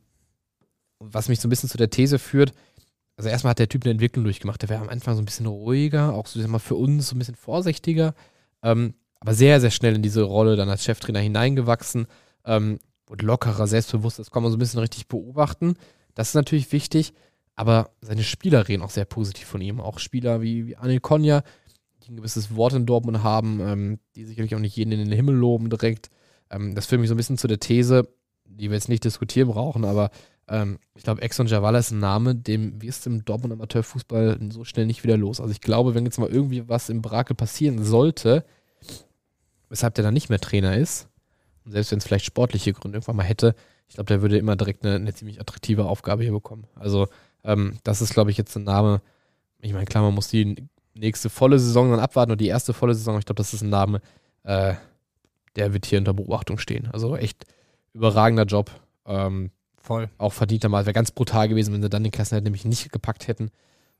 was 0.99 1.29
mich 1.29 1.41
so 1.41 1.49
ein 1.49 1.51
bisschen 1.51 1.69
zu 1.69 1.79
der 1.79 1.91
These 1.91 2.19
führt, 2.19 2.53
also 3.17 3.29
erstmal 3.29 3.53
hat 3.53 3.59
der 3.59 3.69
Typ 3.69 3.85
eine 3.85 3.93
Entwicklung 3.93 4.25
durchgemacht. 4.25 4.63
Der 4.63 4.69
war 4.69 4.81
am 4.81 4.89
Anfang 4.89 5.15
so 5.15 5.23
ein 5.23 5.25
bisschen 5.25 5.47
ruhiger, 5.47 6.13
auch 6.15 6.27
so 6.27 6.47
mal, 6.49 6.59
für 6.59 6.75
uns 6.75 7.09
so 7.09 7.17
ein 7.17 7.19
bisschen 7.19 7.35
vorsichtiger, 7.35 8.15
ähm, 8.63 8.95
aber 9.23 9.35
sehr, 9.35 9.61
sehr 9.61 9.71
schnell 9.71 9.95
in 9.95 10.03
diese 10.03 10.23
Rolle 10.23 10.57
dann 10.57 10.69
als 10.69 10.83
Cheftrainer 10.83 11.21
hineingewachsen. 11.21 12.09
Ähm, 12.45 12.81
wurde 13.07 13.25
lockerer, 13.25 13.69
selbstbewusst, 13.69 14.19
das 14.19 14.33
kann 14.33 14.43
man 14.43 14.51
so 14.51 14.57
ein 14.57 14.59
bisschen 14.59 14.81
richtig 14.81 15.07
beobachten. 15.07 15.77
Das 16.17 16.31
ist 16.31 16.35
natürlich 16.35 16.73
wichtig, 16.73 17.13
aber 17.55 17.91
seine 18.01 18.25
Spieler 18.25 18.67
reden 18.67 18.83
auch 18.83 18.91
sehr 18.91 19.05
positiv 19.05 19.47
von 19.47 19.61
ihm. 19.61 19.81
Auch 19.81 20.01
Spieler 20.01 20.43
wie, 20.43 20.67
wie 20.67 20.77
Anil 20.77 20.99
Konja, 20.99 21.45
die 22.03 22.11
ein 22.11 22.17
gewisses 22.17 22.57
Wort 22.57 22.73
in 22.73 22.85
Dortmund 22.85 23.23
haben, 23.23 23.61
ähm, 23.61 23.99
die 24.17 24.25
sicherlich 24.25 24.57
auch 24.57 24.59
nicht 24.59 24.75
jeden 24.75 24.91
in 24.91 24.99
den 24.99 25.13
Himmel 25.13 25.37
loben 25.37 25.71
direkt. 25.71 26.11
Ähm, 26.51 26.75
das 26.75 26.87
führt 26.87 27.01
mich 27.01 27.09
so 27.09 27.15
ein 27.15 27.17
bisschen 27.17 27.39
zu 27.39 27.47
der 27.47 27.61
These, 27.61 28.09
die 28.45 28.71
wir 28.71 28.75
jetzt 28.75 28.89
nicht 28.89 29.05
diskutieren 29.05 29.51
brauchen, 29.51 29.85
aber 29.85 30.11
ähm, 30.49 30.81
ich 30.97 31.05
glaube, 31.05 31.23
Exxon 31.23 31.47
Javala 31.47 31.79
ist 31.79 31.93
ein 31.93 32.01
Name, 32.01 32.35
dem 32.35 32.83
wirst 32.83 33.07
du 33.07 33.11
im 33.11 33.25
Dortmund 33.25 33.53
Amateurfußball 33.53 34.41
so 34.51 34.65
schnell 34.65 34.87
nicht 34.87 35.05
wieder 35.05 35.17
los. 35.17 35.41
Also 35.41 35.53
ich 35.53 35.61
glaube, 35.61 35.95
wenn 35.95 36.07
jetzt 36.07 36.19
mal 36.19 36.29
irgendwie 36.29 36.69
was 36.69 36.89
im 36.89 37.03
Brakel 37.03 37.37
passieren 37.37 37.85
sollte, 37.85 38.45
weshalb 39.73 39.95
der 39.95 40.05
dann 40.05 40.15
nicht 40.15 40.29
mehr 40.29 40.39
Trainer 40.39 40.77
ist, 40.77 41.09
und 41.65 41.73
selbst 41.73 41.91
wenn 41.91 41.99
es 41.99 42.05
vielleicht 42.05 42.27
sportliche 42.27 42.73
Gründe 42.73 42.99
irgendwann 42.99 43.17
mal 43.17 43.23
hätte, 43.23 43.55
ich 43.89 43.95
glaube, 43.95 44.09
der 44.09 44.21
würde 44.21 44.37
immer 44.37 44.55
direkt 44.55 44.85
eine, 44.85 44.97
eine 44.97 45.15
ziemlich 45.15 45.41
attraktive 45.41 45.87
Aufgabe 45.87 46.23
hier 46.23 46.33
bekommen. 46.33 46.67
Also 46.75 47.09
ähm, 47.43 47.79
das 47.83 48.03
ist, 48.03 48.13
glaube 48.13 48.31
ich, 48.31 48.37
jetzt 48.37 48.55
ein 48.57 48.65
Name, 48.65 49.01
ich 49.61 49.73
meine, 49.73 49.87
klar, 49.87 50.03
man 50.03 50.15
muss 50.15 50.29
die 50.29 50.69
nächste 50.95 51.31
volle 51.31 51.59
Saison 51.59 51.91
dann 51.91 52.01
abwarten 52.01 52.33
oder 52.33 52.37
die 52.37 52.49
erste 52.49 52.75
volle 52.75 52.95
Saison, 52.95 53.19
ich 53.19 53.25
glaube, 53.25 53.39
das 53.39 53.55
ist 53.55 53.63
ein 53.63 53.71
Name, 53.71 54.01
äh, 54.45 54.75
der 55.57 55.73
wird 55.73 55.87
hier 55.87 55.99
unter 55.99 56.15
Beobachtung 56.15 56.59
stehen. 56.59 56.89
Also 56.93 57.17
echt 57.17 57.45
überragender 57.95 58.45
Job. 58.45 58.71
Ähm, 59.07 59.51
Voll. 59.77 60.09
auch 60.19 60.33
verdientermaßen. 60.33 60.87
Wäre 60.87 60.95
ganz 60.95 61.11
brutal 61.11 61.49
gewesen, 61.49 61.73
wenn 61.75 61.83
sie 61.83 61.89
dann 61.89 62.05
den 62.05 62.13
Klassenerhalt 62.13 62.45
nämlich 62.45 62.65
nicht 62.65 62.93
gepackt 62.93 63.27
hätten. 63.27 63.51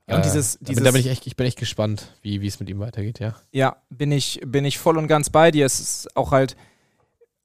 Ja, 0.07 0.15
und 0.15 0.21
Äh, 0.21 0.23
dieses- 0.23 0.53
da 0.53 0.57
bin- 0.59 0.67
dieses- 0.67 0.83
da 0.83 0.91
bin 0.91 0.99
ich 1.01 1.07
echt, 1.07 1.27
ich 1.27 1.35
bin 1.35 1.47
echt 1.47 1.57
gespannt, 1.59 2.13
wie, 2.21 2.41
wie 2.41 2.47
es 2.47 2.59
mit 2.59 2.69
ihm 2.69 2.79
weitergeht, 2.79 3.19
ja. 3.19 3.35
Ja, 3.51 3.77
bin 3.89 4.11
ich, 4.11 4.41
bin 4.45 4.65
ich 4.65 4.77
voll 4.77 4.97
und 4.97 5.07
ganz 5.07 5.29
bei 5.29 5.51
dir. 5.51 5.65
Es 5.65 5.79
ist 5.79 6.15
auch 6.17 6.31
halt 6.31 6.55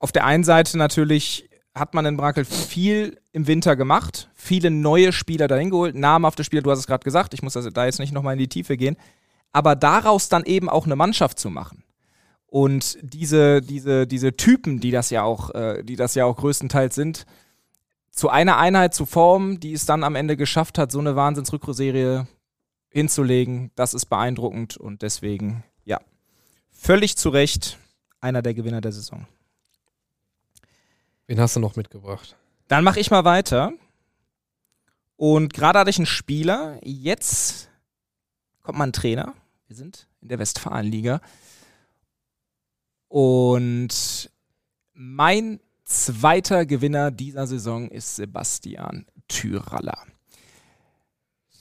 auf 0.00 0.12
der 0.12 0.24
einen 0.24 0.44
Seite 0.44 0.76
natürlich 0.78 1.48
hat 1.74 1.94
man 1.94 2.04
in 2.06 2.16
Brakel 2.16 2.44
viel 2.44 3.20
im 3.32 3.46
Winter 3.46 3.76
gemacht, 3.76 4.28
viele 4.34 4.70
neue 4.70 5.12
Spieler 5.12 5.46
dahin 5.46 5.70
geholt, 5.70 5.94
namhafte 5.94 6.42
Spieler, 6.42 6.62
du 6.62 6.70
hast 6.72 6.80
es 6.80 6.86
gerade 6.88 7.04
gesagt, 7.04 7.34
ich 7.34 7.42
muss 7.42 7.56
also 7.56 7.70
da 7.70 7.84
jetzt 7.84 8.00
nicht 8.00 8.12
nochmal 8.12 8.32
in 8.32 8.38
die 8.40 8.48
Tiefe 8.48 8.76
gehen, 8.76 8.96
aber 9.52 9.76
daraus 9.76 10.28
dann 10.28 10.44
eben 10.44 10.68
auch 10.68 10.86
eine 10.86 10.96
Mannschaft 10.96 11.38
zu 11.38 11.50
machen. 11.50 11.84
Und 12.46 12.98
diese, 13.02 13.60
diese, 13.60 14.06
diese 14.08 14.36
Typen, 14.36 14.80
die 14.80 14.90
das 14.90 15.10
ja 15.10 15.22
auch, 15.22 15.54
äh, 15.54 15.84
die 15.84 15.94
das 15.96 16.14
ja 16.16 16.24
auch 16.24 16.36
größtenteils 16.36 16.94
sind, 16.96 17.26
zu 18.10 18.28
einer 18.30 18.56
Einheit 18.56 18.94
zu 18.94 19.06
formen, 19.06 19.60
die 19.60 19.72
es 19.72 19.86
dann 19.86 20.02
am 20.02 20.16
Ende 20.16 20.36
geschafft 20.36 20.78
hat, 20.78 20.90
so 20.90 20.98
eine 20.98 21.14
Wahnsinnsrückserie 21.14 22.26
hinzulegen, 22.90 23.70
das 23.74 23.94
ist 23.94 24.06
beeindruckend 24.06 24.76
und 24.76 25.02
deswegen, 25.02 25.64
ja, 25.84 26.00
völlig 26.70 27.16
zu 27.16 27.28
Recht 27.28 27.78
einer 28.20 28.42
der 28.42 28.54
Gewinner 28.54 28.80
der 28.80 28.92
Saison. 28.92 29.26
Wen 31.26 31.40
hast 31.40 31.56
du 31.56 31.60
noch 31.60 31.76
mitgebracht? 31.76 32.36
Dann 32.68 32.84
mache 32.84 33.00
ich 33.00 33.10
mal 33.10 33.24
weiter. 33.24 33.72
Und 35.16 35.52
gerade 35.52 35.80
hatte 35.80 35.90
ich 35.90 35.98
einen 35.98 36.06
Spieler, 36.06 36.78
jetzt 36.82 37.68
kommt 38.62 38.78
mal 38.78 38.86
ein 38.86 38.92
Trainer. 38.92 39.34
Wir 39.66 39.76
sind 39.76 40.06
in 40.20 40.28
der 40.28 40.38
Westfalenliga. 40.38 41.20
Und 43.08 44.30
mein 44.92 45.60
zweiter 45.84 46.66
Gewinner 46.66 47.10
dieser 47.10 47.46
Saison 47.46 47.90
ist 47.90 48.16
Sebastian 48.16 49.06
Tyraller. 49.26 50.06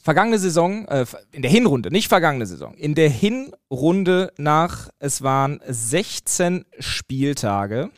Vergangene 0.07 0.39
Saison, 0.39 0.87
äh, 0.87 1.05
in 1.33 1.41
der 1.41 1.51
Hinrunde, 1.51 1.91
nicht 1.91 2.07
vergangene 2.07 2.45
Saison, 2.45 2.73
in 2.75 2.95
der 2.95 3.09
Hinrunde 3.09 4.31
nach, 4.37 4.87
es 4.99 5.21
waren 5.21 5.59
16 5.67 6.63
Spieltage, 6.79 7.89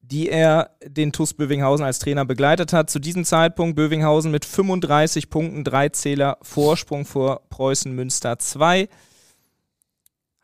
die 0.00 0.30
er 0.30 0.70
den 0.82 1.12
TuS 1.12 1.34
Bövinghausen 1.34 1.84
als 1.84 1.98
Trainer 1.98 2.24
begleitet 2.24 2.72
hat. 2.72 2.88
Zu 2.88 2.98
diesem 2.98 3.26
Zeitpunkt 3.26 3.76
Bövinghausen 3.76 4.30
mit 4.30 4.46
35 4.46 5.28
Punkten, 5.28 5.64
drei 5.64 5.90
Zähler 5.90 6.38
Vorsprung 6.40 7.04
vor 7.04 7.42
Preußen 7.50 7.94
Münster 7.94 8.38
2. 8.38 8.88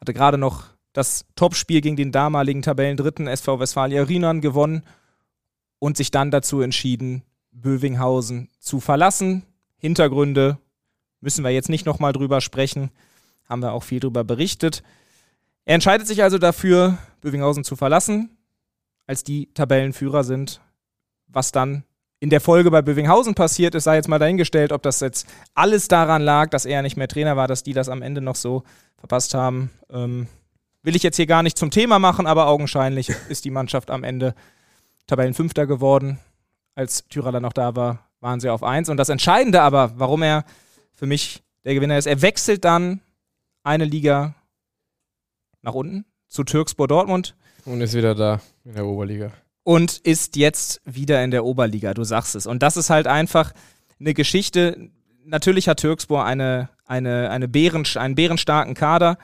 Hatte 0.03 0.13
gerade 0.13 0.37
noch 0.37 0.65
das 0.93 1.25
Topspiel 1.35 1.81
gegen 1.81 1.97
den 1.97 2.13
damaligen 2.13 2.61
Tabellendritten 2.61 3.27
SV 3.27 3.59
Westfalia 3.59 4.03
Riemann 4.03 4.43
gewonnen 4.43 4.83
und 5.79 5.97
sich 5.97 6.11
dann 6.11 6.31
dazu 6.31 6.61
entschieden, 6.61 7.23
Bövinghausen 7.55 8.51
zu 8.59 8.81
verlassen. 8.81 9.45
Hintergründe 9.79 10.59
müssen 11.21 11.45
wir 11.45 11.51
jetzt 11.51 11.71
nicht 11.71 11.87
nochmal 11.87 12.13
drüber 12.13 12.41
sprechen, 12.41 12.91
haben 13.49 13.63
wir 13.63 13.73
auch 13.73 13.83
viel 13.83 14.01
drüber 14.01 14.25
berichtet. 14.25 14.83
Er 15.65 15.75
entscheidet 15.75 16.07
sich 16.07 16.23
also 16.23 16.39
dafür, 16.39 16.99
Bövinghausen 17.23 17.65
zu 17.65 17.77
verlassen, 17.77 18.37
als 19.07 19.25
die 19.25 19.53
Tabellenführer 19.55 20.25
sind. 20.25 20.61
Was 21.27 21.53
dann 21.53 21.85
in 22.21 22.31
der 22.31 22.41
Folge 22.41 22.71
bei 22.71 22.83
Bövinghausen 22.83 23.35
passiert 23.35 23.75
ist, 23.75 23.85
sei 23.85 23.97
jetzt 23.97 24.09
mal 24.09 24.19
dahingestellt, 24.19 24.73
ob 24.73 24.83
das 24.83 25.01
jetzt 25.01 25.27
alles 25.55 25.89
daran 25.89 26.23
lag, 26.23 26.51
dass 26.51 26.65
er 26.65 26.83
nicht 26.83 26.97
mehr 26.97 27.09
Trainer 27.09 27.37
war, 27.37 27.49
dass 27.49 27.63
die 27.63 27.73
das 27.73 27.89
am 27.89 28.03
Ende 28.03 28.21
noch 28.21 28.37
so 28.37 28.63
verpasst 28.99 29.35
haben. 29.35 29.71
Ähm, 29.91 30.29
will 30.83 30.97
ich 30.97 31.03
jetzt 31.03 31.17
hier 31.17 31.27
gar 31.27 31.43
nicht 31.43 31.59
zum 31.59 31.71
Thema 31.71 31.99
machen, 31.99 32.27
aber 32.27 32.47
augenscheinlich 32.47 33.11
ist 33.29 33.45
die 33.45 33.51
Mannschaft 33.51 33.91
am 33.91 34.05
Ende 34.05 34.35
Tabellenfünfter 35.07 35.67
geworden. 35.67 36.19
Als 36.75 37.07
Tyraller 37.09 37.41
noch 37.41 37.53
da 37.53 37.77
war, 37.77 38.09
waren 38.21 38.41
sie 38.41 38.49
auf 38.51 38.63
eins. 38.63 38.89
Und 38.89 38.97
das 38.97 39.09
Entscheidende 39.09 39.63
aber, 39.63 39.93
warum 39.99 40.23
er 40.23 40.45
für 40.93 41.07
mich 41.07 41.43
der 41.65 41.75
Gewinner 41.75 41.99
ist, 41.99 42.07
er 42.07 42.23
wechselt 42.23 42.65
dann 42.65 43.01
eine 43.63 43.85
Liga 43.85 44.35
nach 45.63 45.75
unten 45.75 46.05
zu 46.29 46.45
Türkspor 46.45 46.89
Dortmund 46.89 47.35
Und 47.65 47.81
ist 47.81 47.95
wieder 47.95 48.15
da 48.15 48.41
in 48.65 48.75
der 48.75 48.85
Oberliga. 48.87 49.33
und 49.63 49.99
ist 49.99 50.37
jetzt 50.37 50.81
wieder 50.85 51.23
in 51.25 51.31
der 51.31 51.45
Oberliga, 51.45 51.95
du 51.95 52.05
sagst 52.05 52.35
es. 52.35 52.47
Und 52.47 52.63
das 52.63 52.77
ist 52.77 52.91
halt 52.91 53.07
einfach 53.07 53.53
eine 53.99 54.13
Geschichte. 54.15 54.91
Natürlich 55.25 55.69
hat 55.69 55.81
Türkspor 55.81 56.25
eine, 56.25 56.69
eine, 56.85 57.31
eine 57.31 57.49
Bären, 57.49 57.87
einen 57.95 58.15
bärenstarken 58.15 58.75
Kader. 58.75 59.17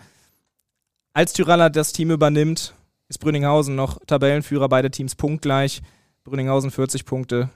Als 1.13 1.33
Tyraller 1.35 1.69
das 1.69 1.93
Team 1.93 2.11
übernimmt, 2.11 2.75
ist 3.09 3.19
Brünninghausen 3.19 3.75
noch 3.75 3.99
Tabellenführer, 4.07 4.69
beide 4.69 4.91
Teams 4.91 5.15
punktgleich. 5.17 5.83
Brünninghausen 6.31 6.71
40 6.71 7.05
Punkte, 7.05 7.51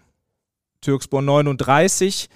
Türkspor 0.81 1.23
39. 1.23 2.29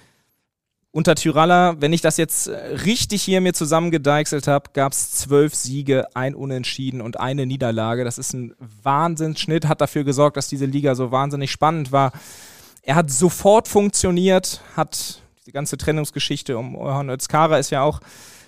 Unter 0.91 1.13
Tyraller, 1.13 1.79
wenn 1.81 1.93
ich 1.93 2.01
das 2.01 2.17
jetzt 2.17 2.47
äh, 2.47 2.55
richtig 2.85 3.21
hier 3.21 3.41
mir 3.41 3.53
zusammengedeichselt 3.53 4.47
habe, 4.47 4.71
gab 4.73 4.93
es 4.93 5.11
zwölf 5.11 5.53
Siege, 5.53 6.07
ein 6.15 6.33
Unentschieden 6.33 7.01
und 7.01 7.19
eine 7.19 7.45
Niederlage. 7.45 8.05
Das 8.05 8.17
ist 8.17 8.33
ein 8.33 8.55
Wahnsinnsschnitt, 8.81 9.67
hat 9.67 9.81
dafür 9.81 10.03
gesorgt, 10.03 10.37
dass 10.37 10.47
diese 10.47 10.65
Liga 10.65 10.95
so 10.95 11.11
wahnsinnig 11.11 11.51
spannend 11.51 11.91
war. 11.91 12.11
Er 12.81 12.95
hat 12.95 13.11
sofort 13.11 13.67
funktioniert, 13.67 14.61
hat 14.75 15.21
die 15.45 15.51
ganze 15.51 15.77
Trennungsgeschichte 15.77 16.57
um 16.57 16.75
Orhan 16.75 17.09
Özkara 17.09 17.59
ist 17.59 17.69
ja 17.69 17.83
auch 17.83 17.99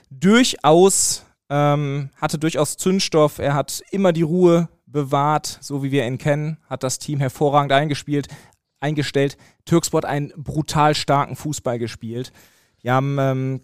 durchaus, 0.10 1.26
ähm, 1.50 2.10
hatte 2.16 2.40
durchaus 2.40 2.78
Zündstoff. 2.78 3.38
Er 3.38 3.54
hat 3.54 3.84
immer 3.92 4.14
die 4.14 4.22
Ruhe 4.22 4.70
bewahrt, 4.92 5.58
so 5.62 5.84
wie 5.84 5.92
wir 5.92 6.06
ihn 6.06 6.18
kennen, 6.18 6.58
hat 6.70 6.84
das 6.84 7.00
Team 7.00 7.20
hervorragend 7.20 7.72
eingespielt, 7.72 8.28
eingestellt. 8.80 9.38
Türksport 9.66 10.06
einen 10.06 10.32
brutal 10.36 10.96
starken 10.96 11.36
Fußball 11.36 11.80
gespielt. 11.80 12.32
Die 12.84 12.92
haben 12.92 13.18
ähm, 13.20 13.62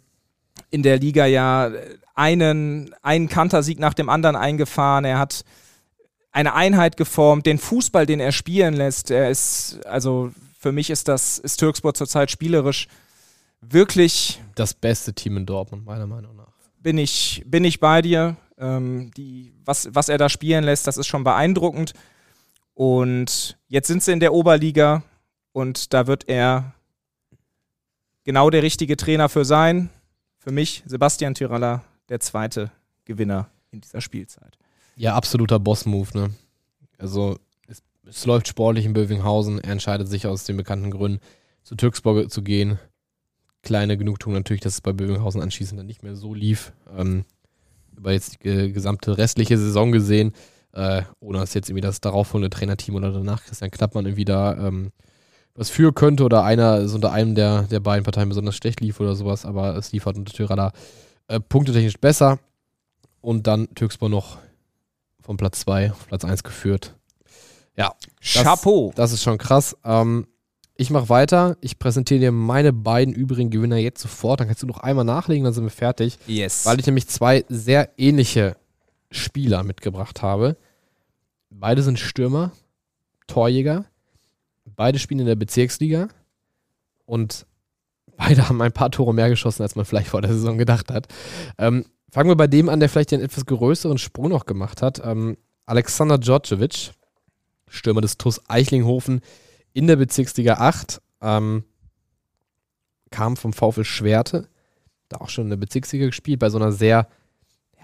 in 0.69 0.83
der 0.83 0.99
Liga 0.99 1.25
ja 1.25 1.71
einen, 2.15 2.93
einen 3.01 3.29
Kantersieg 3.29 3.79
nach 3.79 3.93
dem 3.93 4.09
anderen 4.09 4.35
eingefahren. 4.35 5.05
Er 5.05 5.19
hat 5.19 5.43
eine 6.31 6.53
Einheit 6.53 6.97
geformt, 6.97 7.45
den 7.45 7.57
Fußball, 7.57 8.05
den 8.05 8.19
er 8.19 8.31
spielen 8.31 8.73
lässt. 8.73 9.11
Er 9.11 9.29
ist, 9.29 9.79
also 9.85 10.31
für 10.59 10.71
mich 10.71 10.89
ist 10.89 11.07
das, 11.07 11.37
ist 11.39 11.57
Türksport 11.57 11.97
zurzeit 11.97 12.31
spielerisch 12.31 12.87
wirklich 13.61 14.39
Das 14.55 14.73
beste 14.73 15.13
Team 15.13 15.37
in 15.37 15.45
Dortmund, 15.45 15.85
meiner 15.85 16.07
Meinung 16.07 16.35
nach. 16.35 16.51
bin 16.79 16.97
ich, 16.97 17.43
bin 17.45 17.63
ich 17.63 17.79
bei 17.79 18.01
dir. 18.01 18.37
Ähm, 18.57 19.11
die, 19.15 19.53
was, 19.65 19.89
was 19.93 20.09
er 20.09 20.17
da 20.17 20.29
spielen 20.29 20.63
lässt, 20.63 20.87
das 20.87 20.97
ist 20.97 21.07
schon 21.07 21.23
beeindruckend. 21.23 21.93
Und 22.73 23.57
jetzt 23.67 23.87
sind 23.87 24.03
sie 24.03 24.11
in 24.11 24.19
der 24.19 24.33
Oberliga 24.33 25.03
und 25.51 25.93
da 25.93 26.07
wird 26.07 26.27
er 26.27 26.73
genau 28.23 28.49
der 28.49 28.61
richtige 28.61 28.97
Trainer 28.97 29.29
für 29.29 29.45
sein. 29.45 29.89
Für 30.37 30.51
mich, 30.51 30.83
Sebastian 30.85 31.33
Tyraller, 31.33 31.83
der 32.09 32.19
zweite 32.19 32.71
Gewinner 33.05 33.49
in 33.71 33.81
dieser 33.81 34.01
Spielzeit. 34.01 34.57
Ja, 34.95 35.15
absoluter 35.15 35.59
Boss-Move, 35.59 36.17
ne? 36.17 36.29
Also, 36.97 37.37
es, 37.67 37.81
es 38.05 38.25
läuft 38.25 38.47
sportlich 38.47 38.85
in 38.85 38.93
Bövinghausen. 38.93 39.59
Er 39.59 39.71
entscheidet 39.71 40.07
sich 40.07 40.27
aus 40.27 40.45
den 40.45 40.57
bekannten 40.57 40.91
Gründen, 40.91 41.19
zu 41.63 41.75
Türksburg 41.75 42.31
zu 42.31 42.41
gehen. 42.41 42.79
Kleine 43.63 43.97
Genugtuung 43.97 44.33
natürlich, 44.33 44.61
dass 44.61 44.75
es 44.75 44.81
bei 44.81 44.93
Bövinghausen 44.93 45.41
anschließend 45.41 45.79
dann 45.79 45.87
nicht 45.87 46.03
mehr 46.03 46.15
so 46.15 46.33
lief. 46.33 46.73
Ähm, 46.97 47.25
über 47.97 48.11
jetzt 48.11 48.43
die 48.43 48.49
äh, 48.49 48.71
gesamte 48.71 49.17
restliche 49.17 49.57
Saison 49.57 49.91
gesehen, 49.91 50.33
äh, 50.73 51.03
ohne 51.19 51.39
dass 51.39 51.53
jetzt 51.53 51.69
irgendwie 51.69 51.81
das 51.81 52.01
darauffolgende 52.01 52.55
Trainerteam 52.55 52.95
oder 52.95 53.11
danach 53.11 53.43
Christian 53.43 53.71
Knappmann 53.71 54.05
irgendwie 54.05 54.25
da 54.25 54.55
ähm, 54.57 54.91
was 55.55 55.71
für 55.71 55.91
könnte 55.91 56.23
oder 56.23 56.43
einer 56.43 56.87
so 56.87 56.95
unter 56.95 57.11
einem 57.11 57.33
der, 57.33 57.63
der 57.63 57.79
beiden 57.79 58.03
Parteien 58.03 58.29
besonders 58.29 58.55
schlecht 58.55 58.79
lief 58.79 58.99
oder 58.99 59.15
sowas, 59.15 59.43
aber 59.43 59.75
es 59.75 59.91
liefert 59.91 60.15
unter 60.15 60.31
Tyraller 60.31 60.71
äh, 61.27 61.39
punktetechnisch 61.39 61.97
besser 61.99 62.39
und 63.21 63.47
dann 63.47 63.67
Türkspor 63.73 64.07
noch 64.07 64.37
von 65.19 65.35
Platz 65.35 65.61
2 65.61 65.91
auf 65.91 66.07
Platz 66.07 66.23
1 66.23 66.43
geführt. 66.43 66.95
Ja, 67.75 67.93
Chapeau! 68.21 68.91
das 68.95 69.11
ist 69.11 69.23
schon 69.23 69.37
krass. 69.37 69.75
Ähm, 69.83 70.27
ich 70.77 70.91
mache 70.91 71.09
weiter. 71.09 71.57
Ich 71.61 71.79
präsentiere 71.79 72.19
dir 72.19 72.31
meine 72.31 72.71
beiden 72.71 73.13
übrigen 73.13 73.49
Gewinner 73.49 73.77
jetzt 73.77 74.01
sofort. 74.01 74.39
Dann 74.39 74.47
kannst 74.47 74.61
du 74.61 74.67
noch 74.67 74.79
einmal 74.79 75.05
nachlegen, 75.05 75.43
dann 75.43 75.53
sind 75.53 75.63
wir 75.63 75.71
fertig. 75.71 76.19
Yes. 76.27 76.65
Weil 76.65 76.79
ich 76.79 76.85
nämlich 76.85 77.07
zwei 77.07 77.45
sehr 77.49 77.89
ähnliche 77.97 78.55
Spieler 79.09 79.63
mitgebracht 79.63 80.21
habe. 80.21 80.55
Beide 81.49 81.81
sind 81.81 81.97
Stürmer, 81.97 82.51
Torjäger. 83.25 83.85
Beide 84.65 84.99
spielen 84.99 85.21
in 85.21 85.25
der 85.25 85.35
Bezirksliga. 85.35 86.09
Und 87.05 87.47
beide 88.15 88.47
haben 88.47 88.61
ein 88.61 88.71
paar 88.71 88.91
Tore 88.91 89.13
mehr 89.13 89.29
geschossen, 89.29 89.63
als 89.63 89.75
man 89.75 89.85
vielleicht 89.85 90.09
vor 90.09 90.21
der 90.21 90.33
Saison 90.33 90.57
gedacht 90.57 90.91
hat. 90.91 91.07
Ähm, 91.57 91.85
fangen 92.11 92.29
wir 92.29 92.35
bei 92.35 92.47
dem 92.47 92.69
an, 92.69 92.79
der 92.79 92.89
vielleicht 92.89 93.11
den 93.11 93.21
etwas 93.21 93.45
größeren 93.45 93.97
Sprung 93.97 94.29
noch 94.29 94.45
gemacht 94.45 94.83
hat. 94.83 95.01
Ähm, 95.03 95.37
Alexander 95.65 96.19
Djordjevic, 96.19 96.91
Stürmer 97.67 98.01
des 98.01 98.17
TuS 98.17 98.41
Eichlinghofen 98.47 99.21
in 99.77 99.85
der 99.85 99.95
Bezirksliga 99.95 100.55
8. 100.55 101.01
Ähm, 101.21 101.63
kam 103.11 103.37
vom 103.37 103.53
VfL 103.53 103.85
Schwerte, 103.85 104.49
da 105.07 105.17
auch 105.17 105.29
schon 105.29 105.45
in 105.45 105.49
der 105.51 105.57
Bezirksliga 105.57 106.07
gespielt, 106.07 106.39
bei 106.39 106.49
so 106.49 106.57
einer 106.57 106.71
sehr, 106.71 107.07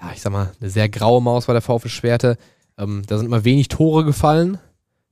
ja, 0.02 0.12
ich 0.12 0.22
sag 0.22 0.34
mal, 0.34 0.52
eine 0.60 0.72
sehr 0.72 0.90
graue 0.90 1.22
Maus 1.22 1.48
war 1.48 1.54
der 1.54 1.62
VfL 1.62 1.90
Schwerte. 1.90 2.38
Ähm, 2.80 3.04
da 3.06 3.18
sind 3.18 3.28
immer 3.28 3.46
wenig 3.46 3.68
Tore 3.68 4.04
gefallen. 4.06 4.58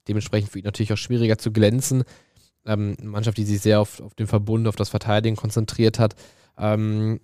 Dementsprechend 0.07 0.51
für 0.51 0.57
ihn 0.57 0.65
natürlich 0.65 0.91
auch 0.91 0.97
schwieriger 0.97 1.37
zu 1.37 1.51
glänzen. 1.51 2.03
Ähm, 2.65 2.97
eine 2.99 3.09
Mannschaft, 3.09 3.37
die 3.37 3.45
sich 3.45 3.61
sehr 3.61 3.79
auf, 3.79 4.01
auf 4.01 4.15
den 4.15 4.25
Verbund, 4.25 4.67
auf 4.67 4.75
das 4.75 4.89
Verteidigen 4.89 5.35
konzentriert 5.35 5.99
hat. 5.99 6.15
Ähm, 6.57 7.21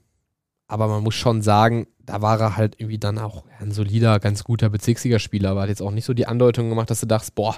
aber 0.68 0.88
man 0.88 1.02
muss 1.02 1.16
schon 1.16 1.42
sagen, 1.42 1.88
da 2.00 2.22
war 2.22 2.40
er 2.40 2.58
halt 2.58 2.76
irgendwie 2.78 3.00
dann 3.00 3.18
auch 3.18 3.44
ein 3.60 3.72
solider, 3.72 4.20
ganz 4.20 4.44
guter 4.44 4.70
Bezirksligaspieler, 4.70 5.50
aber 5.50 5.64
hat 5.64 5.70
jetzt 5.70 5.82
auch 5.82 5.92
nicht 5.92 6.06
so 6.06 6.14
die 6.14 6.28
Andeutung 6.28 6.70
gemacht, 6.70 6.92
dass 6.92 7.00
du 7.00 7.08
dachtest, 7.08 7.34
boah, 7.34 7.58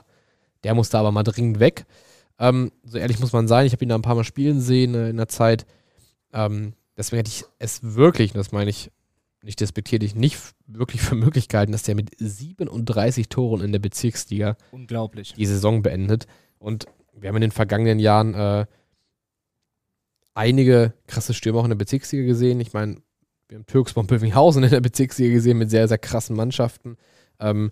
der 0.63 0.75
muss 0.75 0.89
da 0.89 0.99
aber 0.99 1.11
mal 1.11 1.23
dringend 1.23 1.59
weg. 1.59 1.85
Ähm, 2.37 2.71
so 2.83 2.97
ehrlich 2.97 3.19
muss 3.19 3.33
man 3.33 3.47
sein, 3.47 3.65
ich 3.65 3.73
habe 3.73 3.83
ihn 3.83 3.89
da 3.89 3.95
ein 3.95 4.01
paar 4.01 4.15
Mal 4.15 4.23
spielen 4.23 4.61
sehen 4.61 4.95
äh, 4.95 5.09
in 5.09 5.17
der 5.17 5.27
Zeit. 5.27 5.65
Ähm, 6.33 6.73
deswegen 6.97 7.17
hätte 7.17 7.31
ich 7.31 7.43
es 7.59 7.95
wirklich, 7.95 8.33
und 8.33 8.37
das 8.37 8.51
meine 8.51 8.69
ich 8.69 8.91
nicht 9.41 9.59
despektierlich, 9.59 10.15
nicht 10.15 10.37
wirklich 10.67 11.01
für 11.01 11.15
Möglichkeiten, 11.15 11.71
dass 11.71 11.83
der 11.83 11.95
mit 11.95 12.11
37 12.17 13.29
Toren 13.29 13.61
in 13.61 13.71
der 13.71 13.79
Bezirksliga 13.79 14.57
Unglaublich. 14.71 15.33
die 15.33 15.45
Saison 15.45 15.81
beendet. 15.81 16.27
Und 16.57 16.85
wir 17.13 17.29
haben 17.29 17.37
in 17.37 17.41
den 17.41 17.51
vergangenen 17.51 17.99
Jahren 17.99 18.33
äh, 18.33 18.65
einige 20.33 20.93
krasse 21.07 21.33
Stürmer 21.33 21.59
auch 21.59 21.65
in 21.65 21.69
der 21.69 21.77
Bezirksliga 21.77 22.25
gesehen. 22.25 22.59
Ich 22.59 22.73
meine, 22.73 23.01
wir 23.47 23.57
haben 23.57 23.65
Türkspor 23.65 24.01
und 24.01 24.07
Bövinghausen 24.07 24.63
in 24.63 24.69
der 24.69 24.81
Bezirksliga 24.81 25.33
gesehen 25.33 25.57
mit 25.57 25.69
sehr, 25.69 25.87
sehr 25.87 25.97
krassen 25.97 26.35
Mannschaften. 26.35 26.97
Ähm, 27.39 27.71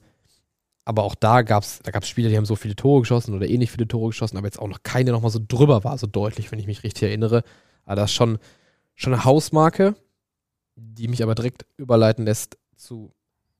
aber 0.87 1.03
auch 1.03 1.15
da 1.15 1.41
gab 1.41 1.63
es 1.63 1.79
da 1.83 1.91
gab's 1.91 2.07
Spieler, 2.07 2.29
die 2.29 2.37
haben 2.37 2.45
so 2.45 2.55
viele 2.55 2.75
Tore 2.75 3.01
geschossen 3.01 3.35
oder 3.35 3.49
ähnlich 3.49 3.71
viele 3.71 3.89
Tore 3.89 4.11
geschossen, 4.11 4.37
aber 4.37 4.47
jetzt 4.47 4.57
auch 4.57 4.69
noch 4.69 4.83
keine 4.83 5.11
nochmal 5.11 5.31
so 5.31 5.39
drüber 5.45 5.83
war, 5.83 5.97
so 5.97 6.07
deutlich, 6.07 6.49
wenn 6.51 6.59
ich 6.59 6.67
mich 6.67 6.83
richtig 6.83 7.03
erinnere. 7.03 7.43
Aber 7.83 7.97
das 7.97 8.11
ist 8.11 8.15
schon, 8.15 8.39
schon 8.95 9.13
eine 9.13 9.25
Hausmarke, 9.25 9.95
die 10.77 11.09
mich 11.09 11.23
aber 11.23 11.35
direkt 11.35 11.65
überleiten 11.75 12.23
lässt 12.23 12.57
zu 12.77 13.11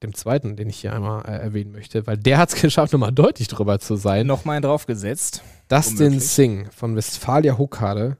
dem 0.03 0.13
zweiten, 0.13 0.55
den 0.55 0.69
ich 0.69 0.77
hier 0.77 0.93
einmal 0.93 1.25
äh, 1.25 1.37
erwähnen 1.37 1.73
möchte, 1.73 2.07
weil 2.07 2.17
der 2.17 2.37
hat 2.37 2.53
es 2.53 2.55
geschafft, 2.61 2.93
nochmal 2.93 3.11
deutlich 3.11 3.49
drüber 3.49 3.79
zu 3.79 3.97
sein. 3.97 4.25
Nochmal 4.25 4.61
draufgesetzt. 4.61 5.43
Dustin 5.67 5.97
Womöglich. 5.97 6.29
Singh 6.29 6.71
von 6.71 6.95
Westfalia 6.95 7.57
Huckade, 7.57 8.17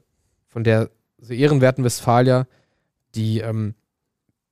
von 0.48 0.64
der 0.64 0.90
so 1.16 1.32
ehrenwerten 1.32 1.82
Westfalia, 1.82 2.46
die 3.14 3.38
ähm, 3.38 3.74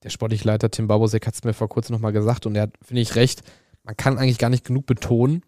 der 0.02 0.08
sportliche 0.08 0.46
Leiter 0.46 0.70
Tim 0.70 0.86
Babosek 0.86 1.26
hat 1.26 1.34
es 1.34 1.44
mir 1.44 1.52
vor 1.52 1.68
kurzem 1.68 1.92
nochmal 1.92 2.12
gesagt 2.12 2.46
und 2.46 2.54
er 2.54 2.62
hat, 2.62 2.74
finde 2.80 3.02
ich, 3.02 3.16
recht, 3.16 3.42
man 3.86 3.96
kann 3.96 4.18
eigentlich 4.18 4.38
gar 4.38 4.50
nicht 4.50 4.64
genug 4.64 4.84
betonen, 4.84 5.42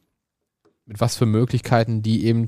mit 0.86 1.00
was 1.00 1.16
für 1.16 1.26
Möglichkeiten 1.26 2.02
die 2.02 2.24
eben 2.24 2.46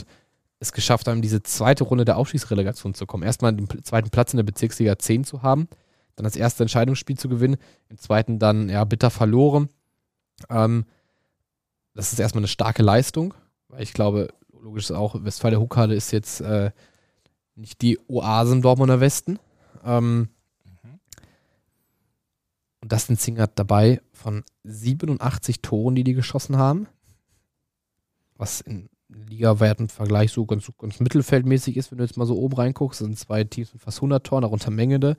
es 0.61 0.73
geschafft 0.73 1.09
haben, 1.09 1.21
diese 1.21 1.43
zweite 1.43 1.85
Runde 1.85 2.05
der 2.05 2.17
Aufstiegsrelegation 2.17 2.95
zu 2.95 3.07
kommen. 3.07 3.25
Erstmal 3.25 3.53
den 3.53 3.67
zweiten 3.83 4.11
Platz 4.11 4.33
in 4.33 4.37
der 4.37 4.45
Bezirksliga 4.45 4.99
10 4.99 5.25
zu 5.25 5.43
haben, 5.43 5.69
dann 6.17 6.25
das 6.25 6.37
erste 6.37 6.63
Entscheidungsspiel 6.63 7.19
zu 7.19 7.29
gewinnen, 7.29 7.57
im 7.89 7.99
zweiten 7.99 8.39
dann 8.39 8.69
ja 8.69 8.85
bitter 8.85 9.11
verloren. 9.11 9.69
Ähm, 10.49 10.85
das 11.95 12.13
ist 12.13 12.21
erstmal 12.21 12.41
eine 12.41 12.49
starke 12.49 12.83
Leistung, 12.83 13.35
weil 13.69 13.83
ich 13.83 13.93
glaube, 13.93 14.29
logisch 14.53 14.85
ist 14.85 14.93
auch, 14.93 15.25
Westfalia 15.25 15.59
Huckade 15.59 15.95
ist 15.95 16.13
jetzt 16.13 16.41
äh, 16.41 16.71
nicht 17.57 17.83
die 17.83 17.99
Oase 18.07 18.53
im 18.53 18.63
Dortmunder 18.63 19.01
Westen. 19.01 19.39
Ähm, 19.83 20.29
und 22.83 22.93
Dustin 22.93 23.17
Singer 23.17 23.43
hat 23.43 23.59
dabei 23.59 24.01
von 24.13 24.45
87 24.65 25.63
Toren, 25.63 25.95
die 25.95 26.05
die 26.05 26.15
geschossen 26.15 26.57
haben, 26.57 26.87
was 28.37 28.61
in 28.61 28.89
Ligawerten 29.09 29.87
im 29.87 29.89
Vergleich 29.89 30.33
so 30.33 30.47
ganz, 30.47 30.71
ganz 30.79 31.01
mittelfeldmäßig 31.01 31.77
ist, 31.77 31.91
wenn 31.91 31.99
du 31.99 32.05
jetzt 32.05 32.17
mal 32.17 32.27
so 32.27 32.37
oben 32.37 32.55
reinguckst, 32.55 33.01
sind 33.01 33.19
zwei 33.19 33.45
Teams 33.45 33.73
mit 33.73 33.83
fast 33.83 33.99
100 33.99 34.25
Toren, 34.25 34.43
darunter 34.43 34.71
Mengende, 34.71 35.17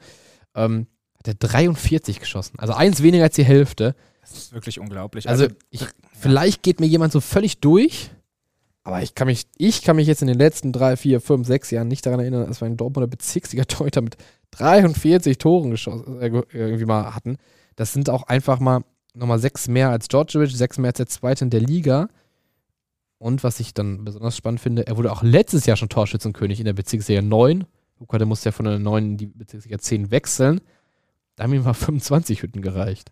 ähm, 0.55 0.87
hat 1.17 1.27
er 1.27 1.33
43 1.35 2.19
geschossen. 2.19 2.57
Also 2.57 2.73
eins 2.73 3.03
weniger 3.03 3.25
als 3.25 3.35
die 3.35 3.43
Hälfte. 3.43 3.95
Das 4.21 4.31
ist 4.31 4.53
wirklich 4.53 4.79
unglaublich. 4.79 5.27
Also, 5.27 5.47
ich, 5.69 5.85
vielleicht 6.13 6.63
geht 6.63 6.79
mir 6.79 6.87
jemand 6.87 7.11
so 7.11 7.19
völlig 7.19 7.59
durch, 7.59 8.11
aber 8.83 9.01
ich 9.03 9.13
kann 9.15 9.27
mich, 9.27 9.45
ich 9.57 9.83
kann 9.83 9.95
mich 9.95 10.07
jetzt 10.07 10.21
in 10.21 10.27
den 10.27 10.37
letzten 10.37 10.71
drei, 10.71 10.97
vier, 10.97 11.21
fünf, 11.21 11.45
sechs 11.47 11.69
Jahren 11.71 11.87
nicht 11.87 12.05
daran 12.05 12.19
erinnern, 12.19 12.47
dass 12.47 12.61
wir 12.61 12.65
einen 12.65 12.77
Dortmunder 12.77 13.07
Bezirksliga 13.07 13.65
Torhüter 13.65 14.01
mit 14.01 14.17
43 14.51 15.37
Toren 15.37 15.71
geschossen, 15.71 16.21
äh, 16.21 16.29
ge- 16.29 16.43
irgendwie 16.51 16.85
mal 16.85 17.13
hatten. 17.15 17.37
Das 17.75 17.93
sind 17.93 18.09
auch 18.09 18.23
einfach 18.23 18.59
mal 18.59 18.83
nochmal 19.13 19.39
sechs 19.39 19.67
mehr 19.67 19.89
als 19.89 20.07
Djordjevic, 20.07 20.51
sechs 20.51 20.77
mehr 20.77 20.89
als 20.89 20.97
der 20.97 21.07
Zweite 21.07 21.43
in 21.45 21.49
der 21.49 21.61
Liga. 21.61 22.09
Und 23.17 23.43
was 23.43 23.59
ich 23.59 23.73
dann 23.73 24.03
besonders 24.03 24.35
spannend 24.35 24.61
finde, 24.61 24.87
er 24.87 24.97
wurde 24.97 25.11
auch 25.11 25.21
letztes 25.21 25.65
Jahr 25.67 25.77
schon 25.77 25.89
Torschützenkönig 25.89 26.59
in 26.59 26.65
der 26.65 26.73
Bezirksliga 26.73 27.21
9. 27.21 27.65
Luca, 27.99 28.17
der 28.17 28.25
musste 28.25 28.49
ja 28.49 28.51
von 28.51 28.65
der 28.65 28.79
9 28.79 29.03
in 29.11 29.17
die 29.17 29.27
Bezirksliga 29.27 29.77
10 29.77 30.09
wechseln. 30.09 30.59
Da 31.35 31.43
haben 31.43 31.53
ihm 31.53 31.63
mal 31.63 31.73
25 31.73 32.41
Hütten 32.41 32.61
gereicht. 32.61 33.11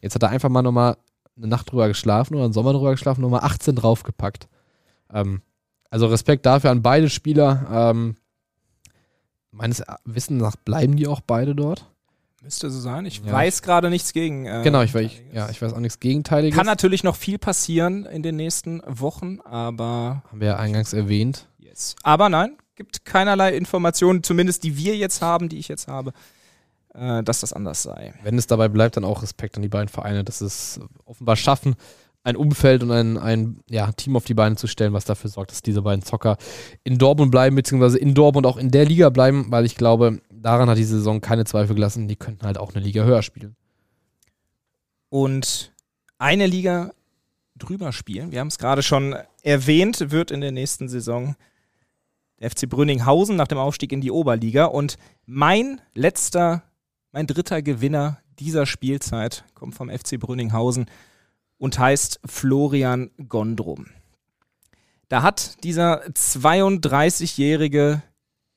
Jetzt 0.00 0.14
hat 0.14 0.22
er 0.22 0.30
einfach 0.30 0.48
mal 0.48 0.62
nochmal 0.62 0.96
eine 1.36 1.46
Nacht 1.46 1.70
drüber 1.70 1.88
geschlafen 1.88 2.34
oder 2.36 2.44
einen 2.44 2.52
Sommer 2.54 2.72
drüber 2.72 2.92
geschlafen, 2.92 3.20
nochmal 3.20 3.40
18 3.44 3.76
draufgepackt. 3.76 4.48
Ähm, 5.12 5.42
also 5.90 6.06
Respekt 6.06 6.46
dafür 6.46 6.70
an 6.70 6.82
beide 6.82 7.08
Spieler. 7.10 7.66
Ähm, 7.92 8.16
meines 9.50 9.82
Wissens 10.04 10.40
nach 10.40 10.56
bleiben 10.56 10.96
die 10.96 11.06
auch 11.06 11.20
beide 11.20 11.54
dort. 11.54 11.86
Müsste 12.42 12.70
so 12.70 12.80
sein. 12.80 13.04
Ich 13.04 13.18
Ja. 13.24 13.32
weiß 13.32 13.60
gerade 13.62 13.90
nichts 13.90 14.12
gegen. 14.14 14.46
äh, 14.46 14.62
genau, 14.64 14.80
ich, 14.82 14.92
weiß- 14.92 15.00
ich, 15.00 15.22
ja, 15.32 15.50
ich 15.50 15.60
weiß 15.60 15.74
auch 15.74 15.80
nichts 15.80 16.00
Gegenteiliges. 16.00 16.56
Kann 16.56 16.66
natürlich 16.66 17.04
noch 17.04 17.16
viel 17.16 17.38
passieren 17.38 18.06
in 18.06 18.22
den 18.22 18.36
nächsten 18.36 18.80
Wochen, 18.86 19.40
aber 19.40 20.22
Haben 20.30 20.40
wir 20.40 20.48
ja 20.48 20.56
eingangs 20.56 20.92
erwähnt. 20.94 21.48
yes. 21.58 21.96
Aber 22.02 22.28
nein, 22.30 22.56
gibt 22.76 23.04
keinerlei 23.04 23.54
Informationen, 23.54 24.22
zumindest 24.22 24.64
die 24.64 24.76
wir 24.78 24.96
jetzt 24.96 25.20
haben, 25.20 25.50
die 25.50 25.58
ich 25.58 25.68
jetzt 25.68 25.86
habe, 25.86 26.12
äh, 26.94 27.22
dass 27.22 27.40
das 27.40 27.52
anders 27.52 27.82
sei. 27.82 28.14
Wenn 28.22 28.38
es 28.38 28.46
dabei 28.46 28.68
bleibt, 28.68 28.96
dann 28.96 29.04
auch 29.04 29.22
Respekt 29.22 29.56
an 29.56 29.62
die 29.62 29.68
beiden 29.68 29.88
Vereine, 29.88 30.24
dass 30.24 30.40
es 30.40 30.80
offenbar 31.04 31.36
schaffen, 31.36 31.74
ein 32.22 32.36
Umfeld 32.36 32.82
und 32.82 32.90
ein, 32.90 33.16
ein 33.16 33.60
ja, 33.68 33.90
Team 33.92 34.16
auf 34.16 34.24
die 34.24 34.34
Beine 34.34 34.56
zu 34.56 34.66
stellen, 34.66 34.92
was 34.92 35.04
dafür 35.04 35.30
sorgt, 35.30 35.52
dass 35.52 35.62
diese 35.62 35.82
beiden 35.82 36.02
Zocker 36.02 36.36
in 36.84 36.98
Dortmund 36.98 37.30
bleiben, 37.30 37.56
beziehungsweise 37.56 37.98
in 37.98 38.14
Dortmund 38.14 38.46
auch 38.46 38.58
in 38.58 38.70
der 38.70 38.84
Liga 38.84 39.08
bleiben, 39.08 39.46
weil 39.48 39.64
ich 39.64 39.74
glaube, 39.74 40.20
daran 40.30 40.68
hat 40.68 40.76
diese 40.76 40.96
Saison 40.96 41.20
keine 41.20 41.44
Zweifel 41.44 41.74
gelassen, 41.74 42.08
die 42.08 42.16
könnten 42.16 42.44
halt 42.44 42.58
auch 42.58 42.74
eine 42.74 42.84
Liga 42.84 43.04
höher 43.04 43.22
spielen. 43.22 43.56
Und 45.08 45.72
eine 46.18 46.46
Liga 46.46 46.92
drüber 47.56 47.92
spielen, 47.92 48.32
wir 48.32 48.40
haben 48.40 48.48
es 48.48 48.58
gerade 48.58 48.82
schon 48.82 49.16
erwähnt, 49.42 50.10
wird 50.10 50.30
in 50.30 50.40
der 50.40 50.52
nächsten 50.52 50.88
Saison 50.88 51.36
der 52.38 52.50
FC 52.50 52.68
Brünninghausen 52.68 53.36
nach 53.36 53.48
dem 53.48 53.58
Aufstieg 53.58 53.92
in 53.92 54.00
die 54.00 54.10
Oberliga. 54.10 54.66
Und 54.66 54.96
mein 55.26 55.80
letzter, 55.94 56.62
mein 57.12 57.26
dritter 57.26 57.62
Gewinner 57.62 58.18
dieser 58.38 58.66
Spielzeit 58.66 59.44
kommt 59.54 59.74
vom 59.74 59.90
FC 59.90 60.18
Brünninghausen 60.18 60.86
und 61.60 61.78
heißt 61.78 62.20
Florian 62.24 63.10
Gondrum. 63.28 63.86
Da 65.08 65.22
hat 65.22 65.62
dieser 65.62 66.06
32-jährige 66.06 68.02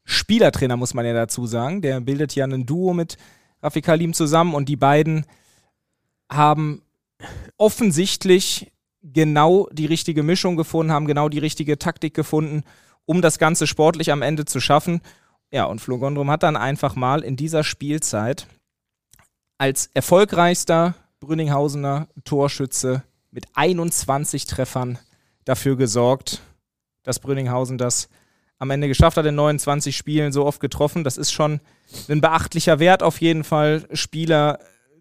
Spielertrainer, 0.06 0.78
muss 0.78 0.94
man 0.94 1.06
ja 1.06 1.14
dazu 1.14 1.46
sagen, 1.46 1.82
der 1.82 2.00
bildet 2.00 2.34
ja 2.34 2.46
ein 2.46 2.66
Duo 2.66 2.94
mit 2.94 3.18
Rafik 3.62 3.88
Halim 3.88 4.14
zusammen 4.14 4.56
und 4.56 4.70
die 4.70 4.78
beiden 4.78 5.26
haben 6.32 6.82
offensichtlich 7.58 8.72
genau 9.02 9.68
die 9.72 9.86
richtige 9.86 10.24
Mischung 10.24 10.56
gefunden, 10.56 10.94
haben 10.94 11.08
genau 11.08 11.28
die 11.28 11.40
richtige 11.40 11.78
Taktik 11.78 12.14
gefunden, 12.14 12.64
um 13.06 13.22
das 13.22 13.38
Ganze 13.38 13.68
sportlich 13.68 14.12
am 14.14 14.22
Ende 14.22 14.46
zu 14.46 14.62
schaffen. 14.62 15.02
Ja, 15.52 15.66
und 15.66 15.82
Flo 15.82 15.98
Gondrum 16.00 16.32
hat 16.32 16.44
dann 16.44 16.56
einfach 16.56 16.96
mal 16.96 17.22
in 17.22 17.36
dieser 17.36 17.66
Spielzeit 17.66 18.48
als 19.58 19.90
erfolgreichster 19.94 20.96
Brünninghausener 21.24 22.08
Torschütze 22.26 23.04
mit 23.32 23.46
21 23.54 24.46
Treffern 24.46 25.00
dafür 25.46 25.78
gesorgt, 25.78 26.42
dass 27.04 27.20
Brünninghausen 27.20 27.78
das 27.78 28.10
am 28.60 28.70
Ende 28.70 28.88
geschafft 28.88 29.18
hat, 29.18 29.26
in 29.26 29.36
29 29.36 29.96
Spielen 29.96 30.32
so 30.32 30.46
oft 30.46 30.60
getroffen. 30.60 31.04
Das 31.04 31.18
ist 31.18 31.32
schon 31.32 31.60
ein 32.10 32.22
beachtlicher 32.22 32.80
Wert 32.80 33.04
auf 33.04 33.22
jeden 33.22 33.44
Fall. 33.44 33.88
Spieler, 33.94 34.60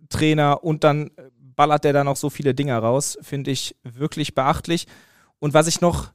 Trainer 0.09 0.65
und 0.65 0.85
dann 0.85 1.11
ballert 1.39 1.85
der 1.85 1.93
da 1.93 2.05
noch 2.05 2.17
so 2.17 2.31
viele 2.31 2.55
Dinger 2.55 2.79
raus. 2.79 3.19
Finde 3.23 3.51
ich 3.51 3.77
wirklich 3.83 4.35
beachtlich. 4.35 4.87
Und 5.39 5.55
was 5.55 5.67
ich 5.67 5.81
noch 5.81 6.13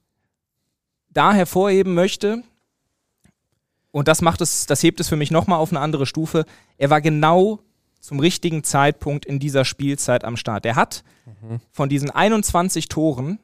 da 1.09 1.33
hervorheben 1.33 1.93
möchte, 1.93 2.43
und 3.91 4.07
das 4.07 4.21
macht 4.21 4.41
es, 4.41 4.65
das 4.65 4.83
hebt 4.83 4.99
es 4.99 5.09
für 5.09 5.15
mich 5.15 5.31
nochmal 5.31 5.59
auf 5.59 5.71
eine 5.71 5.79
andere 5.79 6.05
Stufe, 6.05 6.45
er 6.77 6.89
war 6.89 7.01
genau 7.01 7.59
zum 7.99 8.19
richtigen 8.19 8.63
Zeitpunkt 8.63 9.25
in 9.25 9.39
dieser 9.39 9.65
Spielzeit 9.65 10.23
am 10.23 10.37
Start. 10.37 10.65
Er 10.65 10.75
hat 10.75 11.03
von 11.71 11.89
diesen 11.89 12.09
21 12.09 12.87
Toren 12.87 13.39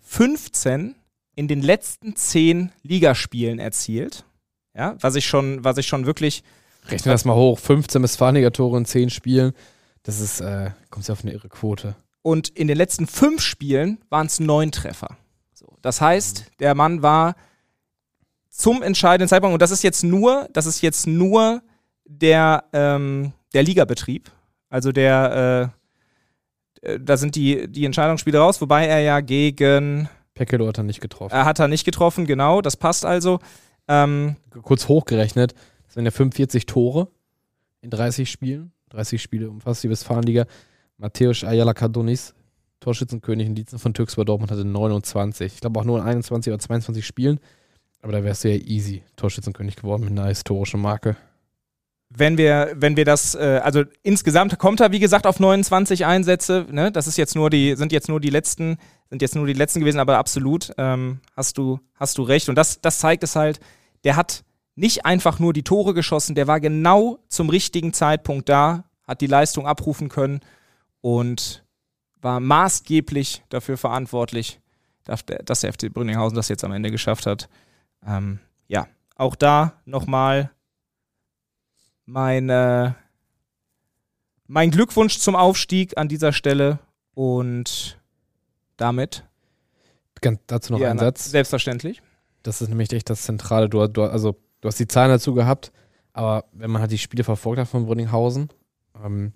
15 0.00 0.94
in 1.34 1.48
den 1.48 1.62
letzten 1.62 2.16
10 2.16 2.72
Ligaspielen 2.82 3.58
erzielt. 3.58 4.24
Ja, 4.74 4.96
was 5.00 5.14
ich 5.14 5.26
schon, 5.26 5.62
was 5.62 5.78
ich 5.78 5.86
schon 5.86 6.06
wirklich 6.06 6.42
Rechne 6.88 7.12
das 7.12 7.24
mal 7.24 7.34
hoch. 7.34 7.58
15 7.58 8.02
Westfaliger-Tore 8.02 8.78
in 8.78 8.84
10 8.84 9.10
Spielen. 9.10 9.52
Das 10.02 10.20
ist, 10.20 10.40
äh, 10.40 10.70
kommt 10.90 11.08
ja 11.08 11.12
auf 11.12 11.22
eine 11.22 11.32
irre 11.32 11.48
Quote. 11.48 11.96
Und 12.22 12.48
in 12.50 12.68
den 12.68 12.76
letzten 12.76 13.06
fünf 13.06 13.40
Spielen 13.40 13.98
waren 14.10 14.26
es 14.26 14.40
neun 14.40 14.70
Treffer. 14.70 15.16
So, 15.54 15.66
das 15.82 16.00
heißt, 16.00 16.46
der 16.60 16.74
Mann 16.74 17.02
war 17.02 17.36
zum 18.50 18.82
entscheidenden 18.82 19.28
Zeitpunkt, 19.28 19.54
und 19.54 19.62
das 19.62 19.70
ist 19.70 19.82
jetzt 19.82 20.04
nur, 20.04 20.48
das 20.52 20.66
ist 20.66 20.82
jetzt 20.82 21.06
nur 21.06 21.62
der, 22.04 22.64
ähm, 22.72 23.32
der 23.54 23.62
Ligabetrieb. 23.62 24.30
Also 24.68 24.92
der, 24.92 25.72
äh, 26.82 26.92
äh, 26.92 27.00
da 27.00 27.16
sind 27.16 27.36
die, 27.36 27.68
die 27.68 27.84
Entscheidungsspiele 27.84 28.38
raus, 28.38 28.60
wobei 28.60 28.86
er 28.86 29.00
ja 29.00 29.20
gegen, 29.20 30.08
Pekelo 30.34 30.66
hat 30.66 30.78
er 30.78 30.84
nicht 30.84 31.00
getroffen. 31.00 31.34
er 31.34 31.44
hat 31.44 31.60
er 31.60 31.68
nicht 31.68 31.84
getroffen, 31.84 32.26
genau, 32.26 32.60
das 32.60 32.76
passt 32.76 33.04
also. 33.06 33.38
Ähm, 33.86 34.36
Kurz 34.62 34.88
hochgerechnet, 34.88 35.54
das 35.84 35.94
sind 35.94 36.04
ja 36.04 36.10
45 36.10 36.66
Tore 36.66 37.08
in 37.80 37.90
30 37.90 38.30
Spielen. 38.30 38.72
30 38.90 39.22
Spiele 39.22 39.50
umfasst 39.50 39.82
die 39.84 39.90
Westfalenliga. 39.90 40.46
Matthäus 40.98 41.44
Ayala 41.44 41.74
Cardonis, 41.74 42.34
Torschützenkönig 42.80 43.46
in 43.46 43.56
Lietzen 43.56 43.78
von 43.78 43.92
Türkspor 43.92 44.24
Dortmund, 44.24 44.50
hatte 44.50 44.64
29. 44.64 45.54
Ich 45.54 45.60
glaube 45.60 45.80
auch 45.80 45.84
nur 45.84 45.98
in 45.98 46.04
21 46.04 46.52
oder 46.52 46.60
22 46.60 47.04
Spielen. 47.04 47.40
Aber 48.00 48.12
da 48.12 48.22
wärst 48.22 48.44
du 48.44 48.50
ja 48.50 48.56
easy 48.56 49.02
Torschützenkönig 49.16 49.76
geworden 49.76 50.04
mit 50.04 50.12
einer 50.12 50.28
historischen 50.28 50.80
Marke. 50.80 51.16
Wenn 52.16 52.38
wir, 52.38 52.72
wenn 52.76 52.96
wir 52.96 53.04
das, 53.04 53.34
äh, 53.34 53.60
also 53.62 53.82
insgesamt 54.02 54.58
kommt 54.58 54.80
er, 54.80 54.92
wie 54.92 55.00
gesagt, 55.00 55.26
auf 55.26 55.40
29 55.40 56.06
Einsätze. 56.06 56.66
Ne? 56.70 56.92
Das 56.92 57.06
ist 57.06 57.18
jetzt 57.18 57.34
nur 57.34 57.50
die, 57.50 57.74
sind 57.76 57.92
jetzt 57.92 58.08
nur 58.08 58.20
die 58.20 58.30
letzten, 58.30 58.78
sind 59.10 59.20
jetzt 59.20 59.34
nur 59.34 59.46
die 59.46 59.52
letzten 59.52 59.80
gewesen, 59.80 59.98
aber 59.98 60.18
absolut 60.18 60.72
ähm, 60.78 61.20
hast 61.36 61.58
du, 61.58 61.80
hast 61.94 62.18
du 62.18 62.22
recht. 62.22 62.48
Und 62.48 62.54
das, 62.54 62.80
das 62.80 63.00
zeigt 63.00 63.24
es 63.24 63.34
halt, 63.34 63.58
der 64.04 64.16
hat 64.16 64.44
nicht 64.76 65.04
einfach 65.04 65.38
nur 65.38 65.52
die 65.52 65.62
Tore 65.62 65.94
geschossen, 65.94 66.34
der 66.34 66.46
war 66.46 66.60
genau 66.60 67.18
zum 67.28 67.48
richtigen 67.48 67.92
Zeitpunkt 67.92 68.48
da, 68.48 68.84
hat 69.06 69.20
die 69.20 69.26
Leistung 69.26 69.66
abrufen 69.66 70.08
können 70.08 70.40
und 71.00 71.64
war 72.20 72.40
maßgeblich 72.40 73.42
dafür 73.48 73.76
verantwortlich, 73.76 74.60
dass 75.04 75.24
der, 75.26 75.72
FC 75.72 75.92
Brünninghausen 75.92 76.36
das 76.36 76.48
jetzt 76.48 76.64
am 76.64 76.72
Ende 76.72 76.90
geschafft 76.90 77.26
hat. 77.26 77.48
Ähm, 78.06 78.38
ja, 78.66 78.86
auch 79.16 79.36
da 79.36 79.74
nochmal 79.84 80.50
mein, 82.06 82.48
äh, 82.50 82.92
mein 84.46 84.70
Glückwunsch 84.70 85.18
zum 85.18 85.36
Aufstieg 85.36 85.96
an 85.96 86.08
dieser 86.08 86.32
Stelle 86.32 86.78
und 87.14 87.98
damit 88.76 89.24
Ganz, 90.20 90.40
dazu 90.46 90.72
noch 90.72 90.80
ja, 90.80 90.90
ein 90.90 90.98
Satz. 90.98 91.30
Selbstverständlich. 91.30 92.02
Das 92.42 92.62
ist 92.62 92.68
nämlich 92.68 92.92
echt 92.92 93.10
das 93.10 93.22
Zentrale. 93.22 93.68
Du, 93.68 93.86
du, 93.86 94.04
also, 94.04 94.36
du 94.60 94.68
hast 94.68 94.78
die 94.78 94.88
Zahlen 94.88 95.10
dazu 95.10 95.34
gehabt, 95.34 95.72
aber 96.12 96.44
wenn 96.52 96.70
man 96.70 96.80
halt 96.80 96.92
die 96.92 96.98
Spiele 96.98 97.24
verfolgt 97.24 97.60
hat 97.60 97.68
von 97.68 97.86
Brünninghausen, 97.86 98.48
ähm, 99.02 99.32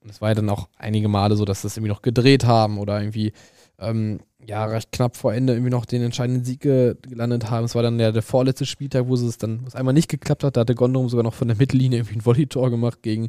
und 0.00 0.10
es 0.10 0.20
war 0.20 0.28
ja 0.28 0.34
dann 0.36 0.48
auch 0.50 0.68
einige 0.76 1.08
Male 1.08 1.34
so, 1.34 1.44
dass 1.44 1.62
sie 1.62 1.66
es 1.66 1.76
irgendwie 1.76 1.90
noch 1.90 2.02
gedreht 2.02 2.44
haben 2.44 2.78
oder 2.78 3.00
irgendwie 3.00 3.32
ähm, 3.78 4.20
ja 4.48 4.64
recht 4.64 4.92
knapp 4.92 5.16
vor 5.16 5.34
Ende 5.34 5.54
irgendwie 5.54 5.70
noch 5.70 5.84
den 5.84 6.02
entscheidenden 6.02 6.44
Sieg 6.44 6.60
ge 6.60 6.94
gelandet 7.02 7.50
haben. 7.50 7.64
Es 7.64 7.74
war 7.74 7.82
dann 7.82 7.98
ja 7.98 8.12
der 8.12 8.22
vorletzte 8.22 8.66
Spieltag, 8.66 9.08
wo 9.08 9.14
es 9.14 9.38
dann 9.38 9.62
wo 9.62 9.66
es 9.66 9.74
einmal 9.74 9.94
nicht 9.94 10.08
geklappt 10.08 10.44
hat. 10.44 10.56
Da 10.56 10.60
hatte 10.60 10.74
Gondrum 10.74 11.08
sogar 11.08 11.24
noch 11.24 11.34
von 11.34 11.48
der 11.48 11.56
Mittellinie 11.56 11.98
irgendwie 11.98 12.18
ein 12.18 12.24
Volley-Tor 12.24 12.70
gemacht 12.70 13.02
gegen, 13.02 13.28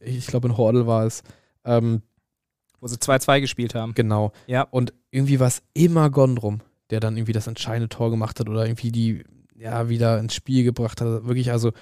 ich 0.00 0.26
glaube 0.26 0.48
in 0.48 0.56
Hordel 0.56 0.86
war 0.86 1.04
es. 1.04 1.22
Ähm, 1.64 2.02
Wo 2.80 2.86
sie 2.86 2.96
2-2 2.96 3.40
gespielt 3.40 3.74
haben. 3.74 3.94
Genau. 3.94 4.32
Ja. 4.46 4.62
Und 4.62 4.92
irgendwie 5.10 5.40
war 5.40 5.48
es 5.48 5.62
immer 5.74 6.10
Gondrum, 6.10 6.60
der 6.90 7.00
dann 7.00 7.16
irgendwie 7.16 7.32
das 7.32 7.46
entscheidende 7.46 7.88
Tor 7.88 8.10
gemacht 8.10 8.40
hat 8.40 8.48
oder 8.48 8.66
irgendwie 8.66 8.92
die, 8.92 9.24
ja, 9.56 9.88
wieder 9.88 10.18
ins 10.18 10.34
Spiel 10.34 10.64
gebracht 10.64 11.00
hat. 11.00 11.26
Wirklich, 11.26 11.52
also 11.52 11.72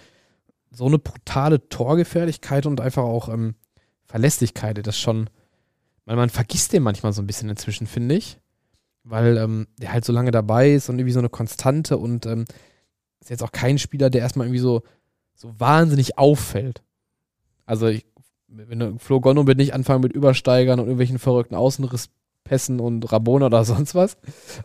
so 0.70 0.86
eine 0.86 0.98
brutale 0.98 1.68
Torgefährlichkeit 1.68 2.66
und 2.66 2.80
einfach 2.80 3.02
auch 3.02 3.28
ähm, 3.28 3.54
Verlässlichkeit, 4.04 4.86
das 4.86 4.98
schon, 4.98 5.28
weil 6.04 6.16
man 6.16 6.30
vergisst 6.30 6.72
den 6.72 6.82
manchmal 6.82 7.12
so 7.12 7.22
ein 7.22 7.26
bisschen 7.26 7.48
inzwischen, 7.48 7.86
finde 7.86 8.16
ich. 8.16 8.38
Weil 9.02 9.38
ähm, 9.38 9.66
der 9.78 9.92
halt 9.92 10.04
so 10.04 10.12
lange 10.12 10.30
dabei 10.30 10.72
ist 10.72 10.88
und 10.88 10.98
irgendwie 10.98 11.12
so 11.12 11.18
eine 11.20 11.30
Konstante 11.30 11.96
und 11.96 12.26
ähm, 12.26 12.44
ist 13.20 13.30
jetzt 13.30 13.42
auch 13.42 13.52
kein 13.52 13.78
Spieler, 13.78 14.10
der 14.10 14.20
erstmal 14.22 14.46
irgendwie 14.46 14.60
so, 14.60 14.82
so 15.34 15.58
wahnsinnig 15.58 16.18
auffällt. 16.18 16.82
Also 17.66 17.86
ich, 17.86 18.04
wenn 18.48 18.78
du 18.78 18.98
Flo 18.98 19.20
Gondrum 19.20 19.46
wird 19.46 19.58
nicht 19.58 19.74
anfangen 19.74 20.02
mit 20.02 20.12
Übersteigern 20.12 20.80
und 20.80 20.86
irgendwelchen 20.86 21.18
verrückten 21.18 21.54
Außenrisspässen 21.54 22.80
und 22.80 23.10
Rabona 23.10 23.46
oder 23.46 23.64
sonst 23.64 23.94
was. 23.94 24.14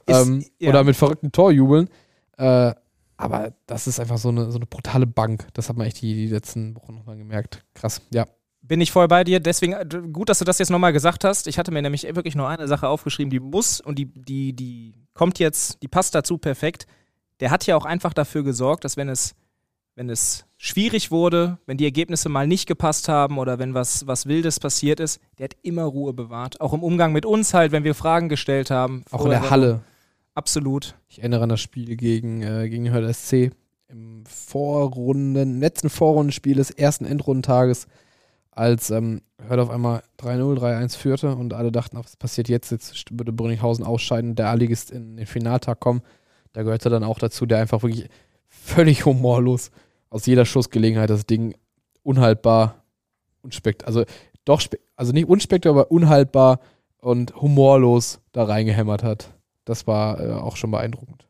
Ist- 0.05 0.27
ähm, 0.27 0.45
ja. 0.59 0.69
Oder 0.69 0.83
mit 0.83 0.95
verrückten 0.95 1.31
Torjubeln. 1.31 1.89
Äh, 2.37 2.73
aber 3.17 3.53
das 3.65 3.87
ist 3.87 3.99
einfach 4.01 4.17
so 4.17 4.27
eine, 4.29 4.51
so 4.51 4.57
eine 4.57 4.65
brutale 4.65 5.07
Bank. 5.07 5.47
Das 5.53 5.69
hat 5.69 5.77
man 5.77 5.87
echt 5.87 6.01
die, 6.01 6.13
die 6.13 6.27
letzten 6.27 6.75
Wochen 6.75 6.95
nochmal 6.95 7.15
gemerkt. 7.15 7.63
Krass, 7.73 8.01
ja. 8.13 8.25
Bin 8.67 8.81
ich 8.81 8.91
voll 8.91 9.07
bei 9.07 9.23
dir. 9.23 9.39
Deswegen 9.39 9.73
äh, 9.73 9.85
gut, 10.11 10.29
dass 10.29 10.39
du 10.39 10.45
das 10.45 10.59
jetzt 10.59 10.69
nochmal 10.69 10.93
gesagt 10.93 11.23
hast. 11.23 11.47
Ich 11.47 11.57
hatte 11.57 11.71
mir 11.71 11.81
nämlich 11.81 12.03
wirklich 12.15 12.35
nur 12.35 12.49
eine 12.49 12.67
Sache 12.67 12.87
aufgeschrieben, 12.87 13.29
die 13.29 13.39
muss 13.39 13.79
und 13.79 13.99
die, 13.99 14.05
die, 14.05 14.53
die 14.53 14.93
kommt 15.13 15.39
jetzt, 15.39 15.81
die 15.83 15.87
passt 15.87 16.15
dazu 16.15 16.37
perfekt. 16.37 16.87
Der 17.39 17.51
hat 17.51 17.65
ja 17.67 17.75
auch 17.75 17.85
einfach 17.85 18.13
dafür 18.13 18.43
gesorgt, 18.43 18.85
dass 18.85 18.97
wenn 18.97 19.09
es, 19.09 19.35
wenn 19.95 20.09
es 20.09 20.45
schwierig 20.57 21.11
wurde, 21.11 21.59
wenn 21.65 21.77
die 21.77 21.85
Ergebnisse 21.85 22.29
mal 22.29 22.47
nicht 22.47 22.67
gepasst 22.67 23.07
haben 23.07 23.37
oder 23.37 23.59
wenn 23.59 23.73
was, 23.73 24.07
was 24.07 24.25
Wildes 24.25 24.59
passiert 24.59 24.99
ist, 24.99 25.19
der 25.37 25.45
hat 25.45 25.57
immer 25.61 25.83
Ruhe 25.83 26.13
bewahrt. 26.13 26.61
Auch 26.61 26.73
im 26.73 26.83
Umgang 26.83 27.11
mit 27.11 27.25
uns 27.25 27.53
halt, 27.53 27.71
wenn 27.71 27.83
wir 27.83 27.93
Fragen 27.93 28.29
gestellt 28.29 28.71
haben. 28.71 29.03
Auch 29.11 29.25
in 29.25 29.31
der 29.31 29.49
Halle. 29.49 29.81
Absolut. 30.33 30.95
Ich 31.07 31.19
erinnere 31.19 31.43
an 31.43 31.49
das 31.49 31.61
Spiel 31.61 31.95
gegen, 31.95 32.41
äh, 32.41 32.67
gegen 32.69 32.89
Hörder 32.89 33.13
SC 33.13 33.51
im 33.87 34.25
Vorrunden, 34.25 35.59
letzten 35.59 35.89
Vorrundenspiel 35.89 36.55
des 36.55 36.71
ersten 36.71 37.05
Endrundentages, 37.05 37.87
als 38.55 38.89
ähm, 38.89 39.21
Hörder 39.47 39.63
auf 39.63 39.69
einmal 39.69 40.01
3-0, 40.19 40.57
3-1 40.57 40.97
führte 40.97 41.35
und 41.35 41.53
alle 41.53 41.71
dachten, 41.71 41.97
ach, 41.97 42.05
was 42.05 42.15
passiert 42.15 42.49
jetzt? 42.49 42.71
Jetzt 42.71 43.05
würde 43.11 43.33
Brünninghausen 43.33 43.85
ausscheiden 43.85 44.31
und 44.31 44.39
der 44.39 44.49
A-Ligist 44.49 44.91
in 44.91 45.17
den 45.17 45.27
Finaltag 45.27 45.79
kommen. 45.79 46.01
Da 46.53 46.63
gehörte 46.63 46.89
dann 46.89 47.03
auch 47.03 47.19
dazu, 47.19 47.45
der 47.45 47.59
einfach 47.59 47.83
wirklich 47.83 48.09
völlig 48.47 49.05
humorlos 49.05 49.71
aus 50.09 50.25
jeder 50.25 50.45
Schussgelegenheit 50.45 51.09
das 51.09 51.25
Ding 51.25 51.55
unhaltbar, 52.01 52.83
unspekt, 53.41 53.85
also 53.85 54.05
doch, 54.45 54.61
also 54.95 55.11
nicht 55.11 55.27
unspektakulär, 55.27 55.81
aber 55.81 55.91
unhaltbar 55.91 56.59
und 56.99 57.35
humorlos 57.35 58.21
da 58.31 58.45
reingehämmert 58.45 59.03
hat. 59.03 59.33
Das 59.65 59.87
war 59.87 60.19
äh, 60.19 60.31
auch 60.31 60.55
schon 60.55 60.71
beeindruckend. 60.71 61.27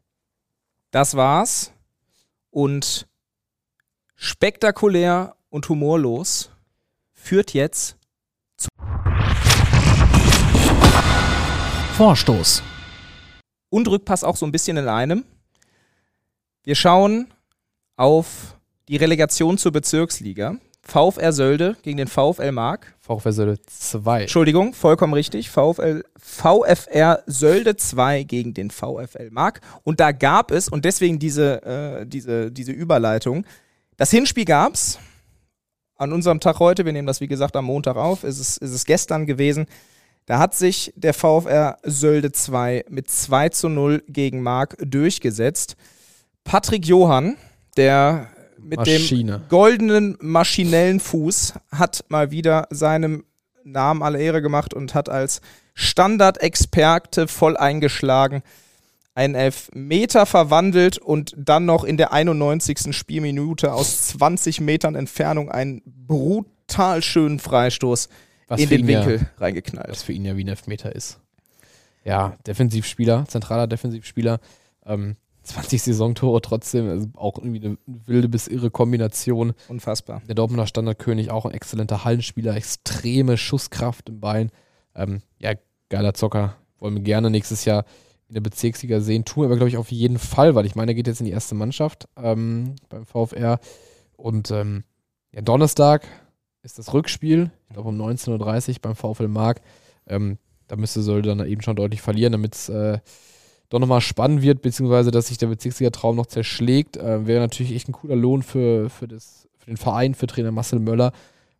Das 0.92 1.16
war's. 1.16 1.72
Und 2.52 3.08
spektakulär 4.16 5.36
und 5.50 5.68
humorlos 5.68 6.52
führt 7.26 7.54
jetzt 7.54 7.98
Vorstoß. 11.98 12.62
und 13.70 13.88
Rückpass 13.88 14.24
auch 14.24 14.36
so 14.36 14.46
ein 14.46 14.52
bisschen 14.52 14.78
in 14.78 14.88
einem. 14.88 15.26
Wir 16.64 16.76
schauen 16.76 17.34
auf 17.98 18.58
die 18.88 18.98
Relegation 18.98 19.58
zur 19.58 19.72
Bezirksliga. 19.72 20.58
VfR 20.84 21.34
Sölde 21.34 21.76
gegen 21.82 21.98
den 21.98 22.08
VfL 22.08 22.52
Mark. 22.52 22.96
VfL 23.00 23.32
Sölde 23.32 23.62
2. 23.66 24.22
Entschuldigung, 24.22 24.76
vollkommen 24.76 25.16
richtig. 25.16 25.50
VfL, 25.50 26.04
VfR 26.18 27.24
Sölde 27.26 27.76
2 27.76 28.24
gegen 28.24 28.54
den 28.54 28.70
VfL 28.70 29.32
Mark. 29.32 29.62
Und 29.84 30.00
da 30.00 30.12
gab 30.12 30.52
es, 30.52 30.70
und 30.70 30.86
deswegen 30.86 31.18
diese, 31.18 31.64
äh, 31.64 32.06
diese, 32.06 32.52
diese 32.52 32.72
Überleitung, 32.72 33.46
das 33.98 34.12
Hinspiel 34.12 34.46
gab's 34.46 35.00
an 35.98 36.14
unserem 36.14 36.40
Tag 36.40 36.60
heute, 36.60 36.86
wir 36.86 36.94
nehmen 36.94 37.08
das 37.08 37.22
wie 37.22 37.28
gesagt 37.28 37.56
am 37.56 37.66
Montag 37.66 37.96
auf, 37.96 38.24
ist 38.24 38.40
es, 38.40 38.58
ist 38.58 38.72
es 38.72 38.86
gestern 38.86 39.26
gewesen. 39.26 39.66
Da 40.26 40.40
hat 40.40 40.56
sich 40.56 40.92
der 40.96 41.14
VfR 41.14 41.78
Sölde 41.84 42.32
2 42.32 42.86
mit 42.90 43.10
2 43.10 43.50
zu 43.50 43.70
0 43.70 44.04
gegen 44.08 44.42
Mark 44.42 44.76
durchgesetzt. 44.80 45.76
Patrick 46.44 46.86
Johann, 46.86 47.38
der 47.78 48.30
mit 48.58 48.86
dem 48.88 49.02
Maschine. 49.02 49.42
goldenen 49.50 50.18
maschinellen 50.20 51.00
Fuß 51.00 51.54
hat 51.72 52.06
mal 52.08 52.32
wieder 52.32 52.68
seinem 52.72 53.24
Namen 53.64 54.02
alle 54.02 54.20
Ehre 54.20 54.42
gemacht 54.42 54.74
und 54.74 54.96
hat 54.96 55.10
als 55.10 55.42
Standardexperte 55.76 57.28
voll 57.28 57.58
eingeschlagen, 57.58 58.42
einen 59.16 59.34
Elfmeter 59.34 60.26
verwandelt 60.26 60.98
und 60.98 61.34
dann 61.38 61.66
noch 61.66 61.84
in 61.84 61.98
der 61.98 62.12
91. 62.12 62.96
Spielminute 62.96 63.74
aus 63.74 64.08
20 64.10 64.62
Metern 64.62 64.94
Entfernung 64.96 65.50
einen 65.50 65.82
brutal 65.86 67.02
schönen 67.02 67.40
Freistoß 67.40 68.10
Was 68.48 68.60
in 68.62 68.70
den 68.70 68.82
ihn 68.82 68.90
ja- 68.90 69.00
Winkel 69.06 69.28
reingeknallt. 69.38 69.90
Was 69.90 70.04
für 70.04 70.12
ihn 70.14 70.26
ja 70.26 70.36
wie 70.36 70.44
ein 70.44 70.50
Elfmeter 70.50 70.94
ist. 70.94 71.20
Ja, 72.04 72.36
Defensivspieler, 72.46 73.26
zentraler 73.28 73.68
Defensivspieler. 73.68 74.40
Ähm, 74.86 75.16
20 75.44 75.82
Saisontore 75.82 76.42
trotzdem, 76.42 76.90
also 76.90 77.08
auch 77.16 77.38
irgendwie 77.38 77.64
eine 77.66 77.78
wilde 77.86 78.28
bis 78.30 78.48
irre 78.48 78.70
Kombination. 78.72 79.54
Unfassbar. 79.70 80.22
Der 80.28 80.36
Dortmunder 80.36 80.68
Standardkönig, 80.68 81.32
auch 81.32 81.46
ein 81.46 81.54
exzellenter 81.54 82.04
Hallenspieler, 82.04 82.56
extreme 82.56 83.38
Schusskraft 83.38 84.10
im 84.10 84.20
Bein. 84.20 84.52
Ähm, 84.96 85.22
ja, 85.40 85.54
geiler 85.90 86.14
Zocker. 86.16 86.56
Wollen 86.80 86.96
wir 86.96 87.02
gerne 87.04 87.30
nächstes 87.30 87.64
Jahr 87.66 87.86
in 88.28 88.34
der 88.34 88.42
Bezirksliga 88.42 89.00
sehen. 89.00 89.26
Tun 89.26 89.46
aber, 89.46 89.56
glaube 89.56 89.70
ich, 89.70 89.78
auf 89.78 89.92
jeden 89.92 90.18
Fall, 90.18 90.56
weil 90.56 90.66
ich 90.66 90.76
meine, 90.76 90.92
er 90.92 90.96
geht 90.96 91.08
jetzt 91.08 91.20
in 91.20 91.26
die 91.26 91.32
erste 91.32 91.56
Mannschaft 91.56 92.08
ähm, 92.18 92.76
beim 92.90 93.06
VfR. 93.06 93.60
Und 94.18 94.52
ähm, 94.52 94.84
ja, 95.32 95.42
Donnerstag 95.42 96.08
ist 96.64 96.80
das 96.80 96.94
Rückspiel, 96.94 97.52
ich 97.68 97.74
glaube 97.74 97.90
um 97.90 98.02
19.30 98.02 98.70
Uhr 98.70 98.76
beim 98.82 98.96
VfL 98.96 99.28
Mark. 99.28 99.62
Ähm, 100.08 100.38
da 100.68 100.76
müsste 100.76 101.04
Sölde 101.04 101.36
dann 101.36 101.48
eben 101.48 101.62
schon 101.62 101.76
deutlich 101.76 102.02
verlieren, 102.02 102.32
damit 102.32 102.56
es 102.56 102.70
äh, 102.70 103.00
doch 103.70 103.80
nochmal 103.80 104.02
spannend 104.02 104.42
wird, 104.42 104.62
beziehungsweise 104.62 105.12
dass 105.12 105.28
sich 105.28 105.38
der 105.38 105.48
Bezirksliga-Traum 105.48 106.16
noch 106.16 106.26
zerschlägt. 106.26 106.98
Äh, 106.98 107.28
Wäre 107.28 107.42
natürlich 107.42 107.74
echt 107.74 107.90
ein 107.90 107.94
cooler 107.94 108.16
Lohn 108.16 108.42
für, 108.42 108.90
für, 108.90 109.08
das, 109.08 109.48
für 109.58 109.68
den 109.68 109.78
Verein, 109.78 110.16
für 110.16 110.28
Trainer 110.28 110.52
Marcel 110.52 110.80
Möller. 110.80 111.12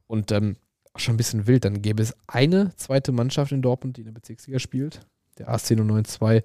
Und 0.08 0.32
ähm, 0.32 0.56
schon 0.96 1.16
ein 1.16 1.18
bisschen 1.18 1.48
wild. 1.48 1.66
Dann 1.66 1.82
gäbe 1.82 2.02
es 2.02 2.16
eine 2.28 2.76
zweite 2.76 3.12
Mannschaft 3.12 3.52
in 3.52 3.62
Dortmund, 3.62 3.98
die 3.98 4.02
in 4.02 4.06
der 4.06 4.14
Bezirksliga 4.14 4.60
spielt. 4.60 5.02
Der 5.38 5.50
ASC 5.50 5.76
092 5.76 6.44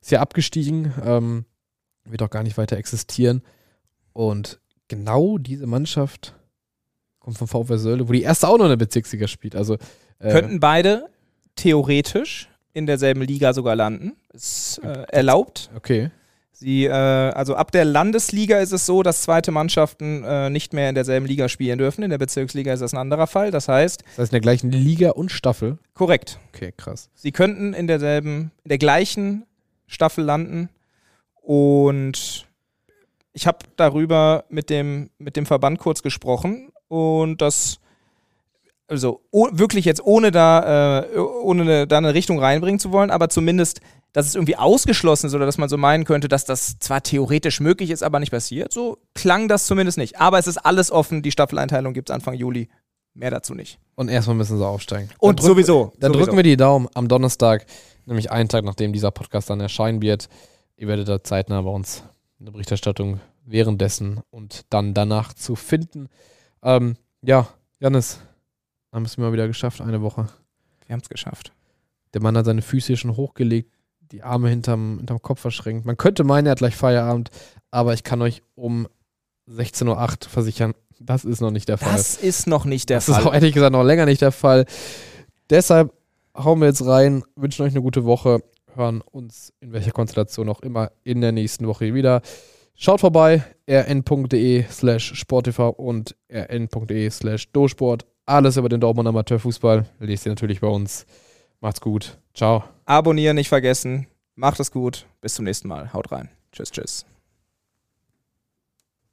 ist 0.00 0.10
ja 0.10 0.20
abgestiegen, 0.20 0.92
ähm, 1.04 1.44
wird 2.04 2.22
auch 2.22 2.30
gar 2.30 2.42
nicht 2.42 2.58
weiter 2.58 2.76
existieren. 2.76 3.42
Und 4.12 4.60
genau 4.88 5.38
diese 5.38 5.66
Mannschaft 5.66 6.34
kommt 7.20 7.38
vom 7.38 7.48
VfR 7.48 7.78
Sölde, 7.78 8.08
wo 8.08 8.12
die 8.12 8.22
erste 8.22 8.48
auch 8.48 8.58
noch 8.58 8.64
in 8.64 8.70
der 8.70 8.76
Bezirksliga 8.76 9.28
spielt. 9.28 9.54
Also 9.54 9.76
äh, 10.18 10.30
Könnten 10.30 10.60
beide 10.60 11.08
theoretisch 11.56 12.48
in 12.72 12.86
derselben 12.86 13.22
Liga 13.22 13.52
sogar 13.52 13.76
landen. 13.76 14.16
Ist 14.32 14.78
äh, 14.82 15.04
erlaubt. 15.08 15.70
Okay. 15.76 16.10
Sie, 16.60 16.86
äh, 16.86 16.90
also 16.90 17.54
ab 17.54 17.70
der 17.70 17.84
Landesliga 17.84 18.58
ist 18.58 18.72
es 18.72 18.84
so, 18.84 19.04
dass 19.04 19.22
zweite 19.22 19.52
Mannschaften 19.52 20.24
äh, 20.24 20.50
nicht 20.50 20.72
mehr 20.72 20.88
in 20.88 20.96
derselben 20.96 21.24
Liga 21.24 21.48
spielen 21.48 21.78
dürfen. 21.78 22.02
In 22.02 22.10
der 22.10 22.18
Bezirksliga 22.18 22.72
ist 22.72 22.80
das 22.80 22.92
ein 22.94 22.98
anderer 22.98 23.28
Fall. 23.28 23.52
Das 23.52 23.68
heißt, 23.68 24.02
Das 24.02 24.18
heißt 24.18 24.32
in 24.32 24.34
der 24.34 24.40
gleichen 24.40 24.72
Liga 24.72 25.10
und 25.10 25.30
Staffel. 25.30 25.78
korrekt. 25.94 26.40
Okay, 26.52 26.72
krass. 26.76 27.10
Sie 27.14 27.30
könnten 27.30 27.74
in 27.74 27.86
derselben, 27.86 28.50
in 28.64 28.70
der 28.70 28.78
gleichen 28.78 29.46
Staffel 29.86 30.24
landen. 30.24 30.68
Und 31.40 32.46
ich 33.32 33.46
habe 33.46 33.58
darüber 33.76 34.44
mit 34.48 34.68
dem, 34.68 35.10
mit 35.18 35.36
dem 35.36 35.46
Verband 35.46 35.78
kurz 35.78 36.02
gesprochen 36.02 36.72
und 36.88 37.40
das, 37.40 37.78
also 38.88 39.20
wirklich 39.30 39.84
jetzt 39.84 40.04
ohne 40.04 40.32
da, 40.32 41.02
äh, 41.04 41.18
ohne 41.18 41.86
da 41.86 41.98
eine 41.98 42.14
Richtung 42.14 42.40
reinbringen 42.40 42.80
zu 42.80 42.90
wollen, 42.90 43.12
aber 43.12 43.28
zumindest, 43.28 43.80
dass 44.18 44.26
es 44.26 44.34
irgendwie 44.34 44.56
ausgeschlossen 44.56 45.28
ist 45.28 45.34
oder 45.36 45.46
dass 45.46 45.58
man 45.58 45.68
so 45.68 45.76
meinen 45.76 46.02
könnte, 46.02 46.26
dass 46.26 46.44
das 46.44 46.80
zwar 46.80 47.04
theoretisch 47.04 47.60
möglich 47.60 47.90
ist, 47.90 48.02
aber 48.02 48.18
nicht 48.18 48.32
passiert. 48.32 48.72
So 48.72 48.98
klang 49.14 49.46
das 49.46 49.66
zumindest 49.66 49.96
nicht. 49.96 50.20
Aber 50.20 50.40
es 50.40 50.48
ist 50.48 50.58
alles 50.58 50.90
offen. 50.90 51.22
Die 51.22 51.30
Staffeleinteilung 51.30 51.94
gibt 51.94 52.10
es 52.10 52.14
Anfang 52.14 52.34
Juli. 52.34 52.68
Mehr 53.14 53.30
dazu 53.30 53.54
nicht. 53.54 53.78
Und 53.94 54.08
erstmal 54.08 54.34
müssen 54.34 54.58
sie 54.58 54.66
aufsteigen. 54.66 55.08
Und 55.20 55.38
dann 55.38 55.44
drücken, 55.44 55.54
sowieso. 55.54 55.92
Dann 56.00 56.12
sowieso. 56.12 56.24
drücken 56.24 56.36
wir 56.36 56.42
die 56.42 56.56
Daumen 56.56 56.88
am 56.94 57.06
Donnerstag, 57.06 57.66
nämlich 58.06 58.32
einen 58.32 58.48
Tag, 58.48 58.64
nachdem 58.64 58.92
dieser 58.92 59.12
Podcast 59.12 59.50
dann 59.50 59.60
erscheinen 59.60 60.02
wird. 60.02 60.28
Ihr 60.76 60.88
werdet 60.88 61.06
da 61.06 61.22
zeitnah 61.22 61.62
bei 61.62 61.70
uns 61.70 62.02
eine 62.40 62.50
Berichterstattung 62.50 63.20
währenddessen 63.44 64.20
und 64.30 64.62
dann 64.70 64.94
danach 64.94 65.32
zu 65.32 65.54
finden. 65.54 66.08
Ähm, 66.64 66.96
ja, 67.22 67.46
Janis, 67.78 68.18
haben 68.90 69.04
es 69.04 69.16
mal 69.16 69.32
wieder 69.32 69.46
geschafft, 69.46 69.80
eine 69.80 70.02
Woche. 70.02 70.28
Wir 70.86 70.94
haben 70.94 71.02
es 71.02 71.08
geschafft. 71.08 71.52
Der 72.14 72.20
Mann 72.20 72.36
hat 72.36 72.46
seine 72.46 72.62
Füße 72.62 72.96
schon 72.96 73.16
hochgelegt, 73.16 73.70
die 74.12 74.22
Arme 74.22 74.48
hinterm, 74.48 74.98
hinterm 74.98 75.22
Kopf 75.22 75.40
verschränkt. 75.40 75.86
Man 75.86 75.96
könnte 75.96 76.24
meinen, 76.24 76.46
er 76.46 76.52
hat 76.52 76.58
gleich 76.58 76.76
Feierabend, 76.76 77.30
aber 77.70 77.94
ich 77.94 78.04
kann 78.04 78.22
euch 78.22 78.42
um 78.54 78.88
16.08 79.50 79.88
Uhr 79.88 80.30
versichern, 80.30 80.74
das 81.00 81.24
ist 81.24 81.40
noch 81.40 81.50
nicht 81.50 81.68
der 81.68 81.78
Fall. 81.78 81.92
Das 81.92 82.16
ist 82.16 82.46
noch 82.46 82.64
nicht 82.64 82.88
der 82.88 82.98
das 82.98 83.06
Fall. 83.06 83.20
ist 83.20 83.26
auch 83.26 83.34
ehrlich 83.34 83.54
gesagt 83.54 83.72
noch 83.72 83.84
länger 83.84 84.06
nicht 84.06 84.20
der 84.20 84.32
Fall. 84.32 84.66
Deshalb 85.50 85.92
hauen 86.36 86.60
wir 86.60 86.68
jetzt 86.68 86.84
rein, 86.84 87.22
wünschen 87.36 87.62
euch 87.64 87.72
eine 87.72 87.82
gute 87.82 88.04
Woche, 88.04 88.42
hören 88.74 89.00
uns 89.00 89.52
in 89.60 89.72
welcher 89.72 89.92
Konstellation 89.92 90.48
auch 90.48 90.60
immer 90.60 90.90
in 91.04 91.20
der 91.20 91.32
nächsten 91.32 91.66
Woche 91.66 91.94
wieder. 91.94 92.22
Schaut 92.74 93.00
vorbei, 93.00 93.44
rn.de 93.68 94.64
slash 94.70 95.14
sporttv 95.14 95.70
und 95.76 96.14
rn.de 96.32 97.10
slash 97.10 97.50
dosport. 97.52 98.06
Alles 98.24 98.56
über 98.56 98.68
den 98.68 98.80
Dortmund 98.80 99.08
Amateurfußball 99.08 99.86
lest 100.00 100.26
ihr 100.26 100.30
natürlich 100.30 100.60
bei 100.60 100.68
uns. 100.68 101.06
Macht's 101.60 101.80
gut. 101.80 102.18
Ciao. 102.34 102.64
Abonnieren 102.84 103.36
nicht 103.36 103.48
vergessen. 103.48 104.06
Macht 104.34 104.60
es 104.60 104.70
gut. 104.70 105.06
Bis 105.20 105.34
zum 105.34 105.44
nächsten 105.44 105.68
Mal. 105.68 105.92
Haut 105.92 106.12
rein. 106.12 106.30
Tschüss, 106.52 106.70
tschüss. 106.70 107.06